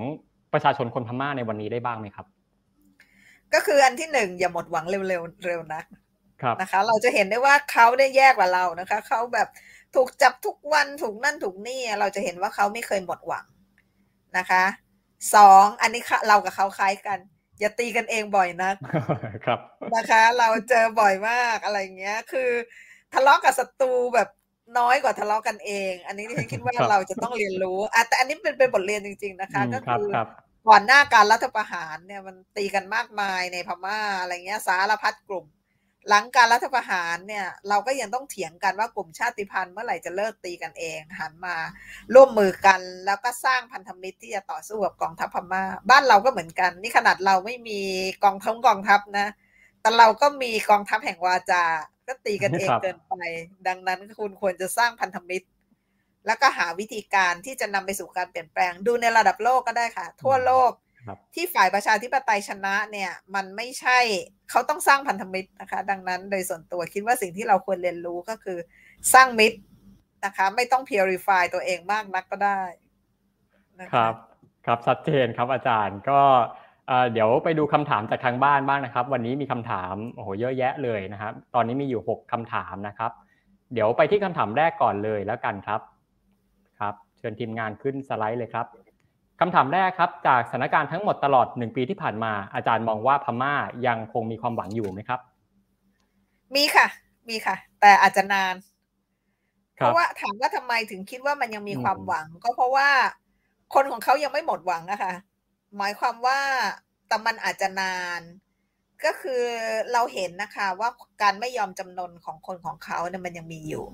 [0.52, 2.26] ประชาชนคนพม่าในวันนี้ได้บ้างไหมครับ
[3.54, 5.82] ก็คืออันที่หนึ่งอย่าหมดหวังเร็วๆเร็วนะ
[6.42, 9.48] ครับนะคะ เราจะเห็นได้ว่าเขาได้แยกกว่าเรานะคะเขาแบบ
[9.94, 13.46] ถูกจับทุกวันถูกนั่นถูกนี่เราจะเห็นว่าเขาไม่เคยหมดหวัง
[14.38, 14.64] นะคะ
[15.34, 17.18] สองอันนี้เรากับเขาคล้ายกัน
[17.60, 18.76] อย่าตีกันเองบ่อยนัก
[19.46, 19.58] ครับ
[19.96, 22.50] นะคะ เราเจอบ่อยมากอะไรเงี้ย คือ
[23.14, 24.28] ทะเลาะกับศัตรูแบบ
[24.78, 30.04] น้อยกว่าทะเลาะกันเอง อันนี้ที่ฉันคิดว่าเราจะต้องเรียนรู้อะแต่อันนี้เป็นเป็นบทเรียนจริง ๆนะคะ ก็คือ
[30.68, 35.46] ก่อนหน้าการรัฐประหารเนี่ยมันตีกันมากมายในพม่าอะไรเงี้ยสารพัดกลุ่ม
[36.08, 41.56] หลังการรัฐประหารเนี่ยเราก็ยังต้องเถียงกันว่ากลุ่มชาติพันธุ์เมื่อไหร่จะเลิกตีกันเองหันมา
[42.14, 47.80] ร่วมมือกันแล้วก็สร้างพันธมิตรที่จะต่อสู้กับกองทัพพม่า บ้านเราก็เหมือนกัน นี่ขนาดเราไม่มี
[48.24, 49.26] กองทัพกองทัพนะ
[49.80, 51.64] แต่เราก็มีกองทัพแห่งวาจา
[52.08, 53.14] ก็ตีกันเองเกินไป
[53.68, 55.46] ดังนั้นคุณควรจะสร้างพันธมิตร
[56.26, 60.72] แล้วก็หาวิธีการที่จะนำไปสู่การเปลี่ยนแปลง ดูในระดับโลกก็ได้ค่ะ ทั่วโลก
[61.34, 63.98] ที่ฝ่ายประชาธิปไตยชนะเนี่ย มันไม่ใช่
[64.50, 68.58] เขาต้องสร้างพันธมิตรนะคะ ดังนั้นโดยส่วนตัวคิดว่าสิ่งที่เราควรเรียนรู้ก็คือ
[69.14, 69.58] สร้างมิตร
[70.24, 72.62] นะคะ ไม่ต้อง purify ตัวเองมากนักก็ได้
[73.94, 74.14] ครับ
[74.66, 76.20] ครับชัดเจนครับอาจารย์ก็
[77.12, 83.10] เดี๋ยวไปดูคำถามจากทางบ้านบ้างนะครับ วันนี้มีคำถามโอ้โหเยอะแยะเลยนะครับ ตอนนี้มีอยู่ 6คำถามนะครับ
[83.72, 88.66] เดี๋ยวไปที่คำถามแรกก่อนเลยแล้วกันครับครับเชิญทีมงานขึ้นสไลด์เลยครับ
[89.40, 93.54] คำถามแรกครับ จากสถานการณ์ทั้งหมดตลอดหนึ่งปีที่ผ่านมา อาจารย์มองว่าพม่า
[93.86, 95.20] ยังคงมีความหวังอยู่ไหมครับ
[96.54, 96.86] มีค่ะ
[97.28, 98.54] มีค่ะ แต่อาจจะนาน
[99.74, 102.88] เพราะว่าถามว่าทำไมถึงคิดว่ามันยังมีความหวัง ก็เพราะว่า
[103.74, 105.12] คนของเขายังไม่หมดหวังนะคะ
[105.78, 106.38] หมายความว่า
[107.08, 108.20] แต่มันอาจจะนาน
[109.04, 109.42] ก็คือ
[109.92, 110.90] เราเห็นนะคะว่า
[111.22, 113.86] การไม่ยอมจำนนของคนของเขาเนี่ยมันยังมีอยู่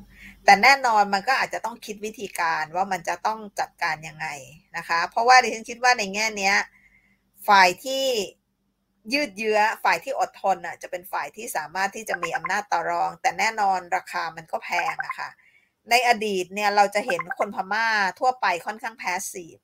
[0.44, 4.26] แต่แน่นอนมันก็อาจจะต้องคิดวิธีการว่ามันจะต้องจัดการยังไง
[4.76, 6.56] นะคะ เพราะว่าดิฉันคิดว่าในแง่เนี้ย
[7.48, 8.04] ฝ่ายที่
[9.12, 15.28] ยืดเยื้อฝ่ายที่อดทนอะจะเป็นฝ่ายที่สามารถที่จะมีอำนาจต่อรอง แต่แน่นอนราคามันก็แพงอะคะ่ะ
[15.90, 17.86] ในอดีตเนี่ยเราจะเห็นคนพม่า
[18.18, 19.56] ทั่วไปค่อนข้างแพสซีฟ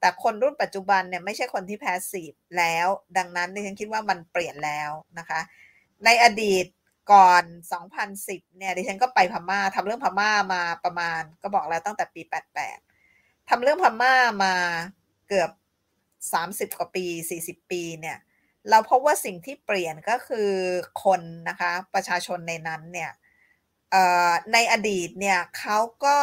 [0.00, 5.40] แต่คนรุ่นปัจจุบันเนี่ยไม่ใช่คนที่แพสซีฟแล้ว ดังนั้นดิฉันคิดว่ามันเปลี่ยนแล้วนะคะ
[6.04, 6.66] ในอดีต
[7.12, 7.44] ก่อน
[8.00, 12.22] 2010 เนี่ยดิฉันก็ไปพม่าทำเรื่องพม่ามาประมาณ ก็บอกแล้วตั้งแต่ปี
[12.86, 14.14] 88ทำเรื่องพม่า
[14.44, 14.54] มา
[15.28, 15.50] เกือบ
[16.72, 17.04] 30 กว่าปี
[17.40, 18.18] 40 ปีเนี่ย
[18.70, 20.52] เราพบว่าสิ่งที่เปลี่ยนก็คือ
[21.04, 23.10] คนนะคะ ประชาชนในนั้นเนี่ย
[24.52, 26.16] ในอดีตเนี่ยเขาก็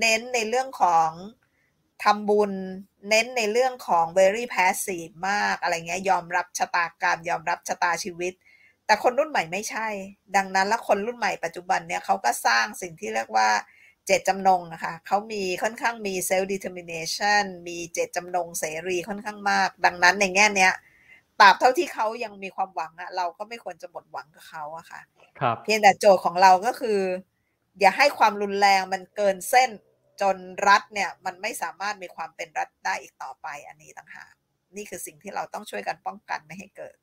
[0.00, 1.10] เน้นในเรื่องของ
[2.04, 2.52] ทำบุญ
[3.08, 8.32] เน้นในเรื่องของ very passive มากอะไรเงี้ยยอมรับชะตากรรมยอมรับชะตาชีวิต
[8.86, 9.88] แต่คนรุ่นใหม่ไม่ใช่
[10.36, 13.48] ดังนั้นแล้วคนรุ่นใหม่ปัจจุบันเนี่ยเขาก็สร้างสิ่งที่เรียกว่า
[14.06, 20.72] เจตจำนงนะคะเขามีค่อนข้างมี self determination มีเจตจำนงเสรีค่อนข้างมาก ดังนั้นในแง่เนี้ย
[21.40, 25.00] ตราบเท่าที่เขายังมีความหวังอะเราก็ไม่ควรจะหมดหวังกับเขาอะค่ะ
[25.40, 27.00] ครับ เพียงแต่โจทย์ของเราก็คือ
[27.80, 29.70] อย่าให้ความรุนแรงมันเกินเส้น
[30.20, 30.36] จน
[30.68, 34.32] รัฐเนี่ยมันไม่สามารถมีความเป็นรัฐได้อีกต่อไปอันนี้ต่างหาก
[34.76, 36.96] นี่คือสิ่งที่เราต้องช่วยกันป้องกันไม่ให้เกิด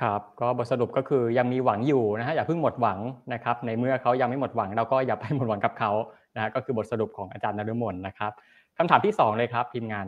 [0.00, 2.98] ครับ ก็บทสรุปก็คือยังมีหวังอยู่นะฮะอย่าเพิ่งหมดหวัง
[3.34, 5.92] นะครับ ในเมื่อเขายังไม่หมดหวังเราก็อย่าไปหมดหวังกับเขา
[6.34, 8.32] นะฮะก็คือบทสรุปของอาจารย์นฤมลนะครับ
[8.78, 10.06] คำถามที่ 2 เลยครับทีมงาน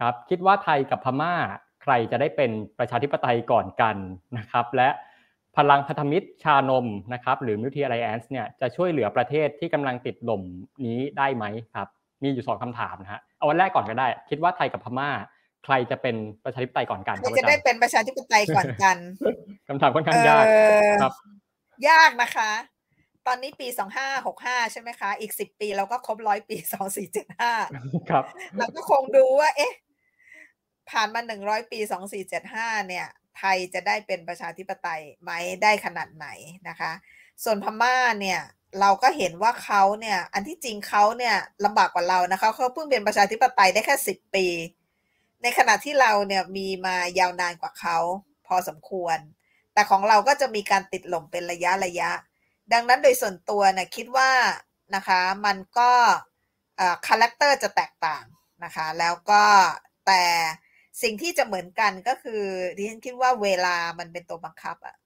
[0.00, 1.34] ครับ คิดว่าไทยกับพม่า
[1.82, 3.96] ใครจะได้เป็นประชาธิปไตยก่อนกัน
[4.38, 4.88] นะครับ และ
[5.56, 10.42] พลังพันธมิตรชานมนะครับหรือมิวทีไอแอนส์เนี่ยจะช่วยเหลือประเทศที่กำลังติดหล่ม
[10.86, 11.44] นี้ได้ไหม
[11.74, 11.88] ครับ
[12.22, 15.10] มีอยู่สองคำถามนะฮะเอาวันแรกก่อนก็ได้ คิดว่าไทยกับพม่า
[15.64, 18.96] ใครจะเป็นประชาธิปไตยก่อนกันใครจะได้เป็นประชาธิปไตยก่อนกัน
[19.68, 20.44] คำถามค่อนข้างยาก
[21.02, 21.12] ครับ
[21.88, 22.50] ยากนะคะ
[23.26, 27.52] ตอนนี้ปีสองห้าหกห้าใช่ไหมคะ อีกสิบปีเราก็ครบร้อยปีสองสี่เจ็ดห้า
[28.10, 28.24] ครับ
[28.58, 29.72] เราก็คงดูว่า เอ๊ะ
[30.90, 33.06] ผ่านมาหนึ่งร้อยปีสองสี่เจ็ดห้าเนี่ย
[33.38, 35.30] ไทยจะได้เป็นประชาธิปไตยไหม
[35.62, 36.28] ได้ขนาดไหน
[36.68, 36.92] นะคะ
[37.44, 38.40] ส่วนพม่าเนี่ย
[38.80, 44.46] เราก็เห็นว่าเขาเนี่ยอันที่จริงเขาเนี่ยลำบากกว่าเรานะคะเขาเพิ่งเป็นประชาธิปไตยได้แค่สิบปี
[45.42, 47.98] ในขณะที่เราเนี่ยมีมายาวนานกว่าเขา
[48.46, 49.18] พอสมควร
[49.74, 52.10] แต่ของเราก็จะมีการติดหล่มเป็นระยะระยะ
[52.72, 54.30] ดังนั้นโดยส่วนตัวเนี่ยคิดว่า
[54.94, 55.90] นะคะมันก็
[57.06, 58.24] character จะแตกต่าง
[58.64, 59.44] นะคะแล้วก็
[60.06, 60.22] แต่
[61.02, 62.42] สิ่งที่จะเหมือนกันก็คือ
[62.76, 64.96] ดิฉันคิดว่าเวลามันเป็นตัวบังคับอะ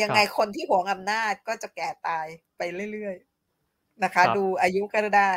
[0.00, 2.26] ยังไงคนที่หวงอำนาจก็จะแก่ตาย
[2.56, 5.34] ไปเรื่อยๆนะคะ ดูอายุก็ได้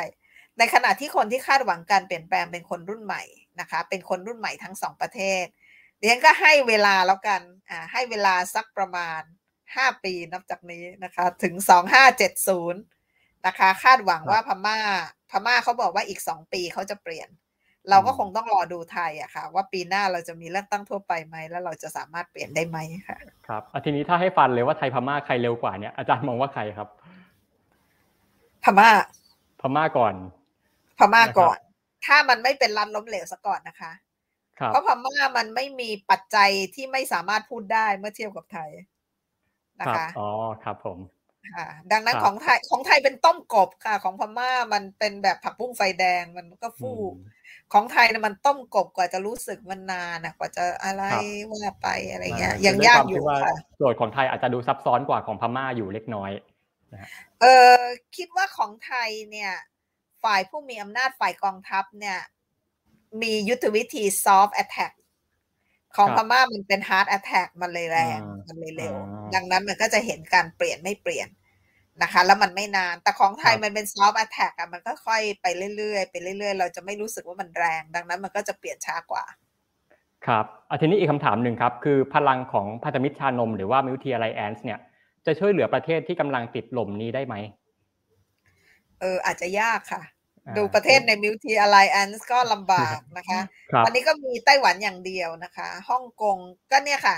[0.58, 3.22] ในขณะที่คนที่คาดหวังการเปลี่ยนแปลงเป็นคนรุ่นใหม่
[3.60, 5.44] นะคะ เป็นคนรุ่นใหม่ทั้งสองประเทศ
[5.98, 9.20] ดิฉันก็ให้เวลาแล้วกันอ่าให้เวลาสักประมาณ
[9.76, 12.80] ห้าปีนับจากนี้นะคะ ถึงสองห้าเจ็ดศูนย์
[13.46, 14.78] นะคะ คาดหวังว่าพม่า
[15.30, 17.28] พม่าเขาบอกว่าอีกสองปีเขาจะเปลี่ยน
[17.90, 22.78] เราก็คงต้องรอดูไทยอะค่ะ ว่าปีหน้าเราจะมีเลือกตั้งทั่วไปไหมแล้วเราจะสามารถเปลี่ยนได้ไหม
[23.08, 26.88] ค่ะครับทีนี้ถ้าให้ฟันเลยว่าไทยพม่าใครเร็วกว่าเนี่ยอาจารย์มองว่าใครครับ
[28.64, 28.88] พม่า
[29.60, 30.14] พม่าก่อน
[30.98, 31.58] พม่าก่อน
[32.06, 33.92] ถ้ามันไม่เป็นรัฐล้มเหลวซะก่อนนะคะ
[34.66, 38.70] เพราะพม่ามันไม่มีปัจจัยที่ไม่สามารถพูดได้เมื่อเทียบกับไทย
[39.80, 40.28] นะคะอ๋อ
[40.64, 40.98] ครับผม
[41.54, 46.92] ค่ะดังนั้นของไทยของไทยเป็นต้มกบค่ะ ของพม่ามันเป็นแบบผักบุ้งไฟแดงมันก็ฟู
[47.72, 51.04] ของไทยเนี่ยมันต้มกบกว่าจะรู้สึกมันนานนะกว่าจะอะไร
[51.52, 56.30] ว่าไปอะไรเงี้ยยังยากอยู่ค่ะโจทย์ของไทยอาจจะดูซับซ้อนกว่าของพม่าอยู่เล็กน้อย
[57.40, 57.80] เออ
[58.16, 59.52] คิดว่าของไทยเนี่ย
[60.24, 62.18] ฝ่ายผู้มีอำนาจฝ่ายกองทัพเนี่ย
[63.22, 64.92] มียุทธวิธี soft attack
[65.96, 68.94] ของพม่ามันเป็น hard attack มันเลยแรง มันเลยเร็ว
[69.34, 71.28] ดังนั้นมันก็จะเห็นการเปลี่ยนไม่เปลี่ยน
[72.02, 75.46] นะคะ แล้วมันไม่นาน แต่ของไทยมันเป็น soft attack อะมันก็ค่อยไป
[75.76, 79.24] เรื่อยๆไปเรื่อยๆ เราจะไม่รู้สึกว่ามันแรง ดังนั้นมันก็จะเปลี่ยนช้ากว่า
[80.26, 84.78] ครับอาทีนี้อีกคำถามหนึ่งครับ คือพลังของพันธมิตรชานม หรือว่า Milk Tea Alliance เนี่ย
[85.26, 87.34] จะช่วยเหลือประเทศที่กำลังติดหล่มนี้ได้ไหม
[89.00, 90.02] เอออาจจะยากค่ะ
[90.56, 93.40] ดูประเทศใน Milk Tea Alliance ก็ลำบากนะคะ
[93.84, 96.36] ตอนนี้ก็มีไต้หวันอย่างเดียวนะคะฮ่องกง
[96.70, 97.16] ก็เนี่ยค่ะ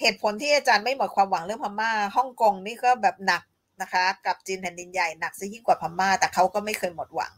[0.00, 3.42] เหตุผลที่อาจารย์ไม่หมดความหวังเรื่องพม่าฮ่องกงนี่ก็แบบหนัก
[3.82, 7.32] นะคะ กับจีนแผ่นดินใหญ่หนักซะยิ่งกว่าพม่า แต่เขาก็ไม่เคยหมดหวัง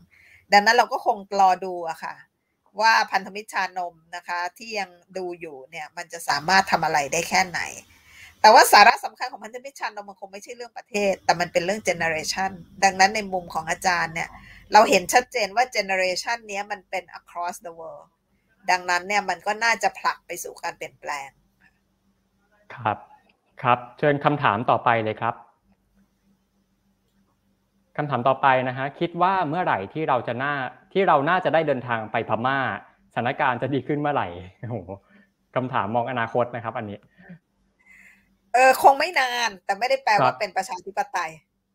[0.53, 2.15] ดังนั้นเราก็คงรอดูอะค่ะ
[2.81, 7.61] ว่าพันธมิตรชานมนะคะ ที่ยังดูอยู่เนี่ยมันจะสามารถทำอะไรได้แค่ไหน
[8.41, 12.51] แต่ว่าสาระสำคัญของพันธมิตรชานมมันคงไม่ใช่เรื่องประเทศ แต่มันเป็นเรื่องเจเนอเรชัน
[12.85, 14.29] ดังนั้นในมุมของอาจารย์เนี่ย
[14.73, 18.07] เราเห็นชัดเจนว่าเจเนอเรชันนี้มันเป็น across the world
[18.71, 21.29] ดังนั้นเนี่ยมันก็น่าจะผลักไปสู่การเปลี่ยนแปลง
[22.75, 22.99] ครับ
[23.63, 25.35] ครับ เชิญคำถามต่อไปเลยครับ
[27.97, 30.55] คำถามต่อไปนะฮะคิดว่าเมื่อไหร่ที่เราจะน่า
[30.93, 32.59] ที่เราน่าจะได้เดินทางไปพม่า
[33.13, 34.29] สถานการณ์จะดีขึ้นเมื่อไหร่
[34.61, 34.77] โอ้โห
[35.55, 36.99] คำถามมองอนาคตนะครับ อันนี้
[38.53, 41.33] เออคงไม่นาน แต่ไม่ได้แปลว่าเป็นประชาธิปไตย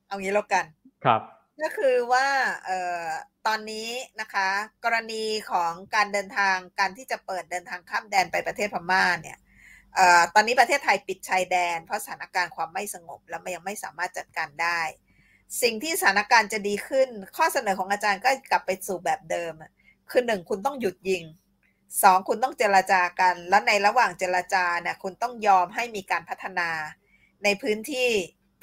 [0.08, 0.66] เอางี้แล้วกัน
[1.04, 1.22] ครับ
[1.62, 2.28] ก็คือว่า
[2.66, 3.06] เอ่อ
[3.48, 3.90] ตอนนี้
[4.22, 4.48] นะคะ
[4.86, 9.38] กรณีของการเดินทางการที่จะเปิดเดินทางข้ามแดนไปประเทศพม่าเนี่ย
[9.96, 14.80] เอ่อตอนนี้ประเทศไทยปิดชายแดน เพราะสถานการณ์ความไม่สงบ และมันยังไม่สามารถจัดการได้
[15.62, 19.54] สิ่งที่สถานการณ์จะดีขึ้น ข้อเสนอของอาจารย์ก็กลับไปสู่แบบเดิม
[20.10, 21.24] คือหนึ่งคุณต้องหยุดยิง
[22.04, 26.70] สองคุณต้องเจรจากัน และในระหว่างเจรจาเนี่ยคุณต้องยอมให้มีการพัฒนา
[27.44, 28.10] ในพื้นที่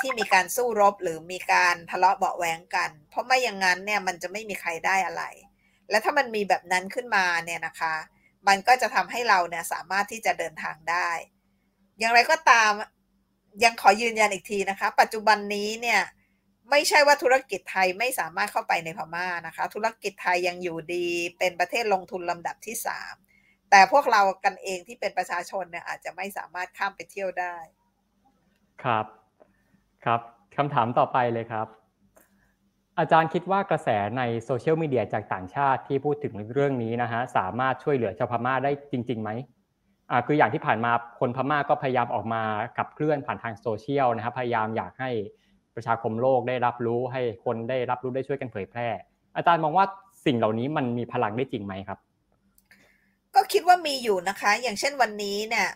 [0.01, 5.23] ที่มีการสู้รบหรือมีการทะเลาะเบาแหวงกัน เพราะไม่อย่างนั้นเนี่ยมันจะไม่มีใครได้อะไร
[5.91, 7.95] และถ้ามันมีแบบนั้นขึ้นมาเนี่ยนะคะ
[8.49, 11.11] มันก็จะทำให้เราเนี่ยสามารถที่จะเดินทางได้
[11.99, 12.73] อย่างไรก็ตาม
[13.65, 16.01] ยังขอยืนยันอีกทีนะคะ ปัจจุบันนี้เนี่ย
[16.71, 21.07] ไม่ใช่ว่าธุรกิจไทยไม่สามารถเข้าไปในพม่านะคะ ธุรกิจไทยยังอยู่ดี
[21.39, 23.15] เป็นประเทศลงทุนลำดับที่สาม
[23.71, 27.57] แต่พวกเรากันเองที่เป็นประชาชนเนี่ยอาจจะไม่สามารถข้ามไปเที่ยวได้
[28.83, 29.07] ครับ
[30.05, 30.21] ครับ
[30.57, 31.67] คำถามต่อไปเลยครับ
[32.99, 33.89] อาจารย์คิดว่ากระแส
[34.19, 39.31] ในโซเชียลมีเดียจากต่างชาติที่พูดถึงเรื่องนี้นะฮะสามารถช่วยเหลือชาวพม่าได้จริงๆไหม
[40.11, 42.43] อ่าคืออย่างที่ผ่านมาคนพม่าก็พยายามออกมา
[42.77, 45.11] ขับเคลื่อนผ่านทางโซเชียลนะครับพยายามอยากให้
[45.77, 48.89] ประชาคมโลกได้รับรู้ให้คนได้รับรู้ได้ช่วยกันเผยแพร่
[49.37, 49.87] อาจารย์มองว่า
[50.27, 51.99] สิ่งเหล่านี้มันมีพลังได้จริงไหมครับ
[53.35, 55.69] ก็คิดว่ามีอยู่นะคะ อย่างเช่นวันนี้เนี่ย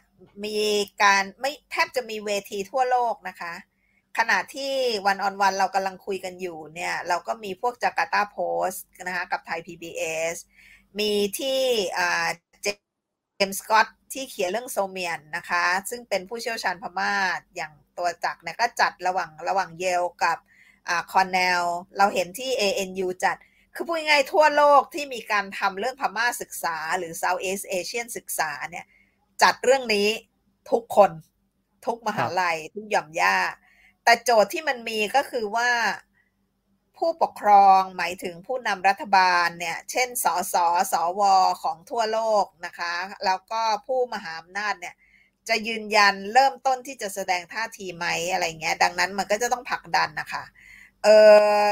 [0.45, 0.59] มี
[1.03, 3.53] การไม่แทบจะมีเวทีทั่วโลกนะคะ
[4.19, 4.73] ขณะที่
[5.07, 8.39] วันออนวันเรากำลังคุยกันอยู่เนี่ย เราก็มีพวกจาการ์ตาโพ
[8.69, 10.35] สต์นะคะกับไทย PBS
[10.99, 11.61] มีที่
[12.63, 12.67] เจ
[13.49, 17.13] มส์สกอตที่เขียนเรื่องโซเมียนนะคะ ซึ่งเป็นผู้เชี่ยวชาญพม่า
[17.57, 20.39] อย่าง ตัวจักเนี่ยก็จัดระหว่างระหว่างเยลกับ
[20.89, 21.65] อ่าคอนเนล
[21.97, 23.37] เราเห็นที่ ANU จัด
[23.75, 28.87] คือพูดง่ายทั่วโลกที่มีการทำเรื่องพม่าศึกษา หรือ Southeast Asian ศึกษาเนี่ย
[29.43, 30.09] จัดเรื่องนี้
[30.71, 31.11] ทุกคน
[31.87, 33.37] ทุกมหาลัย ทุกหย่อมย่า
[34.05, 35.71] แต่โจทย์ที่มันมีก็คือว่า
[36.97, 40.55] ผู้ปกครองหมายถึงผู้นำรัฐบาลเนี่ย เช่น สส
[40.93, 41.23] สว
[41.63, 42.95] ของทั่วโลกนะคะ
[43.25, 44.95] แล้วก็ผู้มหาอำนาจเนี่ย
[45.49, 50.45] จะยืนยันเริ่มต้นที่จะแสดงท่าทีไหมอะไรเงี้ย ดังนั้นมันก็จะต้องผลักดันนะคะ
[51.05, 51.09] เอ
[51.65, 51.69] อ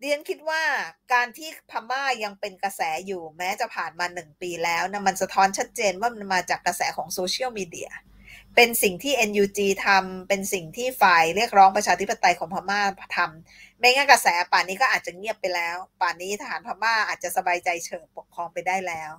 [0.00, 0.62] เรียนคิดว่า
[1.12, 7.90] การที่พม่ายังเป็นกระแสอยู่แม้จะผ่านมาหนึ่งปีแล้วนะมันสะท้อนชัดเจนว่ามันมาจากกระแสของโซเชียลมีเดีย
[8.56, 12.80] เป็นสิ่งที่ NUG ทำเป็นสิ่งที่ฝ่ายเรียกร้องประชาธิปไตยของพม่า
[13.16, 19.10] ทำไม่งั้นกระแสป่านนี้ก็อาจจะเงียบไปแล้ว ป่านนี้ทหารพม่าอาจจะสบายใจเฉิบปกครองไปได้แล้ว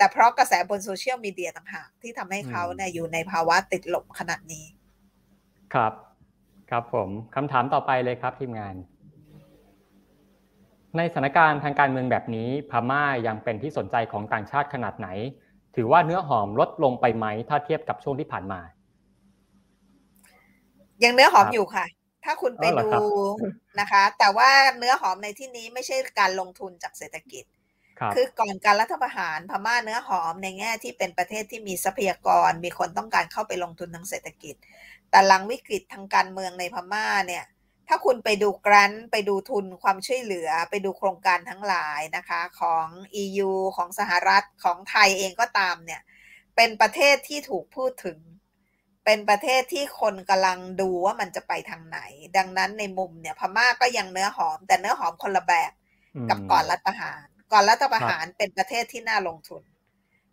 [0.00, 4.64] แต่เพราะกระแสบนโซเชียลมีเดียต่างหากที่ทำให้เขาเนี่ยอยู่ในภาวะติดลมขนาดนี้
[5.74, 5.92] ครับ
[6.70, 8.74] ครับผมคำถามต่อไปเลยครับทีมงาน
[10.96, 15.08] ในสถานการณ์ทางการเมืองแบบนี้พม่ายังเป็นที่สนใจของต่างชาติขนาดไหน
[15.76, 18.60] ถือว่าเนื้อหอมลดลงไปไหม ถ้าเทียบกับช่วงที่ผ่านมา
[21.04, 21.86] ยังเนื้อหอมอยู่ค่ะ
[22.24, 23.04] ถ้าคุณไปดู
[23.80, 27.44] นะคะ แต่ว่าเนื้อหอมในที่นี้ไม่ใช่การลงทุนจากเศรษฐกิจ
[28.14, 34.54] คือก่อนการรัฐประหารพม่าเนื้อหอมในแง่ที่เป็นประเทศที่มีทรัพยากร มีคนต้องการเข้าไปลงทุนทางเศรษฐกิจ
[35.10, 37.44] แต่หลังวิกฤตทางการเมืองในพม่าเนี่ย
[37.88, 42.86] ถ้าคุณไปดูกรันไปดูทุนความช่วยเหลือ ไปดูโครงการทั้งหลายนะคะของ
[43.22, 46.00] EU ของสหรัฐของไทยเองก็ตามเนี่ย
[46.56, 48.18] เป็นประเทศที่ถูกพูดถึง
[49.04, 51.98] เป็นประเทศที่คนกำลังดูว่ามันจะไปทางไหน
[52.36, 55.72] ดังนั้นในมุมเนี่ยพม่าก็ยังเนื้อหอม แต่เนื้อหอมคนละแบบ
[56.28, 59.62] กับก่อนรัฐประหาร ก่อนรัฐประหารเป็นประเทศที่น่าลงทุน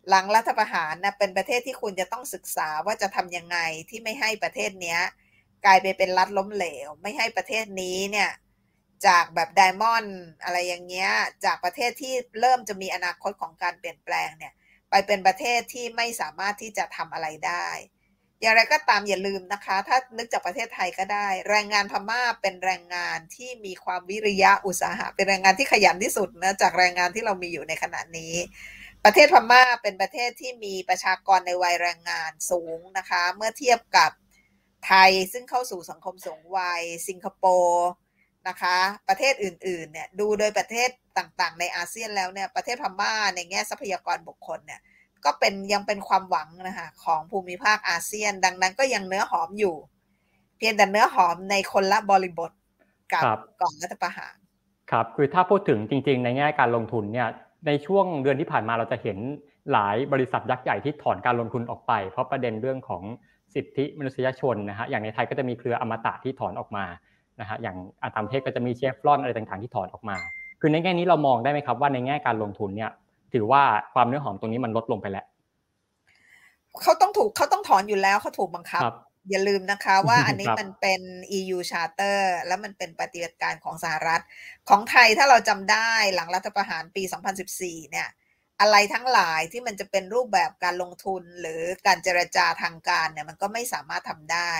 [0.08, 3.58] หลังรัฐประหารนะเป็นประเทศที่คุณจะต้องศึกษาว่าจะทำยังไง
[3.90, 5.00] ที่ไม่ให้ประเทศเนี้ย
[5.64, 8.30] กลายไปเป็นรัฐล้มเหลว ไม่ให้ประเทศนี้เนี่ย
[9.06, 11.10] จากแบบไดมอนด์อะไรอย่างเงี้ย
[11.44, 14.52] จากประเทศที่เริ่มจะมีอนาคตของการเปลี่ยนแปลงเนี่ย
[14.90, 17.68] ไปเป็นประเทศที่ไม่สามารถที่จะทำอะไรได้
[18.40, 28.34] อย่างไรก็ตามอย่าลืมนะคะ ถ้านึกจากประเทศไทยก็ได้ แรงงานพม่าเป็นแรงงานที่มีความวิริยะอุตสาหะ เป็นแรงงานที่ขยันที่สุดนะจากแรงงานที่เรามีอยู่ในขณะนี้
[29.04, 34.10] ประเทศพม่าเป็นประเทศที่มีประชากรในวัยแรงงานสูงนะคะ เมื่อเทียบกับ
[34.86, 37.88] ไทยซึ่งเข้าสู่สังคมสูงวัย สิงคโปร์
[38.48, 38.78] นะคะ
[39.08, 40.88] ประเทศอื่นๆเนี่ยดูโดยประเทศ
[41.18, 44.80] ต่างๆ ในอาเซียนแล้วเนี่ยประเทศพม่าในแง่ทรัพยากรบุคคลเนี่ย
[45.24, 49.74] ก็เป็นยังเป็นความหวังนะคะของภูมิภาคอาเซียน ดังนั้นก็ยังเนื้อหอมอยู่
[50.58, 52.50] เพียงแต่เนื้อหอมในคนละบริบท
[53.12, 53.24] กับ
[53.60, 54.36] ก่อนรัฐประหาร
[54.90, 57.28] ครับคือถ้าพูดถึงจริง ๆ ในแง่การลงทุนเนี่ย
[57.66, 59.18] ในช่วงเดือนที่ผ่านมาเราจะเห็น
[59.72, 63.02] หลายบริษัทยักษ์ใหญ่ที่ถอนการลงทุนออกไป เพราะประเด็นเรื่องของ
[63.54, 66.84] สิทธิมนุษยชนนะฮะอย่างในไทยก็จะมีเครืออมตะที่ถอนออกมา
[67.40, 70.16] นะฮะอย่างอาตามเทศก็จะมีเชฟรอนอะไรต่างๆที่ถอนออกมา
[70.60, 72.90] คือในแง่นี้เรามองได้ไหมครับว่าในแง่การลงทุนเนี่ย
[73.34, 73.62] ถือว่า
[73.94, 75.26] ความเนื้อหอมตรงนี้มันลดลงไปแล้ว
[76.82, 78.82] เขาต้องถูกเขาต้องถอนอยู่แล้วเขาถูกบังคับ
[79.30, 81.00] อย่าลืมนะคะว่าอันนี้มันเป็น
[81.38, 84.22] EU Charter แล้วมันเป็นปฏิบัติการของสหรัฐ
[84.68, 87.02] ของไทยถ้าเราจำได้หลังรัฐประหารปี
[87.46, 88.08] 2014 เนี่ย
[88.60, 94.52] อะไรทั้งหลายที่มันจะเป็นรูปแบบการลงทุนหรือการเจรจาทางการเนี่ยมันก็ไม่สามารถทำได้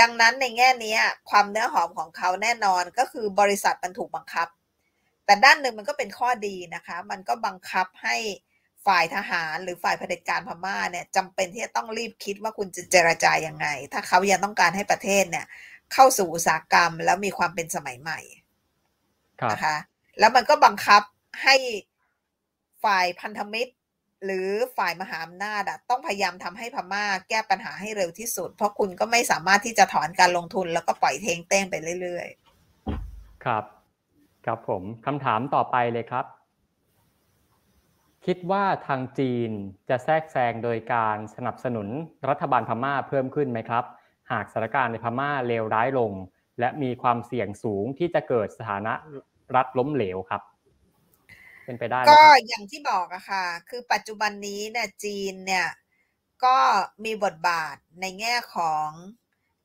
[0.00, 0.96] ดังนั้นในแง่นี้
[1.30, 4.48] ความเนื้อหอมของเขาแน่นอนก็คือบริษัทมันถูกบังคับ
[5.26, 8.16] แต่ด้านหนึ่งมันก็เป็นข้อดีนะคะ มันก็บังคับให้
[8.86, 15.46] ฝ่ายทหารหรือฝ่ายเผด็จการพม่าเนี่ยจำเป็นที่จะต้องรีบคิดว่าคุณจะเจรจายังไง ถ้าเขายังต้องการให้ประเทศเนี่ย
[15.92, 18.20] เข้าสู่อุตสาหกรรมแล้วมีความเป็นสมัยใหม่
[19.52, 19.76] นะคะ
[20.18, 21.02] แล้วมันก็บังคับ
[21.42, 21.56] ให้
[22.84, 23.72] ฝ่ายพันธมิตร
[24.24, 32.28] หรือฝ่ายมหาอำนาจต้องพยายามทำให้พม่าแก้ปัญหาให้เร็วที่สุด เพราะคุณก็ไม่สามารถที่จะถอนการลงทุนแล้วก็ปล่อยเทงเต้งไปเรื่อย
[32.86, 33.64] ๆ ครับ
[34.46, 36.24] ครับผมคำถามต่อไปเลยครับ
[38.26, 39.50] คิดว่าทางจีน
[39.88, 41.88] จะแทรกแซงโดยการสนับสนุน
[42.28, 43.84] รัฐบาลพม่าเพิ่มขึ้นไหมครับ
[44.32, 46.12] หากสถานการณ์ในพม่าเลวร้ายลง
[46.60, 48.92] และมีความเสี่ยงสูงที่จะเกิดสถานะ
[49.56, 50.42] รัฐล้มเหลวครับ
[51.64, 55.68] เป็นไปได้ก็อย่างที่บอกอะค่ะ คือปัจจุบันนี้เนี่ยจีนเนี่ย
[56.44, 56.56] ก็
[57.04, 58.88] มีบทบาทในแง่ของ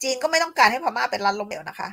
[0.03, 1.89] จีนก็ไม่ต้องการให้พม่าเป็นรัฐล้มเหลวนะคะ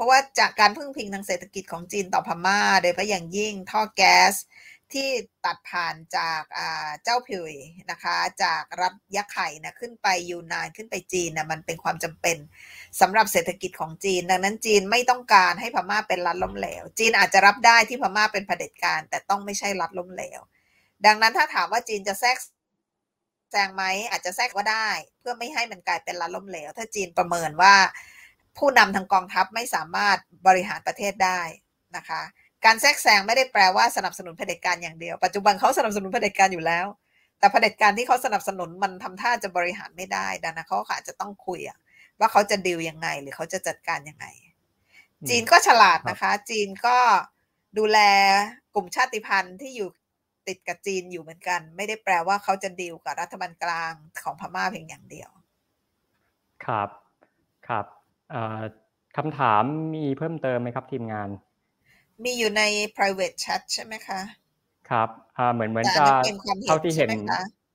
[0.00, 4.34] ราะว่าจากการพึ่งพิงทางเศรษฐกิจของจีนต่อพม่า โดยเฉพาะอย่างยิ่งท่อแก๊ส
[4.92, 5.08] ที่
[5.44, 6.42] ตัดผ่านจาก
[7.02, 7.44] เจ้าผิว
[7.90, 12.36] นะคะ จากรัฐยะไข่นะขึ้นไปยูนานขึ้นไปจีนนะมันเป็นความจำเป็น
[13.00, 20.40] สำหรับเศรษฐกิจของจีน ดังนั้นจีนไม่ต้องการให้พม่าเป็นรัฐล้มเหลว จีนอาจจะรับได้ที่พม่าเป็นเผด็จการ แต่ต้องไม่ใช่รัฐล้มเหลว
[21.06, 22.36] ดังนั้นถ้าถามว่าจีนจะแทรก
[23.50, 24.88] แซงไหมอาจจะแทรกก็ได้
[25.20, 27.74] เพื่อไม่ให้มันกลายเป็นรัฐล้มเหลว ถ้าจีนประเมินว่า
[28.58, 31.40] ผู้นำทางกองทัพไม่สามารถบริหารประเทศได้
[31.96, 32.22] นะคะ
[32.64, 36.86] การแทรกแซงไม่ได้แปลว่าสนับสนุนเผด็จการอย่างเดียว ปัจจุบันเขาสนับสนุนเผด็จการอยู่แล้ว
[37.38, 41.60] แต่เผด็จการที่เขาสนับสนุนมันทำท่าจะบริหารไม่ได้ดังนั้นเขาอาจจะต้องคุย
[42.20, 44.26] ว่าเขาจะดีลยังไง หรือเขาจะจัดการยังไง
[45.28, 46.96] จีนก็ฉลาดนะคะ จีนก็
[47.78, 47.98] ดูแล
[48.74, 49.88] กลุ่มชาติพันธุ์ที่อยู่
[50.48, 55.30] ติดกับจีนอยู่เหมือนกัน ไม่ได้แปลว่าเขาจะดีลกับรัฐบาลกลางของพม่าเพียงอย่างเดียว
[56.64, 56.88] ครับ
[57.68, 57.86] ครับ
[59.16, 59.62] คำถาม
[59.94, 61.28] มีเพิ่มเติมไหมครับทีมงาน
[62.24, 62.62] มีอยู่ใน
[62.96, 64.20] private chat ใช่ไหมคะ
[64.90, 65.08] ครับ
[65.52, 66.04] เหมือนเหมือนจะ
[66.68, 67.10] เท่าที่เห็น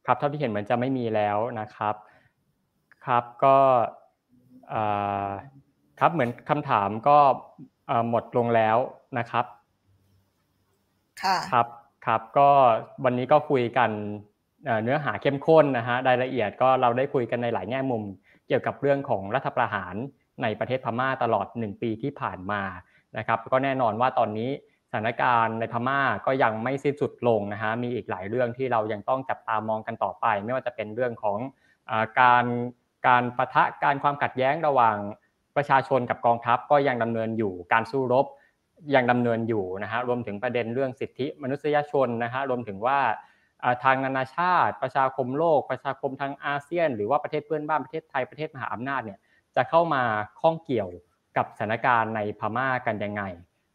[0.05, 1.95] ครับเท่าที่เห็นเหมือนจะไม่มีแล้วนะครับ
[3.05, 3.57] ครับก็
[5.99, 7.17] ครับเหมือนคำถามก็
[8.09, 8.77] หมดลงแล้ว
[9.17, 9.45] นะครับ
[11.23, 11.67] ค่ะครับ
[12.05, 12.49] ครับก็
[13.05, 13.91] วันนี้ก็คุยกัน
[14.83, 18.03] เนื้อหาเข้มข้นนะฮะรายละเอียดก็เราได้คุยกันในหลายแง่มุม
[18.47, 19.95] เกี่ยวกับเรื่องของรัฐประหาร
[20.41, 22.61] ในประเทศพม่าตลอด 1 ปีที่ผ่านมา
[23.17, 24.49] นะครับก็แน่นอนว่าตอนนี้
[24.89, 31.37] สถานการณ์ในพม่าก็ยังไม่สิ้นสุดลงนะฮะมีอีกหลายเรื่องที่เรายังต้องจับตามองกันต่อไป ไม่ว่าจะเป็นเรื่องของ
[32.21, 32.45] การ
[33.07, 34.97] การประทะการความขัดแย้งระหว่าง
[35.55, 38.25] ประชาชนกับกองทัพก็ยังดำเนินอยู่การสู้รบ
[38.95, 42.99] ยังดำเนินอยู่นะฮะรวมถึงประเด็นเรื่องสิทธิมนุษยชนนะฮะรวมถึงว่า
[43.83, 49.19] ทางนานาชาติ ประชาคมโลก ประชาคมทางอาเซียน หรือว่าประเทศเพื่อนบ้านประเทศไทยประเทศมหาอำนาจเนี่ย
[49.55, 50.03] จะเข้ามา
[50.41, 50.89] ข้องเกี่ยว
[51.37, 53.23] กับสถานการณ์ในพม่ากันยังไง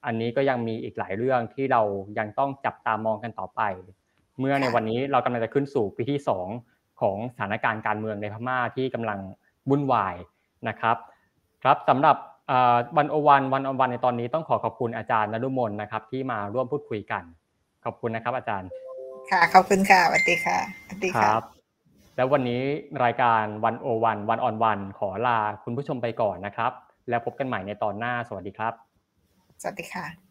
[0.07, 1.83] อันนี้ก็ยังมีอีกหลายเรื่องที่เรา
[2.19, 3.63] ยังต้องจับตามองกันต่อไป
[4.39, 6.21] เมื่อในวันนี้เรากำลังจะขึ้นสู่ปีที่
[6.61, 9.19] 2 ของสถานการณ์การเมืองในพม่าที่กำลัง
[9.71, 10.15] วุ่นวาย
[10.69, 10.97] นะครับ
[11.63, 12.17] ครับสำหรับ
[12.97, 17.23] วันโอวันวันอวันในตอนนี้ต้องขอขอบคุณอาจารย์นรุมนนะครับ ที่มาร่วมพูดคุยกัน
[17.85, 18.69] ขอบคุณนะครับอาจารย์
[19.31, 21.60] ค่ะขอบคุณค่ะสวัสดีค่ะสวัสดีครับ
[22.17, 22.63] แล้ววันนี้
[23.05, 26.73] รายการวันโอวันวันออนวันขอลาคุณผู้ชมไปก่อนนะครับ
[27.09, 28.75] แล้วพบกันใหม่ในตอนหน้าสวัสดีครับ
[29.63, 30.30] สวัสดีค่ะ